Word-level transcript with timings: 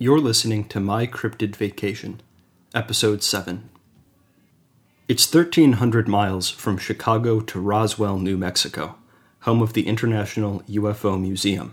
You're 0.00 0.20
listening 0.20 0.66
to 0.66 0.78
My 0.78 1.08
Cryptid 1.08 1.56
Vacation, 1.56 2.20
Episode 2.72 3.20
7. 3.24 3.68
It's 5.08 5.34
1,300 5.34 6.06
miles 6.06 6.48
from 6.48 6.78
Chicago 6.78 7.40
to 7.40 7.58
Roswell, 7.58 8.20
New 8.20 8.36
Mexico, 8.36 8.94
home 9.40 9.60
of 9.60 9.72
the 9.72 9.88
International 9.88 10.62
UFO 10.68 11.20
Museum. 11.20 11.72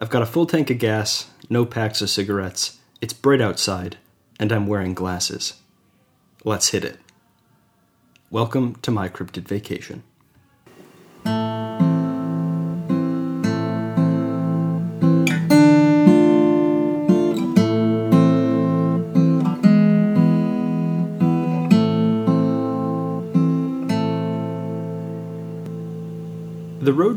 I've 0.00 0.10
got 0.10 0.22
a 0.22 0.26
full 0.26 0.46
tank 0.46 0.68
of 0.70 0.80
gas, 0.80 1.30
no 1.48 1.64
packs 1.64 2.02
of 2.02 2.10
cigarettes, 2.10 2.78
it's 3.00 3.12
bright 3.12 3.40
outside, 3.40 3.98
and 4.40 4.50
I'm 4.50 4.66
wearing 4.66 4.92
glasses. 4.92 5.60
Let's 6.44 6.70
hit 6.70 6.84
it. 6.84 6.98
Welcome 8.30 8.74
to 8.82 8.90
My 8.90 9.08
Cryptid 9.08 9.46
Vacation. 9.46 10.02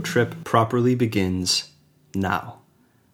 Trip 0.05 0.44
properly 0.44 0.95
begins 0.95 1.72
now. 2.13 2.59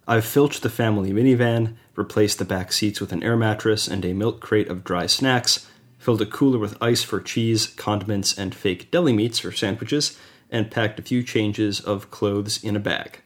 I've 0.08 0.26
filched 0.26 0.62
the 0.62 0.70
family 0.70 1.12
minivan, 1.12 1.76
replaced 1.95 2.38
the 2.38 2.45
back 2.45 2.72
seats 2.73 2.99
with 2.99 3.12
an 3.12 3.23
air 3.23 3.38
mattress 3.38 3.88
and 3.88 4.04
a 4.04 4.13
milk 4.13 4.41
crate 4.41 4.68
of 4.68 4.84
dry 4.84 5.08
snacks, 5.08 5.68
filled 5.98 6.22
a 6.22 6.26
cooler 6.26 6.59
with 6.59 6.82
ice 6.82 7.02
for 7.02 7.22
cheese, 7.22 7.68
condiments, 7.68 8.38
and 8.38 8.54
fake 8.54 8.91
deli 8.91 9.13
meats 9.13 9.40
for 9.40 9.52
sandwiches, 9.52 10.20
and 10.49 10.70
packed 10.70 10.99
a 10.99 11.04
few 11.04 11.23
changes 11.23 11.80
of 11.80 12.12
clothes 12.12 12.63
in 12.63 12.76
a 12.76 12.80
bag. 12.80 13.21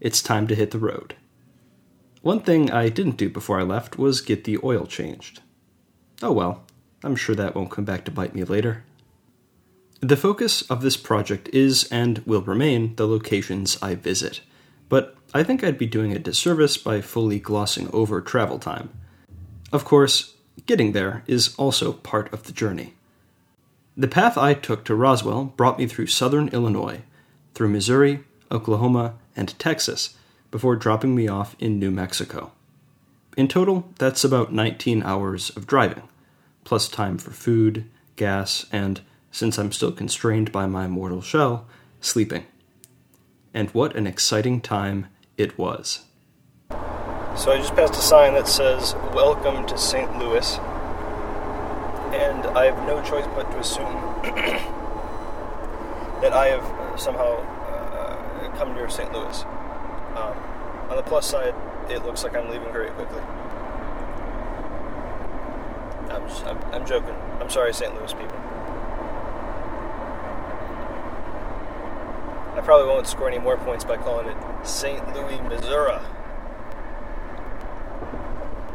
It's 0.00 0.22
time 0.22 0.46
to 0.48 0.54
hit 0.54 0.70
the 0.70 0.78
road. 0.78 1.16
One 2.22 2.40
thing 2.40 2.70
I 2.70 2.90
didn't 2.90 3.16
do 3.16 3.30
before 3.30 3.58
I 3.58 3.62
left 3.62 3.98
was 3.98 4.20
get 4.20 4.44
the 4.44 4.58
oil 4.62 4.86
changed. 4.86 5.40
Oh 6.22 6.32
well, 6.32 6.64
I'm 7.02 7.16
sure 7.16 7.34
that 7.34 7.54
won't 7.54 7.70
come 7.70 7.86
back 7.86 8.04
to 8.04 8.10
bite 8.10 8.34
me 8.34 8.44
later. 8.44 8.84
The 10.00 10.16
focus 10.16 10.62
of 10.62 10.80
this 10.80 10.96
project 10.96 11.48
is 11.52 11.84
and 11.92 12.20
will 12.20 12.40
remain 12.40 12.96
the 12.96 13.06
locations 13.06 13.76
I 13.82 13.94
visit, 13.94 14.40
but 14.88 15.14
I 15.34 15.42
think 15.42 15.62
I'd 15.62 15.76
be 15.76 15.86
doing 15.86 16.12
a 16.12 16.18
disservice 16.18 16.78
by 16.78 17.02
fully 17.02 17.38
glossing 17.38 17.90
over 17.92 18.22
travel 18.22 18.58
time. 18.58 18.88
Of 19.72 19.84
course, 19.84 20.36
getting 20.64 20.92
there 20.92 21.22
is 21.26 21.54
also 21.56 21.92
part 21.92 22.32
of 22.32 22.44
the 22.44 22.52
journey. 22.52 22.94
The 23.94 24.08
path 24.08 24.38
I 24.38 24.54
took 24.54 24.84
to 24.86 24.94
Roswell 24.94 25.44
brought 25.44 25.78
me 25.78 25.86
through 25.86 26.06
southern 26.06 26.48
Illinois, 26.48 27.02
through 27.54 27.68
Missouri, 27.68 28.24
Oklahoma, 28.50 29.14
and 29.36 29.58
Texas, 29.58 30.16
before 30.50 30.76
dropping 30.76 31.14
me 31.14 31.28
off 31.28 31.54
in 31.58 31.78
New 31.78 31.90
Mexico. 31.90 32.52
In 33.36 33.48
total, 33.48 33.92
that's 33.98 34.24
about 34.24 34.50
19 34.50 35.02
hours 35.02 35.50
of 35.50 35.66
driving, 35.66 36.02
plus 36.64 36.88
time 36.88 37.18
for 37.18 37.32
food, 37.32 37.84
gas, 38.16 38.64
and 38.72 39.02
since 39.30 39.58
I'm 39.58 39.72
still 39.72 39.92
constrained 39.92 40.52
by 40.52 40.66
my 40.66 40.86
mortal 40.86 41.22
shell, 41.22 41.66
sleeping. 42.00 42.44
And 43.52 43.70
what 43.70 43.96
an 43.96 44.06
exciting 44.06 44.60
time 44.60 45.06
it 45.36 45.58
was. 45.58 46.04
So 47.36 47.52
I 47.52 47.58
just 47.58 47.74
passed 47.74 47.94
a 47.94 48.02
sign 48.02 48.34
that 48.34 48.48
says, 48.48 48.94
Welcome 49.14 49.66
to 49.66 49.78
St. 49.78 50.18
Louis. 50.18 50.58
And 52.12 52.44
I 52.58 52.66
have 52.66 52.86
no 52.86 53.02
choice 53.02 53.26
but 53.34 53.50
to 53.52 53.58
assume 53.58 53.86
that 56.20 56.32
I 56.32 56.48
have 56.48 57.00
somehow 57.00 57.38
uh, 57.38 58.56
come 58.56 58.74
near 58.74 58.90
St. 58.90 59.12
Louis. 59.12 59.42
Um, 60.16 60.36
on 60.90 60.96
the 60.96 61.02
plus 61.02 61.30
side, 61.30 61.54
it 61.88 62.04
looks 62.04 62.24
like 62.24 62.36
I'm 62.36 62.50
leaving 62.50 62.72
very 62.72 62.90
quickly. 62.90 63.22
I'm, 66.10 66.28
just, 66.28 66.44
I'm, 66.44 66.58
I'm 66.74 66.84
joking. 66.84 67.14
I'm 67.40 67.48
sorry, 67.48 67.72
St. 67.72 67.94
Louis 67.94 68.12
people. 68.12 68.36
I 72.60 72.62
probably 72.62 72.88
won't 72.88 73.06
score 73.06 73.26
any 73.26 73.38
more 73.38 73.56
points 73.56 73.86
by 73.86 73.96
calling 73.96 74.28
it 74.28 74.36
St. 74.66 75.14
Louis, 75.14 75.40
Missouri. 75.48 75.98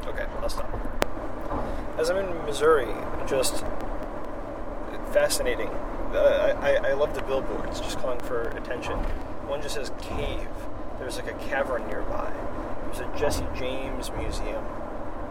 Okay, 0.08 0.26
I'll 0.42 0.50
stop. 0.50 0.74
As 2.00 2.10
I'm 2.10 2.18
in 2.18 2.46
Missouri, 2.46 2.92
just 3.28 3.64
fascinating. 5.14 5.68
Uh, 5.68 6.58
I, 6.64 6.78
I 6.78 6.94
love 6.94 7.14
the 7.14 7.22
billboards 7.22 7.80
just 7.80 8.00
calling 8.00 8.20
for 8.22 8.48
attention. 8.58 8.98
One 9.48 9.62
just 9.62 9.76
says 9.76 9.92
cave. 10.02 10.50
There's 10.98 11.18
like 11.18 11.28
a 11.28 11.38
cavern 11.48 11.86
nearby. 11.86 12.34
There's 12.86 13.02
a 13.02 13.16
Jesse 13.16 13.46
James 13.56 14.10
museum. 14.14 14.66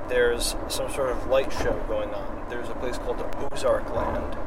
There's 0.08 0.54
some 0.68 0.88
sort 0.92 1.10
of 1.10 1.26
light 1.26 1.52
show 1.52 1.72
going 1.88 2.14
on. 2.14 2.46
There's 2.48 2.68
a 2.68 2.74
place 2.74 2.98
called 2.98 3.20
Ozark 3.50 3.92
Land. 3.92 4.43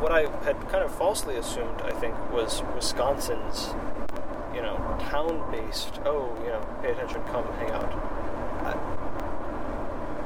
What 0.00 0.12
I 0.12 0.28
had 0.44 0.60
kind 0.68 0.84
of 0.84 0.94
falsely 0.94 1.36
assumed, 1.36 1.82
I 1.82 1.90
think, 1.90 2.14
was 2.32 2.62
Wisconsin's, 2.76 3.74
you 4.54 4.62
know, 4.62 4.76
town-based. 5.10 5.98
Oh, 6.04 6.32
you 6.44 6.50
know, 6.50 6.64
pay 6.82 6.92
attention, 6.92 7.20
come 7.24 7.44
hang 7.54 7.72
out. 7.72 7.92
I, 8.62 8.74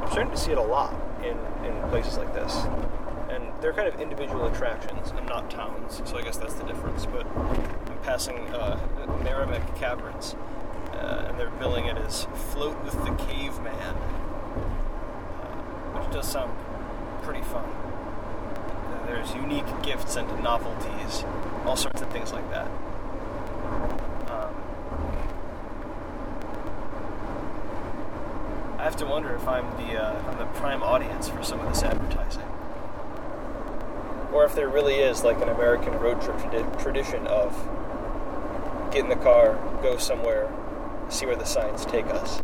I'm 0.03 0.11
starting 0.11 0.31
to 0.31 0.37
see 0.37 0.53
it 0.53 0.59
a 0.59 0.63
lot 0.63 0.95
in 1.23 1.39
in 1.65 1.73
places 1.89 2.19
like 2.19 2.35
this, 2.35 2.55
and 3.31 3.51
they're 3.63 3.73
kind 3.73 3.89
of 3.89 3.99
individual 3.99 4.47
attractions 4.47 5.11
and 5.17 5.27
not 5.27 5.51
towns. 5.51 6.03
So 6.05 6.19
I 6.19 6.23
guess 6.23 6.37
that's 6.37 6.53
the 6.55 6.65
difference. 6.65 7.07
But 7.07 7.27
I'm 7.27 7.99
passing 8.03 8.37
uh, 8.55 8.79
Meramec 9.25 9.75
Caverns, 9.77 10.37
uh, 10.93 11.29
and 11.29 11.41
they're 11.41 11.49
billing 11.59 11.87
it 11.87 11.97
as 11.97 12.27
"Float 12.53 12.79
with 12.85 13.03
the 13.07 13.13
Caveman," 13.25 13.75
uh, 13.75 13.95
which 15.99 16.11
does 16.13 16.29
sound 16.31 16.53
pretty 17.23 17.41
fun 17.41 17.65
there's 19.13 19.35
unique 19.35 19.67
gifts 19.83 20.17
and 20.17 20.27
novelties, 20.43 21.25
all 21.67 21.77
sorts 21.77 22.01
of 22.01 22.09
things 22.11 22.33
like 22.33 22.49
that. 22.51 22.67
Um, 24.29 24.55
I 28.79 28.85
have 28.85 28.97
to 28.97 29.07
wonder 29.07 29.35
if 29.35 29.47
I'm 29.47 29.71
the 29.77 30.03
uh, 30.03 30.31
I'm 30.31 30.39
the 30.39 30.47
prime 30.47 30.83
audience 30.83 31.29
for 31.29 31.43
some 31.43 31.61
of 31.61 31.69
this 31.69 31.83
advertising, 31.83 32.49
or 34.33 34.47
if 34.47 34.55
there 34.55 34.69
really 34.69 34.95
is 34.95 35.23
like 35.23 35.37
an 35.43 35.51
American 35.51 35.93
road 35.99 36.23
trip 36.23 36.39
tradi- 36.39 36.83
tradition 36.83 37.27
of 37.27 37.53
get 38.93 39.05
in 39.05 39.11
the 39.11 39.17
car, 39.17 39.55
go 39.83 39.99
somewhere, 39.99 40.51
see 41.11 41.27
where 41.27 41.37
the 41.37 41.45
signs 41.45 41.85
take 41.85 42.07
us. 42.07 42.41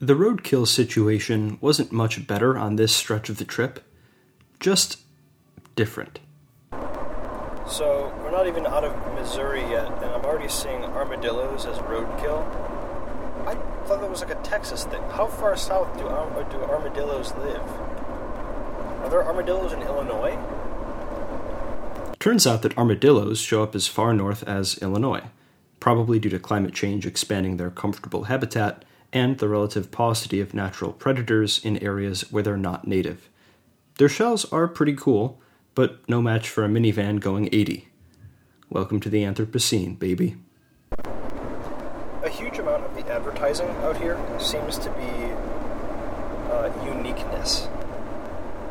The 0.00 0.14
roadkill 0.14 0.68
situation 0.68 1.58
wasn't 1.60 1.90
much 1.90 2.26
better 2.26 2.56
on 2.56 2.76
this 2.76 2.94
stretch 2.94 3.28
of 3.28 3.38
the 3.38 3.44
trip 3.44 3.80
just 4.68 4.98
different. 5.76 6.18
So 7.66 8.12
we're 8.18 8.30
not 8.30 8.46
even 8.46 8.66
out 8.66 8.84
of 8.84 8.92
Missouri 9.14 9.62
yet, 9.62 9.86
and 9.86 10.04
I'm 10.04 10.26
already 10.26 10.50
seeing 10.50 10.84
armadillos 10.84 11.64
as 11.64 11.78
roadkill. 11.78 12.44
I 13.46 13.54
thought 13.86 14.02
that 14.02 14.10
was 14.10 14.20
like 14.20 14.30
a 14.38 14.42
Texas 14.42 14.84
thing. 14.84 15.00
How 15.04 15.26
far 15.26 15.56
south 15.56 15.90
do 15.96 16.02
do 16.04 16.62
armadillos 16.64 17.32
live? 17.36 17.66
Are 19.02 19.08
there 19.08 19.24
armadillos 19.24 19.72
in 19.72 19.80
Illinois? 19.80 20.36
Turns 22.18 22.46
out 22.46 22.60
that 22.60 22.76
armadillos 22.76 23.40
show 23.40 23.62
up 23.62 23.74
as 23.74 23.86
far 23.86 24.12
north 24.12 24.42
as 24.42 24.76
Illinois, 24.82 25.22
probably 25.80 26.18
due 26.18 26.28
to 26.28 26.38
climate 26.38 26.74
change 26.74 27.06
expanding 27.06 27.56
their 27.56 27.70
comfortable 27.70 28.24
habitat 28.24 28.84
and 29.14 29.38
the 29.38 29.48
relative 29.48 29.90
paucity 29.90 30.42
of 30.42 30.52
natural 30.52 30.92
predators 30.92 31.64
in 31.64 31.78
areas 31.78 32.30
where 32.30 32.42
they're 32.42 32.58
not 32.58 32.86
native. 32.86 33.30
Their 33.98 34.08
shells 34.08 34.44
are 34.52 34.68
pretty 34.68 34.94
cool, 34.94 35.40
but 35.74 36.08
no 36.08 36.22
match 36.22 36.48
for 36.48 36.64
a 36.64 36.68
minivan 36.68 37.18
going 37.18 37.48
80. 37.50 37.88
Welcome 38.70 39.00
to 39.00 39.10
the 39.10 39.24
Anthropocene, 39.24 39.98
baby. 39.98 40.36
A 42.22 42.28
huge 42.28 42.60
amount 42.60 42.84
of 42.84 42.94
the 42.94 43.04
advertising 43.12 43.66
out 43.82 43.96
here 43.96 44.16
seems 44.38 44.78
to 44.78 44.90
be 44.90 45.32
uh, 46.48 46.70
uniqueness. 46.86 47.66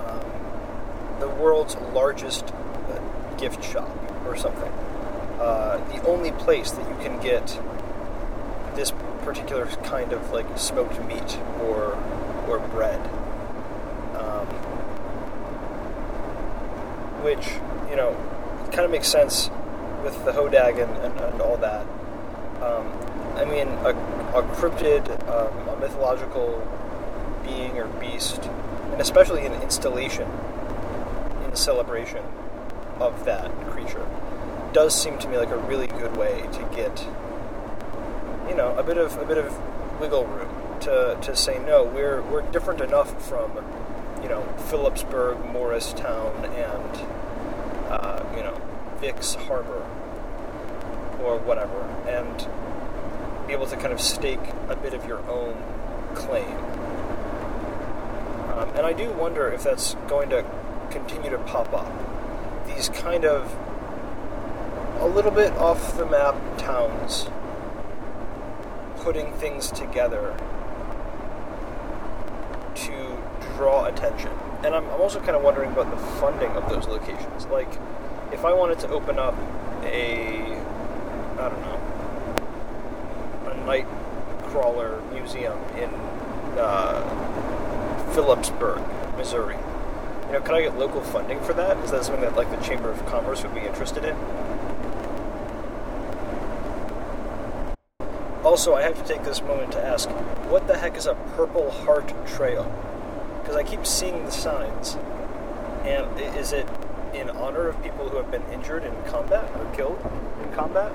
Um, 0.06 1.20
the 1.20 1.28
world's 1.28 1.76
largest 1.94 2.54
uh, 2.54 3.36
gift 3.36 3.62
shop 3.62 3.90
or 4.26 4.38
something. 4.38 4.72
Uh, 5.42 5.86
the 5.92 6.02
only 6.08 6.32
place 6.32 6.72
that 6.72 6.88
you 6.88 6.96
can 7.04 7.22
get 7.22 7.60
this 8.76 8.94
particular 9.24 9.66
kind 9.84 10.14
of 10.14 10.32
like 10.32 10.58
smoked 10.58 11.04
meat 11.04 11.38
or 11.60 12.02
or 12.48 12.60
bread. 12.72 13.02
Um, 14.16 14.48
which 17.24 17.48
you 17.90 17.96
know 17.96 18.16
kind 18.72 18.86
of 18.86 18.92
makes 18.92 19.08
sense 19.08 19.50
with 20.04 20.24
the 20.26 20.32
Hodag 20.32 20.82
and, 20.82 20.92
and, 20.98 21.20
and 21.20 21.42
all 21.42 21.58
that. 21.58 21.86
Um, 22.62 22.92
I 23.36 23.46
mean, 23.46 23.68
a, 23.68 23.90
a 24.36 24.44
cryptid, 24.56 25.08
um, 25.30 25.70
a 25.70 25.80
mythological 25.80 26.68
being 27.44 27.78
or 27.78 27.88
beast, 28.00 28.44
and 28.92 29.02
especially 29.02 29.46
an 29.46 29.54
installation 29.62 30.30
in 31.46 31.56
celebration 31.56 32.24
of 33.00 33.26
that 33.26 33.52
creature, 33.70 34.06
does 34.74 35.00
seem 35.00 35.18
to 35.20 35.28
me 35.28 35.38
like 35.38 35.50
a 35.50 35.58
really 35.58 35.88
good 35.88 36.16
way 36.18 36.48
to 36.54 36.70
get, 36.76 37.08
you 38.50 38.56
know 38.56 38.76
a 38.78 38.84
bit 38.84 38.98
of 38.98 39.18
a 39.18 39.26
bit 39.26 39.38
of 39.38 39.56
wiggle 40.00 40.26
room 40.26 40.80
to, 40.82 41.18
to 41.22 41.36
say 41.36 41.60
no. 41.60 41.84
We're 41.84 42.22
we're 42.22 42.42
different 42.52 42.82
enough 42.82 43.28
from 43.28 43.52
you 44.22 44.30
know 44.30 44.44
Phillipsburg, 44.70 45.46
Morristown, 45.46 46.46
and 46.46 47.08
uh, 47.90 48.24
you 48.36 48.44
know 48.44 48.60
Vicks 49.02 49.36
Harbor 49.36 49.86
or 51.24 51.38
whatever, 51.40 51.82
and 52.08 52.48
be 53.48 53.54
able 53.54 53.68
to 53.68 53.78
kind 53.78 53.94
of 53.94 54.02
stake 54.02 54.40
a 54.70 54.76
bit 54.76 54.94
of 54.94 55.06
your 55.06 55.20
own 55.30 55.56
claim. 56.16 56.58
Um, 58.58 58.70
and 58.76 58.86
I 58.86 58.94
do 58.94 59.12
wonder 59.12 59.50
if 59.52 59.64
that's 59.64 59.96
going 60.08 60.30
to 60.30 60.46
continue 60.90 61.30
to 61.30 61.38
pop 61.40 61.74
up. 61.74 61.92
These 62.68 62.90
kind 62.90 63.24
of 63.26 63.56
a 65.00 65.08
little 65.08 65.32
bit 65.32 65.54
off 65.54 65.96
the 65.98 66.06
map 66.06 66.36
towns 66.58 67.28
putting 68.98 69.32
things 69.34 69.72
together 69.72 70.36
to 72.76 73.18
draw 73.58 73.86
attention. 73.86 74.32
And 74.64 74.74
I'm, 74.74 74.86
I'm 74.86 75.02
also 75.02 75.20
kind 75.20 75.36
of 75.36 75.42
wondering 75.44 75.72
about 75.72 75.90
the 75.90 75.98
funding 76.20 76.52
of 76.52 76.70
those 76.70 76.88
locations. 76.88 77.46
Like, 77.48 77.70
if 78.32 78.46
I 78.46 78.54
wanted 78.54 78.80
to 78.80 78.90
open 78.90 79.20
up 79.20 79.36
a, 79.84 80.56
I 81.40 81.50
don't 81.50 81.62
know, 81.62 81.80
a 83.52 83.66
night 83.66 83.88
crawler 84.44 85.02
museum 85.12 85.58
in 85.76 85.90
uh, 86.58 87.04
Phillipsburg, 88.14 88.82
Missouri, 89.18 89.58
you 90.28 90.34
know, 90.34 90.42
can 90.42 90.56
I 90.56 90.62
get 90.62 90.78
local 90.78 91.02
funding 91.02 91.40
for 91.42 91.54
that? 91.54 91.78
Is 91.84 91.92
that 91.92 92.06
something 92.06 92.22
that 92.22 92.36
like 92.36 92.50
the 92.52 92.58
Chamber 92.58 92.90
of 92.92 93.06
Commerce 93.06 93.44
would 93.44 93.56
be 93.56 93.62
interested 93.62 94.06
in? 94.06 94.16
Also, 98.44 98.76
I 98.76 98.82
have 98.84 98.98
to 98.98 99.04
take 99.04 99.24
this 99.24 99.42
moment 99.42 99.72
to 99.74 99.84
ask, 99.84 100.10
what 100.50 100.68
the 100.68 100.78
heck 100.78 100.96
is 100.96 101.06
a 101.06 101.16
Purple 101.36 101.72
Heart 101.72 102.14
Trail? 102.28 102.72
Because 103.48 103.64
I 103.64 103.64
keep 103.64 103.86
seeing 103.86 104.26
the 104.26 104.32
signs, 104.32 104.98
and 105.86 106.20
is 106.36 106.52
it 106.52 106.68
in 107.14 107.30
honor 107.30 107.70
of 107.70 107.82
people 107.82 108.10
who 108.10 108.18
have 108.18 108.30
been 108.30 108.44
injured 108.52 108.84
in 108.84 108.94
combat 109.06 109.50
or 109.56 109.74
killed 109.74 109.98
in 110.44 110.52
combat? 110.52 110.92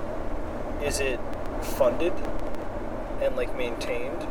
Is 0.83 1.01
it 1.01 1.19
funded 1.63 2.13
and 3.23 3.37
like 3.37 3.57
maintained 3.57 4.27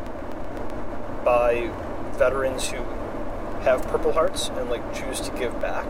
by 1.25 1.71
veterans 2.11 2.69
who 2.69 2.83
have 3.63 3.81
Purple 3.87 4.13
Hearts 4.13 4.49
and 4.49 4.69
like 4.69 4.83
choose 4.93 5.19
to 5.21 5.31
give 5.31 5.59
back? 5.59 5.87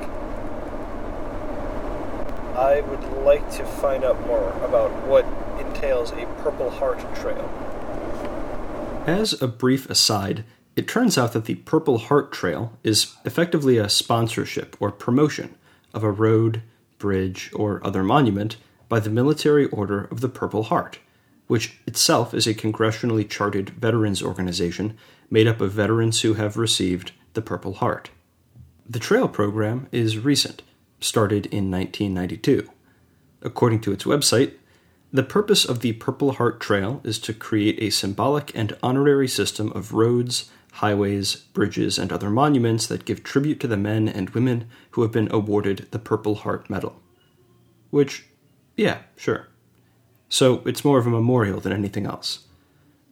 I 2.56 2.80
would 2.80 3.26
like 3.26 3.52
to 3.58 3.66
find 3.66 4.06
out 4.06 4.26
more 4.26 4.52
about 4.64 4.90
what 5.06 5.26
entails 5.60 6.12
a 6.14 6.26
Purple 6.42 6.70
Heart 6.70 7.00
Trail. 7.14 7.50
As 9.06 9.42
a 9.42 9.50
brief 9.50 9.90
aside, 9.90 10.46
it 10.82 10.88
turns 10.88 11.16
out 11.16 11.34
that 11.34 11.46
the 11.46 11.54
Purple 11.54 12.00
Heart 12.00 12.32
Trail 12.32 12.76
is 12.84 13.14
effectively 13.24 13.78
a 13.78 13.88
sponsorship 13.88 14.76
or 14.80 14.92
promotion 14.92 15.54
of 15.94 16.04
a 16.04 16.10
road, 16.10 16.64
bridge, 16.98 17.52
or 17.54 17.86
other 17.86 18.02
monument 18.02 18.58
by 18.90 19.00
the 19.00 19.12
Military 19.12 19.68
Order 19.68 20.06
of 20.06 20.22
the 20.22 20.28
Purple 20.28 20.64
Heart, 20.64 20.98
which 21.46 21.78
itself 21.86 22.34
is 22.34 22.48
a 22.48 22.56
congressionally 22.56 23.30
chartered 23.30 23.70
veterans 23.70 24.24
organization 24.24 24.98
made 25.30 25.46
up 25.46 25.62
of 25.62 25.72
veterans 25.72 26.22
who 26.22 26.34
have 26.34 26.58
received 26.58 27.12
the 27.34 27.44
Purple 27.44 27.74
Heart. 27.74 28.10
The 28.90 28.98
trail 28.98 29.28
program 29.28 29.88
is 29.92 30.18
recent, 30.18 30.64
started 31.00 31.46
in 31.46 31.70
1992. 31.70 32.68
According 33.44 33.82
to 33.82 33.92
its 33.92 34.06
website, 34.06 34.54
the 35.14 35.24
purpose 35.24 35.66
of 35.66 35.82
the 35.82 35.94
Purple 35.94 36.32
Heart 36.32 36.60
Trail 36.62 37.02
is 37.04 37.20
to 37.20 37.34
create 37.34 37.78
a 37.80 37.90
symbolic 37.90 38.52
and 38.56 38.78
honorary 38.82 39.28
system 39.28 39.70
of 39.74 39.94
roads, 39.94 40.50
highways, 40.72 41.36
bridges, 41.36 41.98
and 41.98 42.12
other 42.12 42.30
monuments 42.30 42.88
that 42.88 43.06
give 43.06 43.24
tribute 43.24 43.60
to 43.60 43.68
the 43.68 43.78
men 43.78 44.08
and 44.08 44.30
women 44.32 44.68
who 44.92 45.02
have 45.02 45.12
been 45.12 45.32
awarded 45.32 45.88
the 45.92 46.00
Purple 46.00 46.36
Heart 46.36 46.70
Medal. 46.70 47.00
Which, 47.90 48.26
yeah, 48.76 49.00
sure. 49.16 49.48
So 50.30 50.62
it's 50.66 50.86
more 50.86 50.98
of 50.98 51.06
a 51.06 51.12
memorial 51.12 51.60
than 51.60 51.74
anything 51.74 52.06
else. 52.06 52.48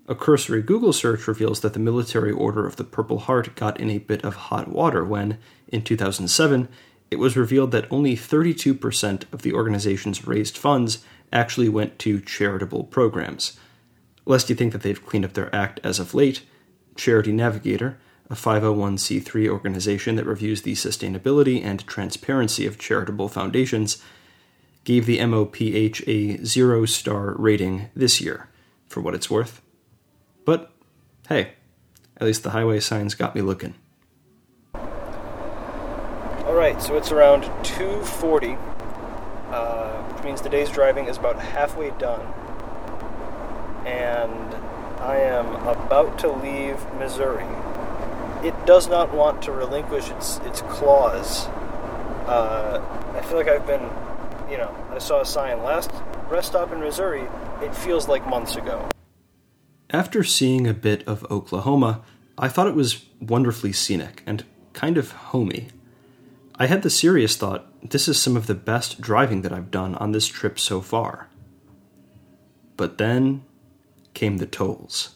A 0.07 0.15
cursory 0.15 0.63
Google 0.63 0.93
search 0.93 1.27
reveals 1.27 1.59
that 1.59 1.73
the 1.73 1.79
Military 1.79 2.31
Order 2.31 2.65
of 2.65 2.77
the 2.77 2.83
Purple 2.83 3.19
Heart 3.19 3.55
got 3.55 3.79
in 3.79 3.89
a 3.89 3.99
bit 3.99 4.23
of 4.23 4.35
hot 4.35 4.67
water 4.69 5.05
when, 5.05 5.37
in 5.67 5.83
2007, 5.83 6.67
it 7.11 7.19
was 7.19 7.37
revealed 7.37 7.71
that 7.71 7.91
only 7.91 8.15
32% 8.15 9.23
of 9.33 9.41
the 9.41 9.53
organization's 9.53 10.25
raised 10.25 10.57
funds 10.57 11.03
actually 11.31 11.69
went 11.69 11.99
to 11.99 12.21
charitable 12.21 12.85
programs. 12.85 13.59
Lest 14.25 14.49
you 14.49 14.55
think 14.55 14.73
that 14.73 14.81
they've 14.81 15.05
cleaned 15.05 15.25
up 15.25 15.33
their 15.33 15.53
act 15.53 15.79
as 15.83 15.99
of 15.99 16.13
late, 16.13 16.43
Charity 16.95 17.31
Navigator, 17.31 17.97
a 18.29 18.35
501c3 18.35 19.47
organization 19.47 20.15
that 20.15 20.25
reviews 20.25 20.61
the 20.61 20.73
sustainability 20.73 21.63
and 21.63 21.85
transparency 21.87 22.65
of 22.65 22.77
charitable 22.77 23.27
foundations, 23.27 24.01
gave 24.83 25.05
the 25.05 25.19
MOPH 25.19 26.03
a 26.07 26.43
zero 26.45 26.85
star 26.85 27.35
rating 27.37 27.89
this 27.95 28.21
year, 28.21 28.49
for 28.87 29.01
what 29.01 29.15
it's 29.15 29.29
worth. 29.29 29.61
But 30.45 30.71
hey, 31.27 31.53
at 32.17 32.27
least 32.27 32.43
the 32.43 32.51
highway 32.51 32.79
signs 32.79 33.15
got 33.15 33.35
me 33.35 33.41
looking. 33.41 33.75
All 34.73 36.55
right, 36.55 36.81
so 36.81 36.97
it's 36.97 37.11
around 37.11 37.43
2:40 37.63 38.57
uh, 39.51 40.03
which 40.13 40.23
means 40.23 40.41
the 40.41 40.49
day's 40.49 40.69
driving 40.69 41.07
is 41.07 41.17
about 41.17 41.39
halfway 41.39 41.89
done. 41.91 42.21
And 43.85 44.53
I 45.01 45.17
am 45.17 45.47
about 45.65 46.19
to 46.19 46.31
leave 46.31 46.77
Missouri. 46.95 47.45
It 48.45 48.53
does 48.65 48.87
not 48.87 49.13
want 49.13 49.41
to 49.43 49.51
relinquish 49.51 50.09
its, 50.09 50.37
its 50.39 50.61
claws. 50.61 51.47
Uh, 52.27 52.81
I 53.15 53.21
feel 53.21 53.37
like 53.37 53.47
I've 53.47 53.65
been, 53.65 53.89
you 54.51 54.57
know, 54.57 54.75
I 54.91 54.99
saw 54.99 55.21
a 55.21 55.25
sign 55.25 55.63
last 55.63 55.91
rest 56.29 56.49
stop 56.49 56.71
in 56.71 56.79
Missouri. 56.79 57.27
It 57.61 57.75
feels 57.75 58.07
like 58.07 58.27
months 58.27 58.55
ago. 58.55 58.89
After 59.89 60.23
seeing 60.23 60.67
a 60.67 60.73
bit 60.73 61.07
of 61.07 61.25
Oklahoma, 61.31 62.01
I 62.37 62.47
thought 62.47 62.67
it 62.67 62.75
was 62.75 63.05
wonderfully 63.19 63.73
scenic 63.73 64.21
and 64.25 64.45
kind 64.73 64.97
of 64.97 65.11
homey. 65.11 65.69
I 66.55 66.67
had 66.67 66.83
the 66.83 66.89
serious 66.89 67.35
thought 67.35 67.65
this 67.81 68.07
is 68.07 68.21
some 68.21 68.35
of 68.35 68.47
the 68.47 68.55
best 68.55 69.01
driving 69.01 69.41
that 69.41 69.53
I've 69.53 69.71
done 69.71 69.95
on 69.95 70.11
this 70.11 70.27
trip 70.27 70.59
so 70.59 70.81
far. 70.81 71.29
But 72.77 72.97
then 72.97 73.43
came 74.13 74.37
the 74.37 74.45
tolls. 74.45 75.15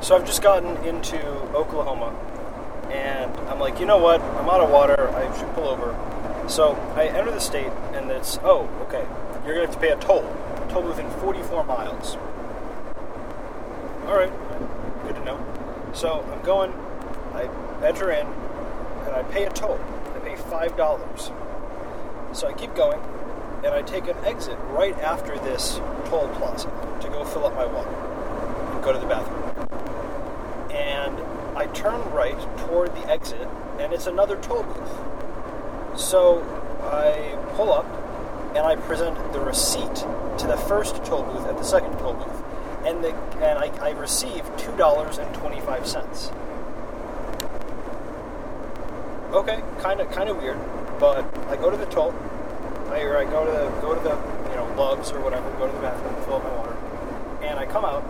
So 0.00 0.16
I've 0.16 0.24
just 0.24 0.42
gotten 0.42 0.76
into 0.84 1.20
Oklahoma, 1.54 2.14
and 2.90 3.30
I'm 3.48 3.60
like, 3.60 3.78
you 3.80 3.86
know 3.86 3.98
what? 3.98 4.20
I'm 4.20 4.48
out 4.48 4.60
of 4.60 4.70
water. 4.70 5.08
I 5.10 5.38
should 5.38 5.52
pull 5.54 5.68
over. 5.68 5.94
So 6.48 6.72
I 6.96 7.06
enter 7.06 7.30
the 7.30 7.40
state, 7.40 7.70
and 7.92 8.10
it's, 8.10 8.38
oh, 8.42 8.68
okay. 8.82 9.06
You're 9.44 9.54
going 9.54 9.66
to 9.66 9.72
have 9.72 9.74
to 9.74 9.80
pay 9.80 9.90
a 9.90 9.96
toll. 9.96 10.24
A 10.24 10.68
toll 10.70 10.82
within 10.82 11.10
44 11.10 11.64
miles. 11.64 12.16
All 14.06 14.16
right. 14.16 14.32
Good 15.06 15.14
to 15.16 15.24
know. 15.24 15.38
So 15.92 16.24
I'm 16.32 16.42
going, 16.42 16.72
I 17.34 17.48
enter 17.84 18.10
in, 18.10 18.26
and 18.26 19.14
I 19.14 19.22
pay 19.30 19.44
a 19.44 19.50
toll. 19.50 19.78
I 20.14 20.18
pay 20.20 20.36
five 20.36 20.76
dollars. 20.76 21.30
So 22.32 22.46
I 22.46 22.52
keep 22.52 22.74
going, 22.74 23.00
and 23.64 23.74
I 23.74 23.82
take 23.82 24.08
an 24.08 24.16
exit 24.24 24.58
right 24.68 24.98
after 25.00 25.38
this 25.38 25.78
toll 26.06 26.28
plaza 26.34 26.68
to 27.00 27.08
go 27.08 27.24
fill 27.24 27.46
up 27.46 27.54
my 27.54 27.66
water 27.66 27.90
and 27.90 28.82
go 28.82 28.92
to 28.92 28.98
the 28.98 29.06
bathroom. 29.06 29.70
And 30.70 31.18
I 31.56 31.66
turn 31.68 32.00
right 32.12 32.38
toward 32.58 32.94
the 32.94 33.08
exit, 33.10 33.46
and 33.78 33.92
it's 33.92 34.06
another 34.06 34.36
toll 34.36 34.62
booth. 34.62 36.00
So 36.00 36.42
I 36.82 37.36
pull 37.56 37.72
up, 37.72 37.86
and 38.56 38.66
I 38.66 38.76
present 38.76 39.32
the 39.32 39.40
receipt 39.40 39.94
to 39.94 40.46
the 40.46 40.56
first 40.56 41.04
toll 41.04 41.24
booth 41.24 41.46
at 41.46 41.56
the 41.56 41.64
second 41.64 41.98
toll 41.98 42.14
booth, 42.14 42.86
and 42.86 43.04
the 43.04 43.14
and 43.44 43.58
I, 43.58 43.66
I 43.84 43.90
receive 43.90 44.44
two 44.56 44.74
dollars 44.76 45.18
and 45.18 45.34
twenty 45.34 45.60
five 45.60 45.86
cents 45.86 46.30
okay, 49.32 49.62
kind 49.78 50.00
of 50.00 50.10
kind 50.10 50.28
of 50.28 50.36
weird. 50.38 50.58
But 50.98 51.24
I 51.48 51.56
go 51.56 51.70
to 51.70 51.76
the 51.76 51.86
toll, 51.86 52.14
I, 52.92 53.02
or 53.02 53.16
I 53.16 53.24
go 53.24 53.44
to 53.44 53.50
the 53.50 53.80
go 53.80 53.94
to 53.94 54.00
the 54.00 54.16
you 54.50 54.56
know 54.56 54.74
Loves 54.76 55.12
or 55.12 55.20
whatever, 55.20 55.50
go 55.58 55.66
to 55.66 55.72
the 55.72 55.80
bathroom, 55.80 56.14
fill 56.24 56.34
up 56.34 56.44
my 56.44 56.56
water, 56.56 56.76
and 57.42 57.58
I 57.58 57.66
come 57.66 57.84
out, 57.84 58.02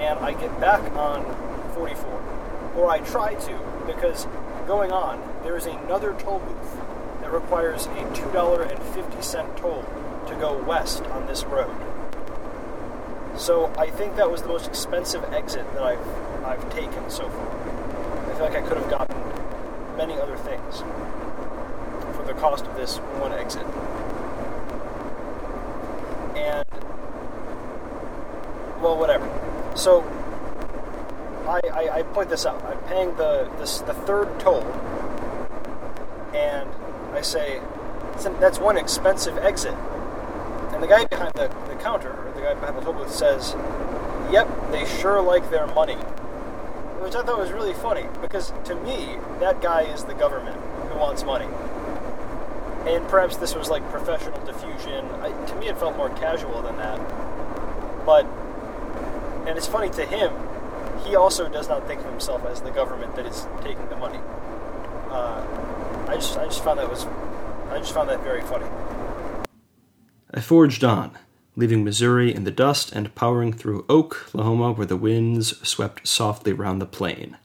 and 0.00 0.18
I 0.20 0.32
get 0.32 0.60
back 0.60 0.82
on 0.92 1.24
44, 1.74 2.22
or 2.76 2.88
I 2.90 3.00
try 3.00 3.34
to 3.34 3.60
because 3.86 4.26
going 4.66 4.92
on 4.92 5.20
there 5.42 5.56
is 5.56 5.66
another 5.66 6.14
toll 6.18 6.38
booth 6.38 6.80
that 7.20 7.32
requires 7.32 7.86
a 7.86 8.14
two 8.14 8.30
dollar 8.32 8.62
and 8.62 8.82
fifty 8.94 9.20
cent 9.22 9.56
toll 9.56 9.84
to 10.26 10.34
go 10.36 10.56
west 10.62 11.02
on 11.04 11.26
this 11.26 11.44
road. 11.44 11.74
So 13.36 13.72
I 13.76 13.90
think 13.90 14.16
that 14.16 14.30
was 14.30 14.42
the 14.42 14.48
most 14.48 14.66
expensive 14.66 15.24
exit 15.32 15.70
that 15.74 15.82
I've 15.82 16.44
I've 16.44 16.72
taken 16.72 17.10
so 17.10 17.28
far. 17.28 18.30
I 18.30 18.34
feel 18.34 18.44
like 18.44 18.56
I 18.56 18.62
could 18.62 18.76
have 18.78 18.90
gotten 18.90 19.16
many 19.96 20.14
other 20.14 20.36
things 20.36 20.80
for 22.16 22.24
the 22.26 22.34
cost 22.34 22.66
of 22.66 22.76
this 22.76 22.98
one 22.98 23.32
exit. 23.32 23.66
And 26.36 26.64
well, 28.80 28.98
whatever. 28.98 29.28
So 29.76 30.02
I, 31.46 31.60
I, 31.72 31.98
I 31.98 32.02
point 32.02 32.30
this 32.30 32.46
out. 32.46 32.62
I'm 32.64 32.78
paying 32.84 33.14
the 33.16 33.50
this 33.58 33.80
the 33.80 33.94
third 33.94 34.40
toll, 34.40 34.62
and 36.34 36.68
I 37.12 37.20
say 37.20 37.60
that's 38.40 38.58
one 38.58 38.76
expensive 38.76 39.36
exit. 39.38 39.74
And 40.72 40.82
the 40.82 40.86
guy 40.86 41.04
behind 41.04 41.34
the, 41.34 41.48
the 41.68 41.76
counter, 41.76 42.10
or 42.10 42.32
the 42.34 42.40
guy 42.40 42.54
behind 42.54 42.76
the 42.76 42.80
toll 42.80 42.94
booth, 42.94 43.12
says, 43.12 43.54
"Yep, 44.30 44.48
they 44.70 44.84
sure 44.84 45.20
like 45.20 45.50
their 45.50 45.66
money." 45.68 45.96
Which 47.04 47.14
I 47.14 47.22
thought 47.22 47.38
was 47.38 47.52
really 47.52 47.74
funny 47.74 48.06
because 48.22 48.52
to 48.64 48.74
me, 48.74 49.18
that 49.38 49.60
guy 49.60 49.82
is 49.82 50.04
the 50.04 50.14
government 50.14 50.58
who 50.88 50.98
wants 50.98 51.22
money. 51.24 51.48
And 52.86 53.08
perhaps 53.08 53.36
this 53.38 53.54
was 53.54 53.70
like 53.70 53.88
professional 53.90 54.44
diffusion. 54.44 55.06
I, 55.22 55.30
to 55.46 55.54
me, 55.56 55.68
it 55.68 55.78
felt 55.78 55.96
more 55.96 56.10
casual 56.10 56.60
than 56.62 56.76
that. 56.76 56.98
But, 58.04 58.26
and 59.46 59.56
it's 59.56 59.66
funny 59.66 59.88
to 59.90 60.04
him, 60.04 60.32
he 61.06 61.16
also 61.16 61.48
does 61.48 61.68
not 61.68 61.86
think 61.86 62.00
of 62.00 62.06
himself 62.06 62.44
as 62.44 62.60
the 62.60 62.70
government 62.70 63.16
that 63.16 63.26
is 63.26 63.46
taking 63.62 63.88
the 63.88 63.96
money. 63.96 64.18
Uh, 65.10 66.06
I 66.08 66.14
just, 66.16 66.36
I 66.36 66.44
just 66.44 66.62
found 66.62 66.78
that 66.78 66.90
was, 66.90 67.06
I 67.70 67.78
just 67.78 67.94
found 67.94 68.10
that 68.10 68.22
very 68.22 68.42
funny. 68.42 68.66
I 70.32 70.40
forged 70.40 70.84
on, 70.84 71.16
leaving 71.56 71.84
Missouri 71.84 72.34
in 72.34 72.44
the 72.44 72.50
dust 72.50 72.92
and 72.92 73.14
powering 73.14 73.52
through 73.52 73.86
Oklahoma 73.88 74.72
where 74.72 74.86
the 74.86 74.96
winds 74.96 75.56
swept 75.66 76.06
softly 76.06 76.52
round 76.52 76.82
the 76.82 76.86
plain. 76.86 77.36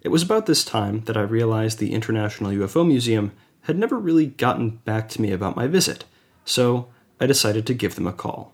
It 0.00 0.08
was 0.08 0.22
about 0.22 0.46
this 0.46 0.64
time 0.64 1.02
that 1.04 1.16
I 1.16 1.22
realized 1.22 1.78
the 1.78 1.92
International 1.92 2.50
UFO 2.50 2.86
Museum 2.86 3.32
had 3.62 3.78
never 3.78 3.98
really 3.98 4.26
gotten 4.26 4.70
back 4.84 5.08
to 5.10 5.20
me 5.20 5.32
about 5.32 5.56
my 5.56 5.66
visit, 5.66 6.04
so 6.44 6.88
I 7.20 7.26
decided 7.26 7.66
to 7.66 7.74
give 7.74 7.94
them 7.94 8.06
a 8.06 8.12
call. 8.12 8.52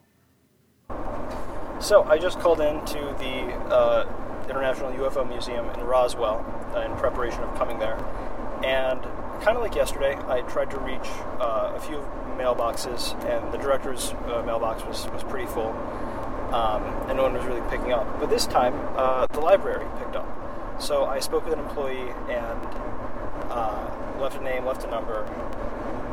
So 1.81 2.03
I 2.05 2.19
just 2.19 2.41
called 2.41 2.61
in 2.61 2.85
to 2.87 2.99
the 3.19 3.55
uh, 3.73 4.45
International 4.49 4.91
UFO 4.93 5.29
Museum 5.29 5.69
in 5.71 5.81
Roswell 5.81 6.45
uh, 6.75 6.81
in 6.81 6.95
preparation 6.97 7.43
of 7.43 7.55
coming 7.57 7.79
there, 7.79 7.97
and 8.65 9.01
kind 9.41 9.57
of 9.57 9.63
like 9.63 9.75
yesterday, 9.75 10.17
I 10.27 10.43
tried 10.43 10.71
to 10.71 10.79
reach 10.79 11.09
uh, 11.41 11.73
a 11.75 11.81
few 11.81 11.99
mailboxes, 12.37 13.15
and 13.25 13.53
the 13.53 13.59
director's 13.59 14.13
uh, 14.27 14.43
mailbox 14.45 14.85
was, 14.85 15.07
was 15.11 15.23
pretty 15.25 15.47
full, 15.47 15.71
um, 16.53 16.83
and 17.09 17.17
no 17.17 17.23
one 17.23 17.35
was 17.35 17.45
really 17.45 17.63
picking 17.71 17.93
up. 17.93 18.21
But 18.21 18.31
this 18.31 18.47
time, 18.47 18.75
uh, 18.97 19.27
the 19.27 19.41
library 19.41 19.87
picked 19.99 20.17
up. 20.17 20.27
So 20.81 21.05
I 21.05 21.21
spoke 21.21 21.45
with 21.45 21.55
an 21.55 21.61
employee 21.61 22.11
and 22.29 22.61
uh, 23.51 23.91
left 24.19 24.37
a 24.37 24.43
name, 24.43 24.65
left 24.65 24.85
a 24.85 24.91
number, 24.91 25.27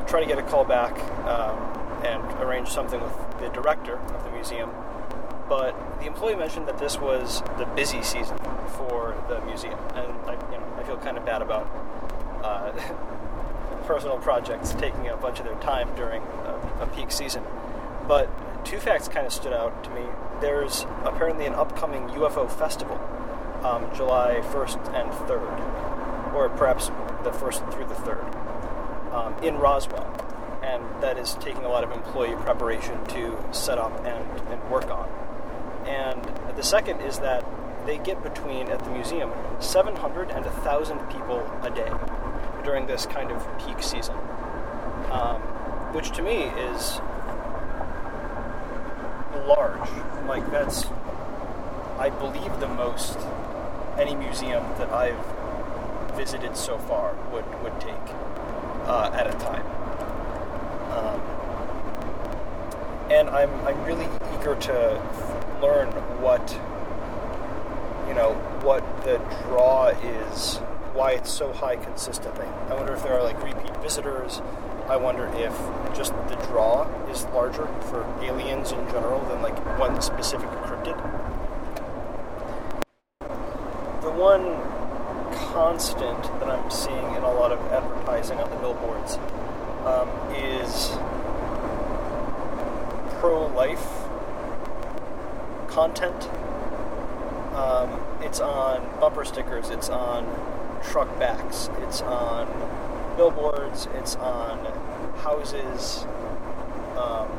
try 0.07 0.19
to 0.19 0.25
get 0.25 0.38
a 0.38 0.43
call 0.43 0.63
back, 0.65 0.97
um, 1.25 1.57
and 2.05 2.21
arrange 2.41 2.69
something 2.69 3.01
with 3.01 3.39
the 3.39 3.50
director 3.50 3.97
of 3.97 4.24
the 4.24 4.31
museum. 4.31 4.69
But 5.50 5.75
the 6.00 6.07
employee 6.07 6.35
mentioned 6.35 6.67
that 6.67 6.77
this 6.77 7.00
was 7.00 7.41
the 7.57 7.65
busy 7.75 8.01
season 8.01 8.38
for 8.77 9.15
the 9.29 9.41
museum, 9.41 9.79
and 9.93 10.12
I, 10.27 10.33
you 10.51 10.57
know, 10.57 10.74
I 10.77 10.83
feel 10.83 10.97
kind 10.97 11.17
of 11.17 11.25
bad 11.25 11.41
about 11.41 11.67
uh, 12.43 12.71
personal 13.85 14.17
projects 14.17 14.74
taking 14.74 15.07
a 15.07 15.17
bunch 15.17 15.39
of 15.39 15.45
their 15.45 15.55
time 15.55 15.93
during 15.95 16.21
a, 16.21 16.79
a 16.81 16.88
peak 16.95 17.12
season. 17.12 17.43
But 18.07 18.29
two 18.65 18.77
facts 18.77 19.07
kind 19.07 19.25
of 19.25 19.33
stood 19.33 19.53
out 19.53 19.83
to 19.83 19.89
me. 19.91 20.01
There's 20.41 20.85
apparently 21.03 21.45
an 21.45 21.53
upcoming 21.53 22.07
UFO 22.09 22.50
festival, 22.50 23.00
um, 23.63 23.88
July 23.95 24.41
1st 24.41 24.93
and 24.93 25.12
3rd, 25.12 26.33
or 26.33 26.50
perhaps 26.50 26.89
the 27.25 27.32
1st 27.32 27.74
through 27.74 27.86
the 27.86 27.96
3rd, 27.96 29.13
um, 29.13 29.44
in 29.44 29.58
Roswell. 29.58 30.05
And 30.63 30.84
that 31.03 31.17
is 31.17 31.34
taking 31.36 31.65
a 31.65 31.70
lot 31.70 31.84
of 31.84 31.91
employee 31.91 32.36
preparation 32.38 33.03
to 33.08 33.38
set 33.51 33.77
up 33.77 33.94
and, 34.05 34.24
and 34.50 34.72
work 34.72 34.89
on. 34.89 35.10
And 35.86 36.24
the 36.55 36.63
second 36.63 37.01
is 37.01 37.20
that 37.20 37.46
they 37.86 37.98
get 37.98 38.24
between, 38.24 38.70
at 38.70 38.79
the 38.79 38.89
museum, 38.91 39.32
700 39.60 40.32
and 40.32 40.46
1,000 40.46 41.00
people 41.10 41.39
a 41.63 41.70
day 41.70 41.91
during 42.63 42.88
this 42.88 43.05
kind 43.05 43.32
of 43.32 43.46
peak 43.60 43.82
season, 43.84 44.15
um, 45.12 45.41
which 45.94 46.12
to 46.12 46.24
me 46.24 46.46
is 46.72 47.00
large. 49.48 49.89
Like, 50.27 50.50
that's, 50.51 50.86
I 52.00 52.10
believe, 52.10 52.60
the 52.60 52.67
most 52.67 53.17
any 54.00 54.15
museum 54.15 54.63
that 54.77 54.89
I've 54.89 55.44
visited 56.15 56.55
so 56.55 56.77
far 56.77 57.15
would, 57.31 57.45
would 57.63 57.79
take 57.79 57.95
uh, 58.86 59.12
at 59.13 59.27
a 59.27 59.34
time. 59.39 59.65
Um, 60.91 61.22
and 63.12 63.29
I'm, 63.29 63.50
I'm 63.65 63.84
really 63.84 64.07
eager 64.34 64.55
to 64.55 65.01
learn 65.62 65.89
what, 66.22 66.51
you 68.07 68.13
know, 68.13 68.34
what 68.63 68.84
the 69.03 69.17
draw 69.43 69.89
is 69.89 70.60
why 70.93 71.12
it's 71.12 71.29
so 71.31 71.51
high 71.51 71.75
consistently. 71.75 72.48
I 72.69 72.74
wonder 72.74 72.93
if 72.93 73.03
there 73.03 73.13
are 73.13 73.24
like 73.24 73.41
repeat 73.43 73.75
visitors. 73.81 74.41
I 74.88 74.95
wonder 74.95 75.27
if 75.36 75.53
just 75.95 76.13
the 76.29 76.36
draw 76.48 76.88
is 77.10 77.25
larger 77.25 77.67
for 77.89 78.05
aliens 78.22 78.72
in 78.72 78.86
general 78.88 79.19
than 79.25 79.41
like 79.41 79.57
one 79.77 80.01
specific 80.01 80.50
cryptid. 80.50 80.95
The 84.01 84.12
one 84.12 84.75
constant 85.55 86.21
that 86.41 86.50
I'm 86.50 86.69
seeing 86.69 87.15
in 87.15 87.24
a 87.24 87.31
lot 87.31 87.53
of 87.53 87.59
advertising 87.71 88.39
on 88.39 88.50
the 88.50 88.57
billboards 88.57 89.15
um, 89.85 90.09
is 90.35 90.89
pro 93.21 93.47
life 93.55 93.88
content. 95.69 96.27
Um, 97.55 98.01
it's 98.21 98.41
on 98.41 99.00
bumper 99.00 99.24
stickers, 99.24 99.69
it's 99.69 99.88
on 99.88 100.25
truck 100.83 101.07
backs, 101.19 101.69
it's 101.83 102.01
on 102.01 102.47
billboards, 103.15 103.88
it's 103.93 104.17
on 104.17 104.59
houses. 105.19 106.05
Um, 106.97 107.29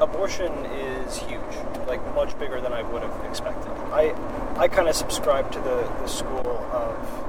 abortion 0.00 0.52
is 0.66 1.16
huge, 1.16 1.40
like 1.88 2.00
much 2.14 2.38
bigger 2.38 2.60
than 2.60 2.72
I 2.72 2.82
would 2.82 3.02
have 3.02 3.24
expected. 3.24 3.72
I 3.90 4.14
I 4.56 4.68
kind 4.68 4.88
of 4.88 4.94
subscribe 4.94 5.50
to 5.50 5.58
the, 5.58 5.82
the 6.00 6.06
school 6.06 6.64
of 6.72 7.23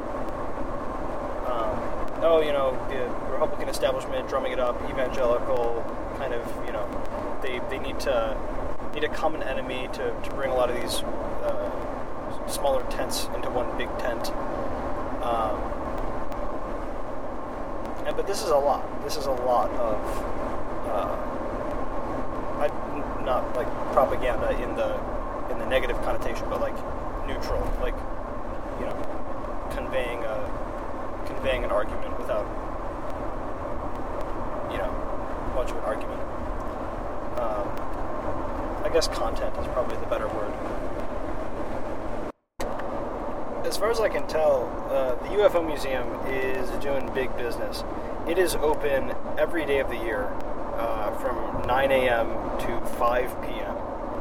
oh 2.26 2.42
you 2.42 2.52
know 2.52 2.72
the 2.90 3.32
Republican 3.32 3.70
establishment 3.70 4.28
drumming 4.28 4.52
it 4.52 4.60
up, 4.60 4.76
evangelical 4.90 5.84
kind 6.18 6.34
of 6.34 6.44
you 6.66 6.74
know 6.74 6.86
they, 7.42 7.62
they 7.70 7.80
need 7.80 8.00
to 8.02 8.38
need 8.94 9.04
a 9.04 9.10
common 9.10 9.44
enemy 9.44 9.88
to, 9.94 10.14
to 10.24 10.30
bring 10.32 10.50
a 10.50 10.56
lot 10.56 10.70
of 10.70 10.76
these 10.82 11.02
uh, 11.44 12.48
smaller 12.48 12.84
tents 12.90 13.26
into 13.36 13.50
one 13.50 13.66
big 13.78 13.90
tent. 14.00 14.32
Um, 15.24 15.58
and 18.06 18.16
but 18.16 18.28
this 18.28 18.44
is 18.44 18.50
a 18.50 18.58
lot. 18.58 18.86
This 19.04 19.18
is 19.18 19.26
a 19.26 19.32
lot 19.32 19.72
of 19.72 19.98
uh, 20.90 21.16
I, 22.62 22.68
not 23.26 23.56
like 23.56 23.68
propaganda 23.94 24.52
in 24.62 24.76
the 24.76 24.94
in 25.52 25.60
the 25.60 25.66
negative 25.66 25.98
connotation, 26.04 26.48
but 26.50 26.62
like 26.62 26.76
neutral, 27.28 27.62
like 27.82 27.96
you 28.80 28.86
know, 28.86 29.70
conveying 29.72 30.24
a 30.24 31.26
conveying 31.26 31.64
an 31.64 31.72
argument 31.72 32.18
without 32.20 32.46
you 34.72 34.78
know 34.78 34.92
much 35.56 35.72
of 35.72 35.78
an 35.78 35.84
argument. 35.84 36.22
Um, 37.40 37.68
I 38.86 38.90
guess 38.94 39.08
content 39.08 39.58
is 39.58 39.68
probably 39.68 39.98
the 39.98 40.06
better 40.06 40.28
word 40.28 40.54
as 43.66 43.78
far 43.78 43.90
as 43.90 44.00
I 44.00 44.10
can 44.10 44.25
tell, 44.36 44.68
uh, 44.90 45.16
the 45.24 45.30
UFO 45.40 45.66
Museum 45.66 46.08
is 46.28 46.70
doing 46.84 47.10
big 47.14 47.36
business. 47.38 47.86
It 48.28 48.38
is 48.38 48.56
open 48.56 49.16
every 49.38 49.66
day 49.66 49.80
of 49.80 49.88
the 49.88 49.96
year 49.96 50.26
uh, 50.76 51.12
from 51.20 51.66
9 51.66 51.92
a.m. 51.92 52.28
to 52.60 52.86
5 52.98 53.42
p.m., 53.44 53.76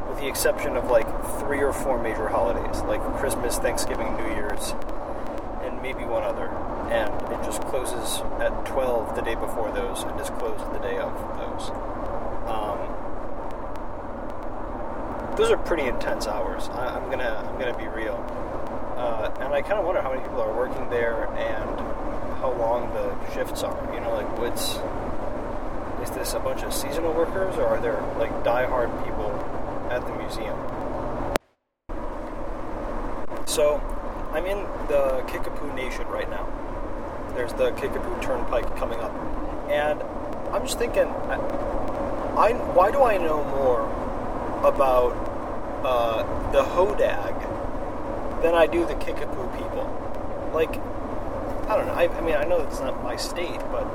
with 0.07 0.19
the 0.19 0.27
exception 0.27 0.77
of 0.77 0.89
like 0.89 1.07
three 1.39 1.61
or 1.61 1.73
four 1.73 2.01
major 2.01 2.29
holidays, 2.29 2.81
like 2.83 3.01
Christmas, 3.17 3.57
Thanksgiving, 3.57 4.15
New 4.15 4.29
Year's, 4.35 4.73
and 5.63 5.81
maybe 5.81 6.05
one 6.05 6.23
other. 6.23 6.47
And 6.87 7.11
it 7.33 7.43
just 7.43 7.61
closes 7.63 8.21
at 8.39 8.65
12 8.65 9.15
the 9.17 9.21
day 9.21 9.35
before 9.35 9.69
those 9.73 10.03
and 10.03 10.17
is 10.21 10.29
closed 10.29 10.63
the 10.71 10.79
day 10.79 10.97
of 10.97 11.11
those. 11.35 11.71
Um, 12.47 12.79
those 15.35 15.51
are 15.51 15.57
pretty 15.57 15.83
intense 15.83 16.25
hours. 16.25 16.69
I, 16.69 16.95
am 16.95 17.11
gonna 17.11 17.43
I'm 17.49 17.59
gonna 17.59 17.77
be 17.77 17.87
real. 17.87 18.15
Uh, 18.95 19.29
and 19.39 19.53
I 19.53 19.61
kind 19.61 19.79
of 19.79 19.85
wonder 19.85 20.01
how 20.01 20.09
many 20.09 20.21
people 20.21 20.41
are 20.41 20.55
working 20.55 20.89
there 20.89 21.27
and 21.35 21.79
how 22.39 22.53
long 22.57 22.93
the 22.93 23.33
shifts 23.33 23.63
are. 23.63 23.93
You 23.93 23.99
know, 23.99 24.13
like 24.13 24.37
what's 24.37 24.79
is 26.01 26.15
this 26.15 26.33
a 26.33 26.39
bunch 26.39 26.63
of 26.63 26.73
seasonal 26.73 27.13
workers 27.13 27.55
or 27.55 27.65
are 27.65 27.81
there 27.81 28.01
like 28.17 28.31
die-hard 28.43 28.89
people 29.03 29.31
at 29.89 30.05
the 30.05 30.13
museum? 30.15 30.57
So, 33.45 33.81
I'm 34.31 34.45
in 34.45 34.57
the 34.87 35.23
Kickapoo 35.27 35.73
Nation 35.73 36.07
right 36.07 36.29
now. 36.29 36.45
There's 37.35 37.53
the 37.53 37.71
Kickapoo 37.71 38.21
Turnpike 38.21 38.75
coming 38.77 38.99
up, 38.99 39.13
and 39.69 40.01
I'm 40.53 40.63
just 40.63 40.77
thinking, 40.77 41.07
I, 41.07 41.35
I 42.37 42.53
why 42.73 42.91
do 42.91 43.03
I 43.03 43.17
know 43.17 43.43
more 43.43 43.81
about 44.67 45.13
uh, 45.83 46.51
the 46.51 46.63
Hodag 46.63 47.34
than 48.45 48.53
I 48.53 48.67
do 48.67 48.85
the 48.85 48.93
Kickapoo 48.93 49.47
people. 49.57 49.89
Like, 50.53 50.69
I 51.67 51.75
don't 51.75 51.87
know. 51.87 51.93
I, 51.93 52.07
I 52.15 52.21
mean, 52.21 52.35
I 52.35 52.43
know 52.43 52.61
it's 52.61 52.79
not 52.79 53.01
my 53.03 53.15
state, 53.15 53.59
but 53.71 53.87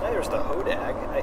there's 0.00 0.28
the 0.28 0.38
Hodag. 0.38 0.74
I, 0.76 1.20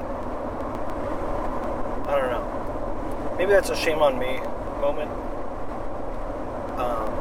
I 2.07 2.17
don't 2.17 2.31
know. 2.31 3.35
Maybe 3.37 3.51
that's 3.51 3.69
a 3.71 3.75
shame 3.75 3.99
on 3.99 4.17
me 4.17 4.39
moment. 4.79 5.11
Um, 6.79 7.11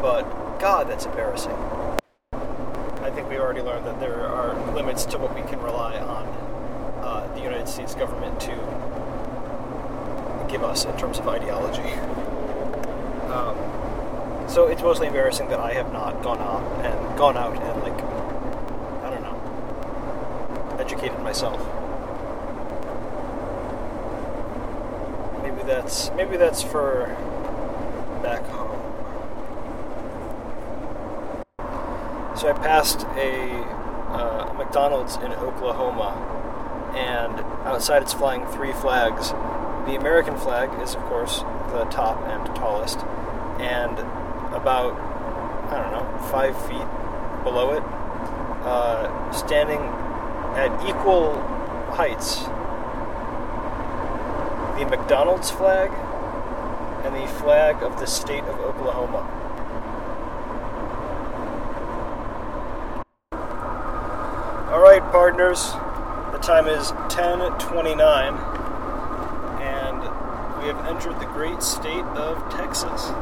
but 0.00 0.24
God, 0.58 0.88
that's 0.88 1.04
embarrassing. 1.04 1.52
I 2.32 3.10
think 3.14 3.28
we 3.28 3.36
already 3.36 3.60
learned 3.60 3.84
that 3.84 4.00
there 4.00 4.26
are 4.26 4.54
limits 4.74 5.04
to 5.06 5.18
what 5.18 5.34
we 5.34 5.42
can 5.42 5.60
rely 5.60 5.98
on 5.98 6.26
uh, 7.04 7.30
the 7.34 7.42
United 7.42 7.68
States 7.68 7.94
government 7.94 8.40
to 8.40 8.56
give 10.48 10.64
us 10.64 10.86
in 10.86 10.96
terms 10.96 11.18
of 11.18 11.28
ideology. 11.28 12.25
So 14.56 14.68
it's 14.68 14.80
mostly 14.80 15.06
embarrassing 15.06 15.50
that 15.50 15.60
I 15.60 15.74
have 15.74 15.92
not 15.92 16.22
gone 16.22 16.38
out 16.38 16.62
and 16.82 17.18
gone 17.18 17.36
out 17.36 17.62
and 17.62 17.82
like 17.82 18.02
I 19.04 19.10
don't 19.10 19.20
know 19.20 20.78
educated 20.80 21.18
myself. 21.18 21.60
Maybe 25.42 25.62
that's 25.62 26.10
maybe 26.12 26.38
that's 26.38 26.62
for 26.62 27.04
back 28.22 28.46
home. 28.46 28.80
So 32.38 32.48
I 32.48 32.54
passed 32.54 33.02
a, 33.14 33.60
uh, 34.08 34.54
McDonald's 34.54 35.16
in 35.16 35.34
Oklahoma, 35.34 36.14
and 36.96 37.40
outside 37.66 38.00
it's 38.00 38.14
flying 38.14 38.46
three 38.46 38.72
flags. 38.72 39.32
The 39.86 39.96
American 39.96 40.38
flag 40.38 40.70
is, 40.80 40.94
of 40.94 41.02
course, 41.02 41.40
the 41.72 41.84
top 41.90 42.18
and 42.22 42.46
tallest, 42.56 43.00
and 43.60 44.15
about, 44.66 44.98
I 45.70 45.80
don't 45.80 45.92
know, 45.92 46.18
five 46.26 46.56
feet 46.66 46.88
below 47.44 47.74
it, 47.74 47.84
uh, 48.66 49.30
standing 49.30 49.78
at 50.58 50.72
equal 50.88 51.38
heights, 51.94 52.40
the 54.76 54.84
McDonald's 54.90 55.52
flag 55.52 55.92
and 57.04 57.14
the 57.14 57.28
flag 57.34 57.80
of 57.84 58.00
the 58.00 58.06
state 58.08 58.42
of 58.42 58.58
Oklahoma. 58.58 59.22
All 64.72 64.82
right, 64.82 65.02
partners. 65.12 65.62
The 66.32 66.38
time 66.38 66.66
is 66.66 66.90
10:29 67.08 68.36
and 69.62 70.00
we 70.60 70.66
have 70.66 70.84
entered 70.88 71.20
the 71.20 71.26
great 71.26 71.62
state 71.62 72.04
of 72.16 72.52
Texas. 72.52 73.12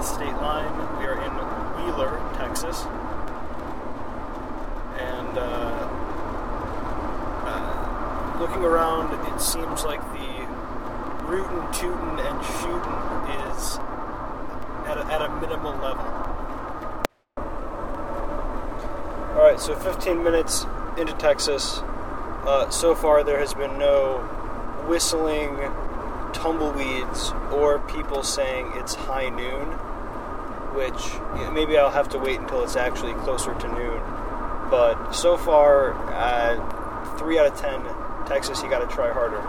The 0.00 0.06
state 0.06 0.32
line. 0.40 0.98
We 0.98 1.04
are 1.04 1.20
in 1.22 1.30
Wheeler, 1.76 2.18
Texas. 2.38 2.84
And 4.96 5.36
uh, 5.36 5.88
uh, 7.44 8.36
looking 8.40 8.64
around, 8.64 9.12
it 9.30 9.40
seems 9.42 9.84
like 9.84 10.00
the 10.14 10.46
rootin', 11.26 11.70
tootin', 11.74 12.18
and 12.18 12.42
shootin' 12.46 12.96
is 13.52 13.76
at 14.88 14.96
a, 14.96 15.04
at 15.12 15.20
a 15.20 15.28
minimal 15.38 15.72
level. 15.72 16.06
All 19.36 19.42
right, 19.42 19.60
so 19.60 19.76
15 19.76 20.22
minutes 20.22 20.64
into 20.96 21.12
Texas. 21.12 21.80
Uh, 22.46 22.70
so 22.70 22.94
far, 22.94 23.22
there 23.22 23.38
has 23.38 23.52
been 23.52 23.76
no 23.78 24.20
whistling, 24.88 25.58
tumbleweeds, 26.32 27.32
or 27.52 27.80
people 27.80 28.22
saying 28.22 28.72
it's 28.76 28.94
high 28.94 29.28
noon. 29.28 29.78
Which 30.74 31.14
you 31.38 31.44
know, 31.44 31.50
maybe 31.52 31.76
I'll 31.76 31.90
have 31.90 32.08
to 32.10 32.18
wait 32.18 32.38
until 32.40 32.62
it's 32.62 32.76
actually 32.76 33.14
closer 33.14 33.52
to 33.54 33.68
noon. 33.68 34.00
But 34.70 35.12
so 35.12 35.36
far, 35.36 35.94
uh, 36.12 37.16
three 37.18 37.38
out 37.38 37.46
of 37.46 37.58
ten, 37.58 37.82
Texas, 38.26 38.62
you 38.62 38.70
got 38.70 38.88
to 38.88 38.94
try 38.94 39.12
harder. 39.12 39.40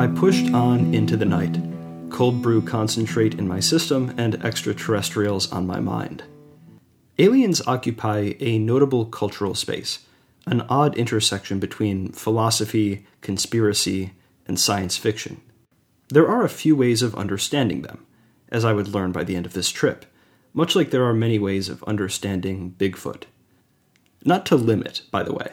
I 0.00 0.06
pushed 0.06 0.54
on 0.54 0.94
into 0.94 1.16
the 1.16 1.26
night, 1.26 1.58
cold 2.10 2.40
brew 2.40 2.62
concentrate 2.62 3.34
in 3.34 3.46
my 3.46 3.60
system, 3.60 4.14
and 4.16 4.42
extraterrestrials 4.42 5.52
on 5.52 5.66
my 5.66 5.80
mind. 5.80 6.22
Aliens 7.18 7.60
occupy 7.66 8.34
a 8.40 8.58
notable 8.58 9.04
cultural 9.04 9.54
space, 9.54 10.06
an 10.46 10.62
odd 10.62 10.96
intersection 10.96 11.58
between 11.58 12.12
philosophy, 12.12 13.06
conspiracy, 13.20 14.12
and 14.46 14.58
science 14.58 14.96
fiction. 14.96 15.40
There 16.08 16.28
are 16.28 16.44
a 16.44 16.48
few 16.48 16.74
ways 16.74 17.02
of 17.02 17.14
understanding 17.14 17.82
them, 17.82 18.04
as 18.48 18.64
I 18.64 18.72
would 18.72 18.88
learn 18.88 19.12
by 19.12 19.24
the 19.24 19.36
end 19.36 19.46
of 19.46 19.52
this 19.52 19.70
trip, 19.70 20.04
much 20.52 20.74
like 20.74 20.90
there 20.90 21.04
are 21.04 21.14
many 21.14 21.38
ways 21.38 21.68
of 21.68 21.84
understanding 21.84 22.74
Bigfoot. 22.76 23.24
Not 24.24 24.44
to 24.46 24.56
limit, 24.56 25.02
by 25.10 25.22
the 25.22 25.32
way. 25.32 25.52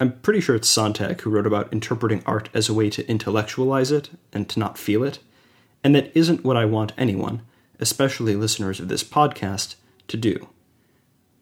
I'm 0.00 0.18
pretty 0.20 0.40
sure 0.40 0.56
it's 0.56 0.68
Sontag 0.68 1.20
who 1.20 1.30
wrote 1.30 1.46
about 1.46 1.72
interpreting 1.72 2.22
art 2.26 2.48
as 2.52 2.68
a 2.68 2.74
way 2.74 2.90
to 2.90 3.08
intellectualize 3.08 3.90
it 3.90 4.10
and 4.32 4.48
to 4.48 4.58
not 4.58 4.78
feel 4.78 5.02
it, 5.02 5.18
and 5.84 5.94
that 5.94 6.10
isn't 6.14 6.44
what 6.44 6.56
I 6.56 6.64
want 6.64 6.92
anyone, 6.98 7.42
especially 7.78 8.34
listeners 8.34 8.80
of 8.80 8.88
this 8.88 9.04
podcast, 9.04 9.76
to 10.08 10.16
do. 10.16 10.48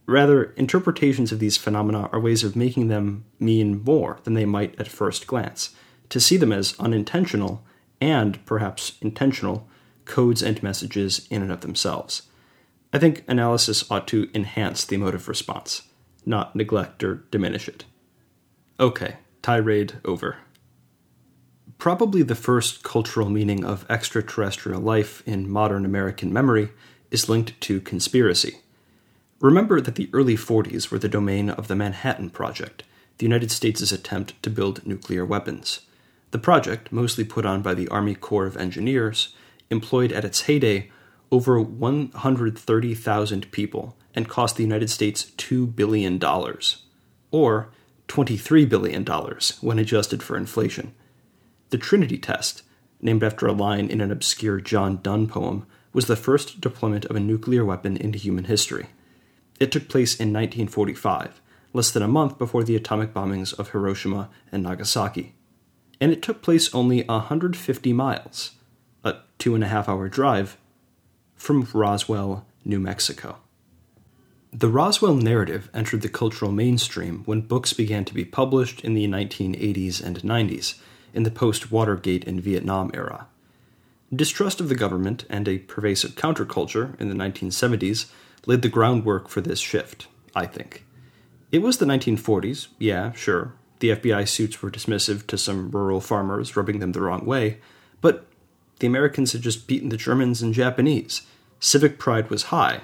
Rather, 0.06 0.52
interpretations 0.56 1.32
of 1.32 1.38
these 1.38 1.56
phenomena 1.56 2.08
are 2.12 2.20
ways 2.20 2.44
of 2.44 2.56
making 2.56 2.88
them 2.88 3.24
mean 3.38 3.82
more 3.82 4.20
than 4.24 4.34
they 4.34 4.44
might 4.44 4.78
at 4.78 4.88
first 4.88 5.26
glance, 5.26 5.74
to 6.10 6.20
see 6.20 6.36
them 6.36 6.52
as 6.52 6.78
unintentional 6.78 7.64
and, 8.00 8.44
perhaps, 8.44 8.98
intentional 9.00 9.66
codes 10.04 10.42
and 10.42 10.62
messages 10.62 11.26
in 11.30 11.42
and 11.42 11.50
of 11.50 11.62
themselves. 11.62 12.22
I 12.92 12.98
think 12.98 13.24
analysis 13.26 13.90
ought 13.90 14.06
to 14.08 14.28
enhance 14.34 14.84
the 14.84 14.96
emotive 14.96 15.26
response, 15.26 15.82
not 16.26 16.54
neglect 16.54 17.02
or 17.02 17.24
diminish 17.30 17.66
it. 17.66 17.84
Okay, 18.78 19.16
tirade 19.42 19.94
over. 20.04 20.36
Probably 21.78 22.22
the 22.22 22.34
first 22.34 22.82
cultural 22.82 23.30
meaning 23.30 23.64
of 23.64 23.86
extraterrestrial 23.88 24.80
life 24.80 25.22
in 25.26 25.50
modern 25.50 25.84
American 25.84 26.32
memory 26.32 26.70
is 27.10 27.28
linked 27.28 27.60
to 27.62 27.80
conspiracy. 27.80 28.58
Remember 29.40 29.80
that 29.80 29.96
the 29.96 30.08
early 30.12 30.36
40s 30.36 30.90
were 30.90 30.98
the 30.98 31.08
domain 31.08 31.50
of 31.50 31.68
the 31.68 31.76
Manhattan 31.76 32.30
Project, 32.30 32.84
the 33.18 33.26
United 33.26 33.50
States' 33.50 33.92
attempt 33.92 34.40
to 34.42 34.50
build 34.50 34.86
nuclear 34.86 35.24
weapons. 35.24 35.80
The 36.30 36.38
project, 36.38 36.92
mostly 36.92 37.24
put 37.24 37.44
on 37.44 37.62
by 37.62 37.74
the 37.74 37.88
Army 37.88 38.14
Corps 38.14 38.46
of 38.46 38.56
Engineers, 38.56 39.34
employed 39.70 40.12
at 40.12 40.24
its 40.24 40.42
heyday 40.42 40.90
over 41.30 41.60
130,000 41.60 43.50
people 43.50 43.96
and 44.14 44.28
cost 44.28 44.56
the 44.56 44.62
United 44.62 44.88
States 44.88 45.32
$2 45.36 45.74
billion, 45.74 46.22
or 47.30 47.68
$23 48.08 48.68
billion 48.68 49.04
when 49.60 49.78
adjusted 49.78 50.22
for 50.22 50.36
inflation. 50.36 50.94
The 51.70 51.78
Trinity 51.78 52.18
test, 52.18 52.62
named 53.00 53.24
after 53.24 53.46
a 53.46 53.52
line 53.52 53.88
in 53.88 54.00
an 54.00 54.12
obscure 54.12 54.60
John 54.60 55.00
Donne 55.02 55.26
poem, 55.26 55.66
was 55.92 56.06
the 56.06 56.16
first 56.16 56.60
deployment 56.60 57.04
of 57.06 57.16
a 57.16 57.20
nuclear 57.20 57.64
weapon 57.64 57.96
into 57.96 58.18
human 58.18 58.44
history. 58.44 58.86
It 59.60 59.70
took 59.70 59.88
place 59.88 60.14
in 60.14 60.32
1945, 60.32 61.40
less 61.72 61.90
than 61.90 62.02
a 62.02 62.08
month 62.08 62.38
before 62.38 62.64
the 62.64 62.76
atomic 62.76 63.12
bombings 63.12 63.52
of 63.58 63.70
Hiroshima 63.70 64.30
and 64.50 64.62
Nagasaki. 64.62 65.34
And 66.00 66.10
it 66.12 66.22
took 66.22 66.42
place 66.42 66.74
only 66.74 67.02
150 67.04 67.92
miles, 67.92 68.52
a 69.04 69.16
two 69.38 69.54
and 69.54 69.62
a 69.62 69.68
half 69.68 69.88
hour 69.88 70.08
drive, 70.08 70.56
from 71.36 71.68
Roswell, 71.72 72.46
New 72.64 72.80
Mexico. 72.80 73.38
The 74.52 74.68
Roswell 74.68 75.16
narrative 75.16 75.68
entered 75.74 76.02
the 76.02 76.08
cultural 76.08 76.52
mainstream 76.52 77.22
when 77.24 77.40
books 77.40 77.72
began 77.72 78.04
to 78.04 78.14
be 78.14 78.24
published 78.24 78.80
in 78.82 78.94
the 78.94 79.06
1980s 79.06 80.00
and 80.02 80.22
90s, 80.22 80.74
in 81.12 81.24
the 81.24 81.30
post 81.30 81.70
Watergate 81.70 82.26
and 82.26 82.40
Vietnam 82.40 82.90
era. 82.94 83.26
Distrust 84.14 84.60
of 84.60 84.68
the 84.68 84.74
government 84.74 85.24
and 85.28 85.48
a 85.48 85.58
pervasive 85.58 86.12
counterculture 86.12 86.98
in 87.00 87.08
the 87.08 87.16
1970s 87.16 88.06
laid 88.46 88.62
the 88.62 88.68
groundwork 88.68 89.28
for 89.28 89.40
this 89.40 89.60
shift, 89.60 90.06
I 90.34 90.46
think. 90.46 90.84
It 91.52 91.62
was 91.62 91.78
the 91.78 91.86
1940s, 91.86 92.68
yeah, 92.78 93.12
sure. 93.12 93.54
The 93.80 93.90
FBI 93.90 94.28
suits 94.28 94.62
were 94.62 94.70
dismissive 94.70 95.26
to 95.28 95.38
some 95.38 95.70
rural 95.70 96.00
farmers, 96.00 96.56
rubbing 96.56 96.78
them 96.78 96.92
the 96.92 97.00
wrong 97.00 97.24
way, 97.24 97.58
but 98.00 98.26
the 98.78 98.86
Americans 98.86 99.32
had 99.32 99.42
just 99.42 99.66
beaten 99.66 99.88
the 99.88 99.96
Germans 99.96 100.42
and 100.42 100.52
Japanese. 100.52 101.22
Civic 101.60 101.98
pride 101.98 102.30
was 102.30 102.44
high, 102.44 102.82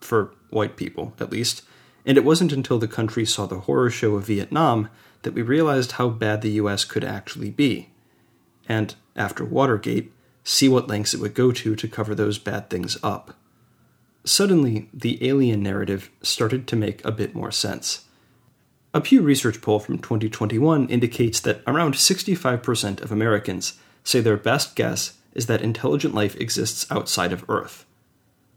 for 0.00 0.34
white 0.50 0.76
people, 0.76 1.14
at 1.20 1.30
least, 1.30 1.62
and 2.04 2.16
it 2.16 2.24
wasn't 2.24 2.52
until 2.52 2.78
the 2.78 2.88
country 2.88 3.24
saw 3.24 3.46
the 3.46 3.60
horror 3.60 3.90
show 3.90 4.14
of 4.16 4.26
Vietnam 4.26 4.88
that 5.22 5.34
we 5.34 5.42
realized 5.42 5.92
how 5.92 6.08
bad 6.08 6.42
the 6.42 6.52
US 6.52 6.84
could 6.84 7.04
actually 7.04 7.50
be. 7.50 7.90
And, 8.68 8.94
after 9.16 9.44
Watergate, 9.44 10.12
see 10.44 10.68
what 10.68 10.88
lengths 10.88 11.14
it 11.14 11.20
would 11.20 11.34
go 11.34 11.52
to 11.52 11.74
to 11.74 11.88
cover 11.88 12.14
those 12.14 12.38
bad 12.38 12.70
things 12.70 12.96
up. 13.02 13.34
Suddenly 14.28 14.88
the 14.92 15.26
alien 15.26 15.62
narrative 15.62 16.10
started 16.22 16.66
to 16.68 16.76
make 16.76 17.04
a 17.04 17.12
bit 17.12 17.34
more 17.34 17.50
sense. 17.50 18.04
A 18.94 19.00
Pew 19.00 19.20
Research 19.22 19.60
poll 19.60 19.80
from 19.80 19.98
2021 19.98 20.88
indicates 20.88 21.40
that 21.40 21.62
around 21.66 21.94
65% 21.94 23.00
of 23.00 23.12
Americans 23.12 23.78
say 24.02 24.20
their 24.20 24.36
best 24.36 24.74
guess 24.76 25.18
is 25.34 25.46
that 25.46 25.62
intelligent 25.62 26.14
life 26.14 26.36
exists 26.36 26.90
outside 26.90 27.32
of 27.32 27.44
Earth. 27.48 27.84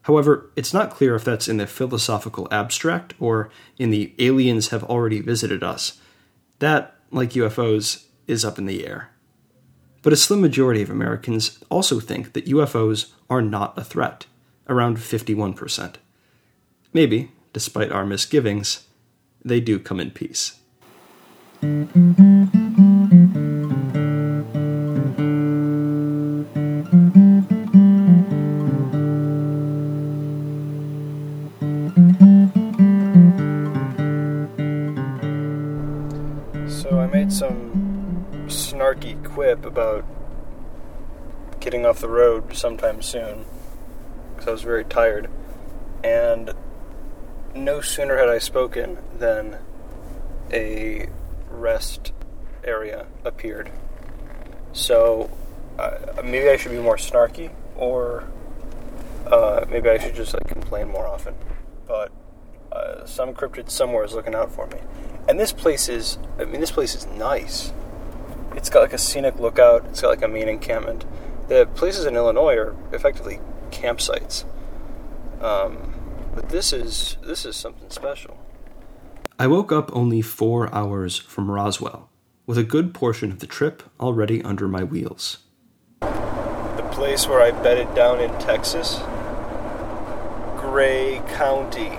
However, 0.03 0.49
it's 0.55 0.73
not 0.73 0.89
clear 0.89 1.15
if 1.15 1.23
that's 1.23 1.47
in 1.47 1.57
the 1.57 1.67
philosophical 1.67 2.47
abstract 2.49 3.13
or 3.19 3.51
in 3.77 3.91
the 3.91 4.13
aliens 4.17 4.69
have 4.69 4.83
already 4.85 5.19
visited 5.19 5.63
us. 5.63 5.99
That, 6.59 6.95
like 7.11 7.31
UFOs, 7.31 8.05
is 8.25 8.43
up 8.45 8.57
in 8.57 8.65
the 8.65 8.87
air. 8.87 9.11
But 10.01 10.13
a 10.13 10.15
slim 10.15 10.41
majority 10.41 10.81
of 10.81 10.89
Americans 10.89 11.63
also 11.69 11.99
think 11.99 12.33
that 12.33 12.47
UFOs 12.47 13.11
are 13.29 13.41
not 13.41 13.77
a 13.77 13.83
threat, 13.83 14.25
around 14.71 14.97
51%. 14.97 15.95
Maybe, 16.93 17.31
despite 17.51 17.91
our 17.91 18.05
misgivings, 18.05 18.87
they 19.43 19.59
do 19.59 19.77
come 19.77 19.99
in 19.99 20.11
peace. 20.11 20.57
So 21.61 21.67
I 36.97 37.07
made 37.11 37.33
some 37.33 38.47
snarky 38.47 39.21
quip 39.25 39.65
about 39.65 40.05
getting 41.59 41.85
off 41.85 41.99
the 41.99 42.07
road 42.07 42.55
sometime 42.55 43.01
soon 43.01 43.45
because 44.41 44.49
I 44.49 44.53
was 44.53 44.63
very 44.63 44.83
tired. 44.83 45.29
And 46.03 46.51
no 47.53 47.79
sooner 47.79 48.17
had 48.17 48.27
I 48.27 48.39
spoken 48.39 48.97
than 49.19 49.59
a 50.51 51.07
rest 51.51 52.11
area 52.63 53.05
appeared. 53.23 53.71
So 54.73 55.29
uh, 55.77 56.21
maybe 56.23 56.49
I 56.49 56.57
should 56.57 56.71
be 56.71 56.79
more 56.79 56.97
snarky, 56.97 57.51
or 57.75 58.27
uh, 59.27 59.65
maybe 59.69 59.89
I 59.89 59.99
should 59.99 60.15
just 60.15 60.33
like 60.33 60.47
complain 60.47 60.87
more 60.87 61.05
often. 61.05 61.35
But 61.87 62.11
uh, 62.71 63.05
some 63.05 63.33
cryptid 63.33 63.69
somewhere 63.69 64.03
is 64.03 64.13
looking 64.13 64.33
out 64.33 64.51
for 64.51 64.65
me, 64.67 64.79
and 65.27 65.39
this 65.39 65.51
place 65.51 65.87
is. 65.87 66.17
I 66.39 66.45
mean, 66.45 66.61
this 66.61 66.71
place 66.71 66.95
is 66.95 67.05
nice. 67.05 67.73
It's 68.55 68.69
got 68.69 68.81
like 68.81 68.93
a 68.93 68.97
scenic 68.97 69.39
lookout. 69.39 69.85
It's 69.89 70.01
got 70.01 70.07
like 70.07 70.23
a 70.23 70.27
main 70.27 70.47
encampment. 70.47 71.05
The 71.47 71.67
places 71.75 72.05
in 72.05 72.15
Illinois 72.15 72.55
are 72.55 72.75
effectively 72.93 73.39
campsites. 73.71 74.45
Um, 75.41 75.93
but 76.35 76.49
this 76.49 76.71
is 76.71 77.17
this 77.23 77.45
is 77.45 77.55
something 77.55 77.89
special. 77.89 78.37
I 79.39 79.47
woke 79.47 79.71
up 79.71 79.89
only 79.95 80.21
four 80.21 80.73
hours 80.73 81.17
from 81.17 81.49
Roswell, 81.49 82.09
with 82.45 82.57
a 82.57 82.63
good 82.63 82.93
portion 82.93 83.31
of 83.31 83.39
the 83.39 83.47
trip 83.47 83.83
already 83.99 84.43
under 84.43 84.67
my 84.67 84.83
wheels. 84.83 85.39
The 86.01 86.87
place 86.91 87.27
where 87.27 87.41
I 87.41 87.51
bedded 87.51 87.93
down 87.95 88.19
in 88.19 88.29
Texas, 88.39 88.99
Gray 90.57 91.21
County. 91.29 91.97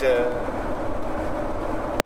Uh, 0.00 2.00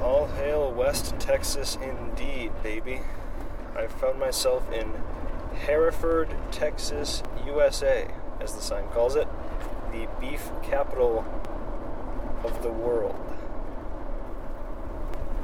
all 0.00 0.28
hail 0.28 0.72
West 0.72 1.14
Texas 1.18 1.76
indeed, 1.82 2.52
baby. 2.62 3.00
I 3.76 3.86
found 3.86 4.18
myself 4.18 4.70
in 4.72 4.94
Hereford, 5.54 6.34
Texas, 6.50 7.22
USA, 7.44 8.08
as 8.40 8.54
the 8.54 8.62
sign 8.62 8.88
calls 8.88 9.14
it, 9.14 9.28
the 9.92 10.08
beef 10.20 10.50
capital 10.62 11.26
of 12.42 12.62
the 12.62 12.70
world. 12.70 13.14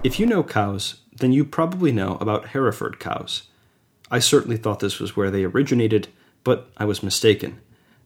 If 0.03 0.19
you 0.19 0.25
know 0.25 0.43
cows, 0.43 1.01
then 1.14 1.33
you 1.33 1.45
probably 1.45 1.93
know 1.93 2.17
about 2.21 2.49
Hereford 2.49 2.99
cows. 2.99 3.43
I 4.11 4.21
certainly 4.21 4.57
thought 4.57 4.81
this 4.81 5.01
was 5.01 5.14
where 5.14 5.31
they 5.31 5.45
originated, 5.45 6.09
but 6.45 6.71
I 6.79 6.87
was 6.87 7.03
mistaken. 7.03 7.61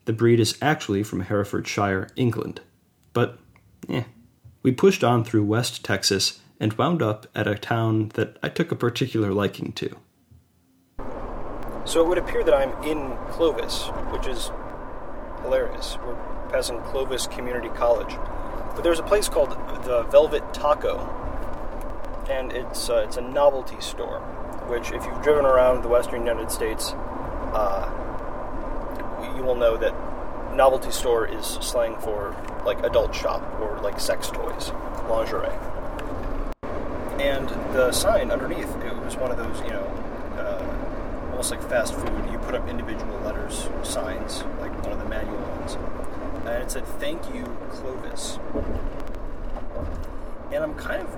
The 0.04 0.12
breed 0.12 0.40
is 0.40 0.58
actually 0.60 1.04
from 1.04 1.20
Herefordshire, 1.20 2.08
England. 2.16 2.60
But, 3.18 3.36
eh. 3.88 4.04
We 4.62 4.70
pushed 4.70 5.02
on 5.02 5.24
through 5.24 5.42
West 5.42 5.84
Texas 5.84 6.38
and 6.60 6.72
wound 6.74 7.02
up 7.02 7.26
at 7.34 7.48
a 7.48 7.56
town 7.56 8.12
that 8.14 8.38
I 8.44 8.48
took 8.48 8.70
a 8.70 8.76
particular 8.76 9.32
liking 9.32 9.72
to. 9.72 9.96
So 11.84 12.00
it 12.00 12.06
would 12.06 12.18
appear 12.18 12.44
that 12.44 12.54
I'm 12.54 12.70
in 12.84 13.16
Clovis, 13.32 13.88
which 14.12 14.28
is 14.28 14.52
hilarious. 15.42 15.98
We're 16.06 16.14
passing 16.50 16.80
Clovis 16.82 17.26
Community 17.26 17.70
College. 17.70 18.14
But 18.76 18.84
there's 18.84 19.00
a 19.00 19.02
place 19.02 19.28
called 19.28 19.50
the 19.82 20.04
Velvet 20.04 20.54
Taco, 20.54 21.00
and 22.30 22.52
it's 22.52 22.88
uh, 22.88 22.98
it's 22.98 23.16
a 23.16 23.20
novelty 23.20 23.80
store. 23.80 24.20
Which, 24.68 24.92
if 24.92 25.04
you've 25.04 25.22
driven 25.24 25.44
around 25.44 25.82
the 25.82 25.88
Western 25.88 26.20
United 26.20 26.52
States, 26.52 26.92
uh, 26.92 27.90
you 29.36 29.42
will 29.42 29.56
know 29.56 29.76
that 29.76 29.92
novelty 30.54 30.92
store 30.92 31.26
is 31.26 31.44
slang 31.44 31.96
for 31.96 32.36
like 32.64 32.82
adult 32.84 33.14
shop 33.14 33.42
or 33.60 33.80
like 33.82 34.00
sex 34.00 34.28
toys, 34.28 34.72
lingerie. 35.08 35.48
And 37.18 37.48
the 37.74 37.90
sign 37.92 38.30
underneath, 38.30 38.74
it 38.84 38.96
was 39.04 39.16
one 39.16 39.30
of 39.30 39.36
those, 39.36 39.60
you 39.62 39.70
know, 39.70 39.84
uh, 40.36 41.28
almost 41.30 41.50
like 41.50 41.62
fast 41.68 41.94
food. 41.94 42.30
You 42.30 42.38
put 42.38 42.54
up 42.54 42.68
individual 42.68 43.18
letters, 43.20 43.68
signs, 43.82 44.44
like 44.60 44.72
one 44.82 44.92
of 44.92 44.98
the 44.98 45.08
manual 45.08 45.38
ones. 45.38 45.76
And 46.46 46.62
it 46.62 46.70
said, 46.70 46.86
Thank 46.86 47.34
you, 47.34 47.44
Clovis. 47.70 48.38
And 50.52 50.64
I'm 50.64 50.74
kind 50.74 51.02
of 51.02 51.16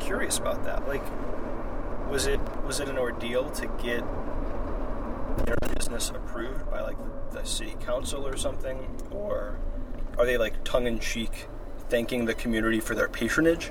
curious 0.00 0.38
about 0.38 0.64
that. 0.64 0.86
Like, 0.86 1.02
was 2.08 2.26
it 2.26 2.40
was 2.64 2.80
it 2.80 2.88
an 2.88 2.98
ordeal 2.98 3.50
to 3.50 3.66
get 3.82 4.04
their 5.38 5.56
business 5.74 6.10
approved 6.10 6.70
by 6.70 6.80
like 6.80 6.96
the 7.32 7.44
city 7.44 7.74
council 7.84 8.26
or 8.26 8.36
something, 8.36 8.78
or 9.10 9.58
are 10.18 10.26
they 10.26 10.36
like 10.36 10.62
tongue 10.64 10.86
in 10.86 10.98
cheek 10.98 11.46
thanking 11.88 12.24
the 12.24 12.34
community 12.34 12.80
for 12.80 12.94
their 12.94 13.08
patronage? 13.08 13.70